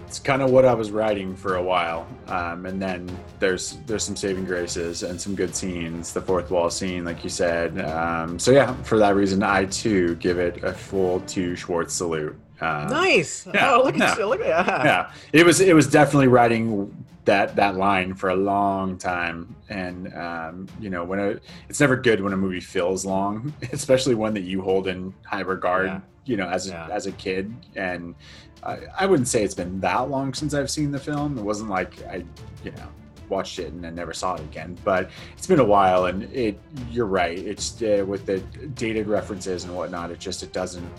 it's 0.08 0.20
kind 0.20 0.42
of 0.42 0.52
what 0.52 0.66
I 0.66 0.74
was 0.74 0.92
writing 0.92 1.36
for 1.36 1.56
a 1.56 1.64
while, 1.64 2.08
um, 2.28 2.66
and 2.66 2.82
then 2.82 3.10
there's 3.40 3.78
there's 3.86 4.04
some 4.04 4.16
saving 4.16 4.46
graces 4.46 5.04
and 5.04 5.20
some 5.20 5.34
good 5.36 5.56
scenes. 5.56 6.14
The 6.14 6.22
fourth 6.22 6.52
wall 6.52 6.70
scene, 6.70 7.04
like 7.06 7.24
you 7.24 7.30
said. 7.30 7.80
Um, 7.82 8.38
so 8.40 8.52
yeah, 8.52 8.74
for 8.84 8.98
that 9.00 9.16
reason, 9.16 9.44
I 9.44 9.66
too 9.66 10.16
give 10.16 10.40
it 10.40 10.64
a 10.64 10.74
full 10.74 11.20
two 11.22 11.56
Schwartz 11.56 11.94
salute. 11.94 12.36
Um, 12.62 12.88
Nice. 12.90 13.46
yeah, 13.54 13.74
oh, 13.74 13.84
look 13.84 13.98
yeah. 13.98 14.12
at 14.12 14.18
you. 14.18 14.26
Look 14.28 14.42
at 14.42 14.66
that. 14.66 14.86
Yeah, 14.86 15.12
it 15.34 15.46
was 15.46 15.60
it 15.60 15.76
was 15.76 15.88
definitely 15.88 16.28
writing 16.28 17.03
that 17.26 17.56
that 17.56 17.76
line 17.78 18.14
for 18.14 18.30
a 18.30 18.36
long 18.36 18.98
time, 18.98 19.56
and 19.70 20.14
um, 20.14 20.68
you 20.80 20.90
know 20.90 21.04
when 21.04 21.20
it, 21.20 21.44
it's 21.70 21.80
never 21.80 21.96
good 21.96 22.22
when 22.22 22.34
a 22.34 22.38
movie 22.38 22.60
feels 22.60 23.06
long, 23.06 23.54
especially 23.72 24.16
one 24.16 24.34
that 24.34 24.42
you 24.44 24.62
hold 24.62 24.88
in 24.88 25.14
high 25.26 25.42
regard. 25.42 25.88
Yeah. 25.88 26.00
You 26.26 26.38
know, 26.38 26.48
as 26.48 26.68
a, 26.70 26.72
Yeah. 26.72 26.88
as 26.90 27.06
a 27.06 27.12
kid, 27.12 27.54
and 27.76 28.16
I, 28.64 28.80
I 28.98 29.06
wouldn't 29.06 29.28
say 29.28 29.44
it's 29.44 29.54
been 29.54 29.82
that 29.82 30.10
long 30.10 30.34
since 30.34 30.54
I've 30.54 30.72
seen 30.72 30.90
the 30.92 31.00
film. 31.00 31.38
It 31.38 31.44
wasn't 31.44 31.70
like 31.70 32.02
I, 32.08 32.24
you 32.64 32.72
know, 32.72 32.88
watched 33.28 33.60
it 33.60 33.74
and 33.74 33.84
then 33.84 33.94
never 33.96 34.14
saw 34.14 34.36
it 34.36 34.40
again. 34.42 34.78
But 34.86 35.10
it's 35.38 35.48
been 35.48 35.60
a 35.60 35.66
while, 35.66 36.06
and 36.06 36.24
it. 36.34 36.60
You're 36.90 37.08
right. 37.08 37.38
It's 37.38 37.82
uh, 37.82 38.06
with 38.08 38.26
the 38.26 38.40
dated 38.76 39.08
references 39.08 39.66
and 39.66 39.76
whatnot. 39.76 40.12
It 40.12 40.20
just 40.20 40.44
it 40.44 40.54
doesn't. 40.54 40.90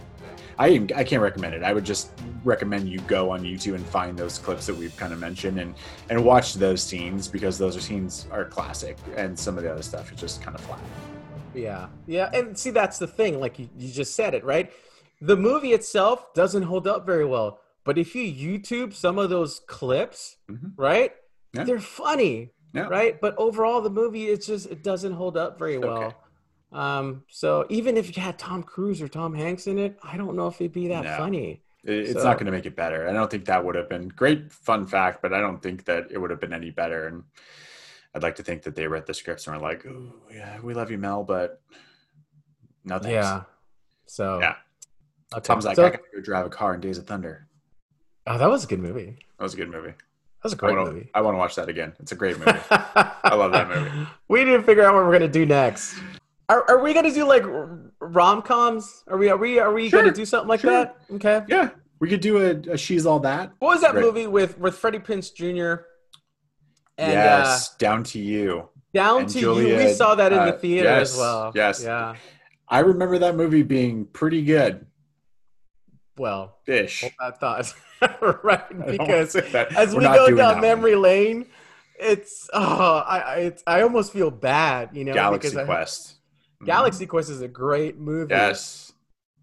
I 0.59 0.87
I 0.95 1.05
can't 1.05 1.23
recommend 1.23 1.55
it. 1.55 1.63
I 1.63 1.73
would 1.73 1.85
just 1.85 2.11
recommend 2.45 2.89
you 2.89 2.99
go 3.01 3.31
on 3.31 3.43
YouTube 3.43 3.75
and 3.75 3.87
find 3.87 4.17
those 4.19 4.39
clips 4.39 4.67
that 4.67 4.75
we've 4.77 4.97
kind 4.97 5.13
of 5.13 5.19
mentioned 5.19 5.59
and 5.59 5.75
and 6.11 6.25
watch 6.25 6.55
those 6.55 6.83
scenes 6.83 7.29
because 7.29 7.59
those 7.59 7.77
are 7.77 7.81
scenes 7.81 8.27
are 8.31 8.45
classic, 8.45 8.97
and 9.17 9.39
some 9.39 9.57
of 9.57 9.65
the 9.65 9.73
other 9.73 9.83
stuff 9.83 10.13
is 10.13 10.21
just 10.21 10.43
kind 10.43 10.55
of 10.55 10.61
flat. 10.63 10.81
Yeah. 11.55 11.87
Yeah. 12.07 12.31
And 12.33 12.59
see, 12.59 12.71
that's 12.71 12.99
the 12.99 13.07
thing. 13.07 13.39
Like 13.41 13.59
you, 13.59 13.69
you 13.79 13.93
just 13.93 14.15
said 14.17 14.35
it, 14.35 14.45
right? 14.45 14.73
The 15.21 15.37
movie 15.37 15.73
itself 15.73 16.35
doesn't 16.35 16.63
hold 16.65 16.87
up 16.89 17.07
very 17.07 17.25
well. 17.25 17.61
But 17.85 17.99
if 17.99 18.15
you 18.15 18.25
YouTube 18.59 18.93
some 18.95 19.19
of 19.19 19.31
those 19.31 19.61
clips, 19.67 20.37
Mhm. 20.51 20.73
right? 20.77 21.13
Yeah. 21.53 21.65
They're 21.65 21.81
funny. 21.81 22.51
Yeah. 22.75 22.89
right? 22.89 23.21
But 23.21 23.37
overall, 23.39 23.81
the 23.83 23.91
movie 23.91 24.27
it's 24.27 24.49
just 24.49 24.67
it 24.69 24.83
doesn't 24.83 25.13
hold 25.13 25.37
up 25.37 25.61
very 25.61 25.77
Okay. 25.77 26.13
Um, 26.75 27.23
so 27.29 27.65
even 27.71 27.97
if 27.97 28.15
you 28.17 28.23
had 28.23 28.39
Tom 28.39 28.63
Cruise 28.63 29.01
or 29.01 29.09
Tom 29.09 29.33
Hanks 29.35 29.67
in 29.69 29.79
it, 29.79 29.97
I 30.03 30.17
don't 30.17 30.35
know 30.37 30.49
if 30.49 30.61
it'd 30.61 30.73
be 30.73 30.89
that 30.89 31.05
No. 31.05 31.17
funny. 31.17 31.63
It's 31.85 32.13
So- 32.15 32.25
not 32.25 32.35
going 32.37 32.47
to 32.47 32.53
make 32.53 32.67
it 32.67 32.75
better. 32.75 33.09
I 33.09 33.13
don't 33.13 33.31
think 33.31 33.45
that 33.45 33.65
would 33.65 33.75
have 33.77 33.89
been 33.89 34.09
great 34.09 34.53
fun 34.53 34.87
fact, 34.87 35.23
but 35.23 35.33
I 35.33 35.41
don't 35.41 35.63
think 35.63 35.85
that 35.85 36.09
it 36.11 36.19
would 36.19 36.31
have 36.31 36.41
been 36.41 36.53
any 36.53 36.71
better. 36.71 37.07
And 37.07 37.23
I'd 38.15 38.23
like 38.23 38.35
to 38.37 38.43
think 38.43 38.63
that 38.63 38.75
they 38.75 38.87
read 38.89 39.07
the 39.07 39.15
scripts 39.15 39.47
and 39.47 39.55
were 39.57 39.63
like, 39.63 39.85
"Ooh, 39.87 40.13
yeah, 40.33 40.59
we 40.61 40.75
love 40.75 40.91
you, 40.91 40.99
Mel, 40.99 41.23
but 41.25 41.61
no 42.85 42.99
thanks." 42.99 43.13
Yeah. 43.13 43.43
So 44.07 44.41
Yeah. 44.41 44.57
Okay. 45.33 45.43
Tom's 45.43 45.65
like, 45.65 45.77
So- 45.77 45.85
"I 45.87 45.91
got 45.91 45.99
to 45.99 46.17
go 46.17 46.23
drive 46.23 46.47
a 46.47 46.51
car 46.51 46.75
in 46.75 46.81
Days 46.81 46.99
of 46.99 47.07
Thunder." 47.07 47.47
oh, 48.27 48.39
that 48.39 48.49
was 48.49 48.65
a 48.65 48.67
good 48.67 48.81
movie. 48.81 49.17
That 49.39 49.43
was 49.45 49.55
a 49.55 49.57
good 49.59 49.71
movie. 49.71 49.91
That 49.91 50.45
was 50.45 50.53
a 50.55 50.57
I 50.57 50.59
great 50.59 50.77
wanna, 50.77 50.91
movie. 50.93 51.11
I 51.15 51.21
want 51.21 51.35
to 51.35 51.39
watch 51.39 51.55
that 51.57 51.69
again. 51.69 51.93
It's 52.01 52.13
a 52.13 52.17
great 52.17 52.39
movie. 52.39 52.59
I 52.71 53.35
love 53.35 53.53
that 53.53 53.69
movie. 53.69 54.07
We 54.29 54.45
need 54.45 54.53
to 54.57 54.63
figure 54.63 54.83
out 54.85 54.95
what 54.95 55.05
we're 55.05 55.13
gonna 55.13 55.29
do 55.29 55.45
next. 55.47 55.99
Are, 56.49 56.69
are 56.71 56.83
we 56.83 56.93
gonna 56.93 57.13
do 57.13 57.27
like 57.27 57.43
rom 58.01 58.43
coms? 58.43 59.03
Are 59.09 59.17
we 59.17 59.31
are 59.31 59.37
we 59.37 59.59
are 59.59 59.73
we 59.73 59.89
Sure, 59.89 60.03
gonna 60.03 60.15
do 60.15 60.25
something 60.27 60.49
like 60.49 60.61
sure. 60.61 60.71
that? 60.73 60.97
Okay. 61.13 61.43
yeah, 61.49 61.71
we 62.01 62.09
could 62.09 62.21
do 62.21 62.39
a, 62.39 62.73
a 62.75 62.77
"She's 62.77 63.07
All 63.07 63.21
That." 63.21 63.53
What 63.61 63.69
was 63.69 63.81
that 63.81 63.93
Great. 63.93 64.05
movie 64.05 64.27
with 64.27 64.59
with 64.59 64.77
Freddie 64.77 64.99
Prinze 64.99 65.33
Jr. 65.35 65.85
And 66.99 67.13
yes, 67.13 67.71
uh, 67.71 67.75
down 67.79 68.05
to 68.05 68.19
you. 68.19 68.69
Down 68.93 69.23
and 69.23 69.29
to 69.31 69.41
You? 69.41 69.77
We 69.77 69.93
saw 69.93 70.15
that 70.15 70.33
in 70.33 70.39
the 70.39 70.55
uh, 70.55 70.59
theater 70.59 70.89
yes, 70.89 71.13
as 71.15 71.19
well. 71.19 71.53
yes. 71.55 71.83
Yeah. 71.83 72.15
I 72.69 72.79
remember 72.81 73.19
that 73.19 73.35
movie 73.35 73.63
being 73.63 74.05
pretty 74.07 74.43
good. 74.45 74.87
Well, 76.17 76.59
Ish. 76.69 77.01
hold 77.01 77.13
that 77.19 77.41
thought. 77.41 77.75
right, 78.45 78.63
I 78.63 78.69
don't 78.69 78.79
wanna 78.79 78.93
because 78.93 79.35
as 79.35 79.95
We're 79.95 80.01
we 80.01 80.05
go 80.07 80.27
down 80.29 80.37
that 80.37 80.53
one. 80.53 80.61
memory 80.61 80.95
lane, 80.95 81.47
it's 81.99 82.49
oh, 82.53 82.99
I 83.07 83.19
I, 83.19 83.35
it's, 83.39 83.63
I 83.67 83.83
almost 83.83 84.13
feel 84.13 84.31
bad, 84.31 84.91
you 84.93 85.05
know, 85.05 85.13
Galaxy 85.15 85.49
because 85.49 85.63
I- 85.63 85.65
Quest. 85.65 86.15
Mhm. 86.65 86.67
Galaxy 86.67 87.07
Quest 87.07 87.31
is 87.31 87.41
a 87.41 87.49
great 87.49 87.99
movie. 87.99 88.35
Yes. 88.35 88.93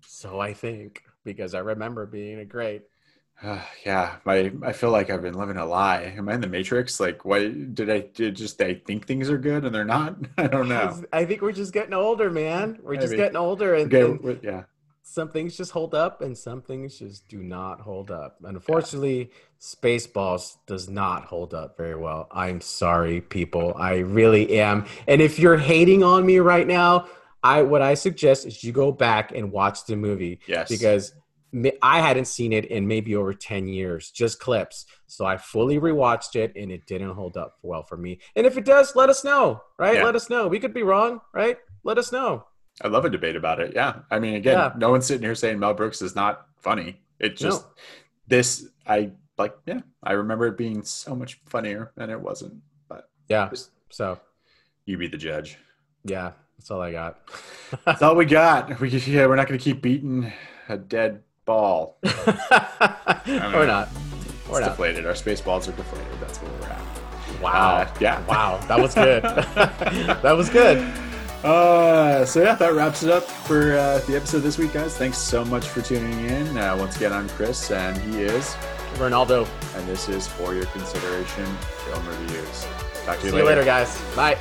So 0.06 0.40
I 0.40 0.54
think 0.54 1.04
because 1.24 1.54
I 1.54 1.60
remember 1.60 2.06
being 2.06 2.40
a 2.40 2.46
great. 2.46 2.84
Uh, 3.42 3.62
yeah, 3.86 4.18
my 4.26 4.52
I 4.64 4.74
feel 4.74 4.92
like 4.92 5.10
I've 5.10 5.22
been 5.22 5.34
living 5.34 5.58
a 5.58 5.66
lie. 5.66 6.14
Am 6.18 6.30
I 6.30 6.36
in 6.36 6.42
the 6.42 6.48
Matrix? 6.48 7.00
Like, 7.00 7.26
why 7.26 7.50
did 7.50 7.90
I 7.90 8.02
did 8.02 8.36
just 8.36 8.62
I 8.62 8.76
think 8.76 9.08
things 9.08 9.30
are 9.30 9.38
good 9.38 9.66
and 9.66 9.74
they're 9.74 9.86
not? 9.86 10.18
I 10.38 10.48
don't 10.48 10.68
know. 10.70 11.02
I 11.14 11.26
think 11.26 11.42
we're 11.42 11.52
just 11.52 11.74
getting 11.74 11.94
older, 11.94 12.30
man. 12.30 12.80
We're 12.82 12.98
just 12.98 13.16
getting 13.16 13.38
older, 13.38 13.76
and, 13.76 13.94
Okay, 13.94 14.02
and 14.04 14.40
yeah, 14.44 14.64
some 15.04 15.30
things 15.30 15.58
just 15.58 15.72
hold 15.72 15.96
up, 15.96 16.22
and 16.22 16.38
some 16.38 16.62
things 16.62 17.00
just 17.00 17.28
do 17.28 17.42
not 17.44 17.82
hold 17.82 18.12
up. 18.12 18.38
Unfortunately, 18.44 19.32
Spaceballs 19.60 20.58
does 20.68 20.90
not 20.90 21.26
hold 21.26 21.54
up 21.54 21.78
very 21.78 21.96
well. 21.96 22.28
I'm 22.32 22.62
sorry, 22.62 23.22
people. 23.22 23.74
I 23.76 23.98
really 23.98 24.60
am. 24.60 24.86
And 25.08 25.22
if 25.22 25.40
you're 25.40 25.58
hating 25.58 26.04
on 26.04 26.26
me 26.26 26.40
right 26.40 26.68
now, 26.68 27.08
I 27.44 27.64
what 27.64 27.82
I 27.82 27.96
suggest 27.96 28.46
is 28.46 28.64
you 28.64 28.72
go 28.72 28.92
back 28.92 29.32
and 29.32 29.52
watch 29.52 29.86
the 29.86 29.96
movie 29.96 30.40
yes, 30.48 30.70
because 30.70 31.14
I 31.82 32.00
hadn't 32.00 32.26
seen 32.26 32.54
it 32.54 32.66
in 32.66 32.88
maybe 32.88 33.16
over 33.16 33.34
10 33.34 33.68
years, 33.68 34.10
just 34.12 34.40
clips. 34.40 34.86
So 35.08 35.26
I 35.26 35.38
fully 35.38 35.80
rewatched 35.80 36.36
it 36.36 36.54
and 36.56 36.72
it 36.72 36.86
didn't 36.86 37.14
hold 37.14 37.36
up 37.36 37.58
well 37.62 37.84
for 37.84 37.98
me. 37.98 38.20
And 38.36 38.46
if 38.46 38.58
it 38.58 38.64
does, 38.64 38.96
let 38.96 39.10
us 39.10 39.24
know, 39.24 39.62
right? 39.78 39.98
Yeah. 39.98 40.06
Let 40.06 40.16
us 40.16 40.30
know. 40.30 40.48
We 40.48 40.60
could 40.60 40.74
be 40.74 40.84
wrong, 40.84 41.20
right? 41.34 41.58
Let 41.84 41.98
us 41.98 42.12
know. 42.12 42.46
I 42.84 42.88
love 42.88 43.06
a 43.06 43.10
debate 43.10 43.36
about 43.36 43.60
it. 43.60 43.74
Yeah, 43.76 44.00
I 44.10 44.20
mean, 44.20 44.36
again, 44.36 44.58
Yeah. 44.58 44.74
no 44.78 44.90
one's 44.92 45.06
sitting 45.06 45.24
here 45.24 45.36
saying 45.36 45.60
Mel 45.60 45.74
Brooks 45.74 46.02
is 46.02 46.16
not 46.16 46.48
funny. 46.58 47.00
It 47.20 47.38
just 47.38 47.66
this 48.28 48.68
I 48.88 49.12
like. 49.38 49.56
Yeah, 49.66 49.82
I 50.04 50.14
remember 50.14 50.48
it 50.48 50.58
being 50.58 50.84
so 50.84 51.16
much 51.16 51.40
funnier, 51.46 51.92
and 51.98 52.10
it 52.12 52.20
wasn't. 52.20 52.56
But 52.90 53.10
Yeah. 53.28 53.50
So, 53.90 54.20
you 54.86 54.98
be 54.98 55.08
the 55.08 55.18
judge. 55.18 55.58
yeah, 56.04 56.32
that's 56.58 56.72
all 56.72 56.82
I 56.82 56.92
got. 56.92 57.20
That's 57.86 58.02
all 58.02 58.16
we 58.16 58.26
got. 58.26 58.80
We 58.80 58.90
yeah, 58.90 59.28
we're 59.28 59.36
not 59.36 59.48
going 59.48 59.60
to 59.60 59.64
keep 59.64 59.82
beating 59.82 60.32
a 60.70 60.78
dead 60.78 61.22
ball. 61.46 62.00
It's 63.24 63.54
or 63.56 63.68
not. 63.68 63.88
Or 64.50 64.60
not. 64.60 64.70
deflated. 64.70 65.06
Our 65.06 65.14
space 65.16 65.42
balls 65.42 65.68
are 65.68 65.74
deflated. 65.74 66.08
That's 66.20 66.40
where 66.40 66.52
we're 66.60 66.68
at. 66.68 67.42
Wow. 67.42 67.76
Uh, 67.78 67.94
yeah. 68.00 68.26
Wow. 68.26 68.58
That 68.68 68.80
was 68.80 68.96
good. 68.96 69.22
that 70.24 70.36
was 70.36 70.50
good. 70.50 70.80
Uh, 71.44 72.24
so 72.26 72.42
yeah, 72.42 72.56
that 72.56 72.74
wraps 72.74 73.04
it 73.04 73.10
up 73.10 73.24
for 73.24 73.74
uh, 73.74 74.00
the 74.08 74.16
episode 74.16 74.40
this 74.40 74.58
week, 74.58 74.74
guys. 74.74 74.96
Thanks 74.98 75.18
so 75.18 75.44
much 75.44 75.68
for 75.68 75.82
tuning 75.82 76.26
in. 76.26 76.58
Uh, 76.58 76.76
once 76.78 76.98
again, 76.98 77.12
I'm 77.14 77.28
Chris, 77.30 77.72
and 77.72 77.98
he 77.98 78.22
is, 78.22 78.56
Rinaldo. 79.00 79.48
and 79.76 79.88
this 79.88 80.08
is 80.08 80.28
for 80.28 80.54
your 80.54 80.66
consideration 80.68 81.46
film 81.86 82.06
reviews. 82.08 82.68
Talk 83.06 83.18
to 83.20 83.26
you 83.26 83.32
See 83.32 83.38
you 83.38 83.44
later, 83.44 83.66
guys. 83.66 84.00
Bye. 84.16 84.38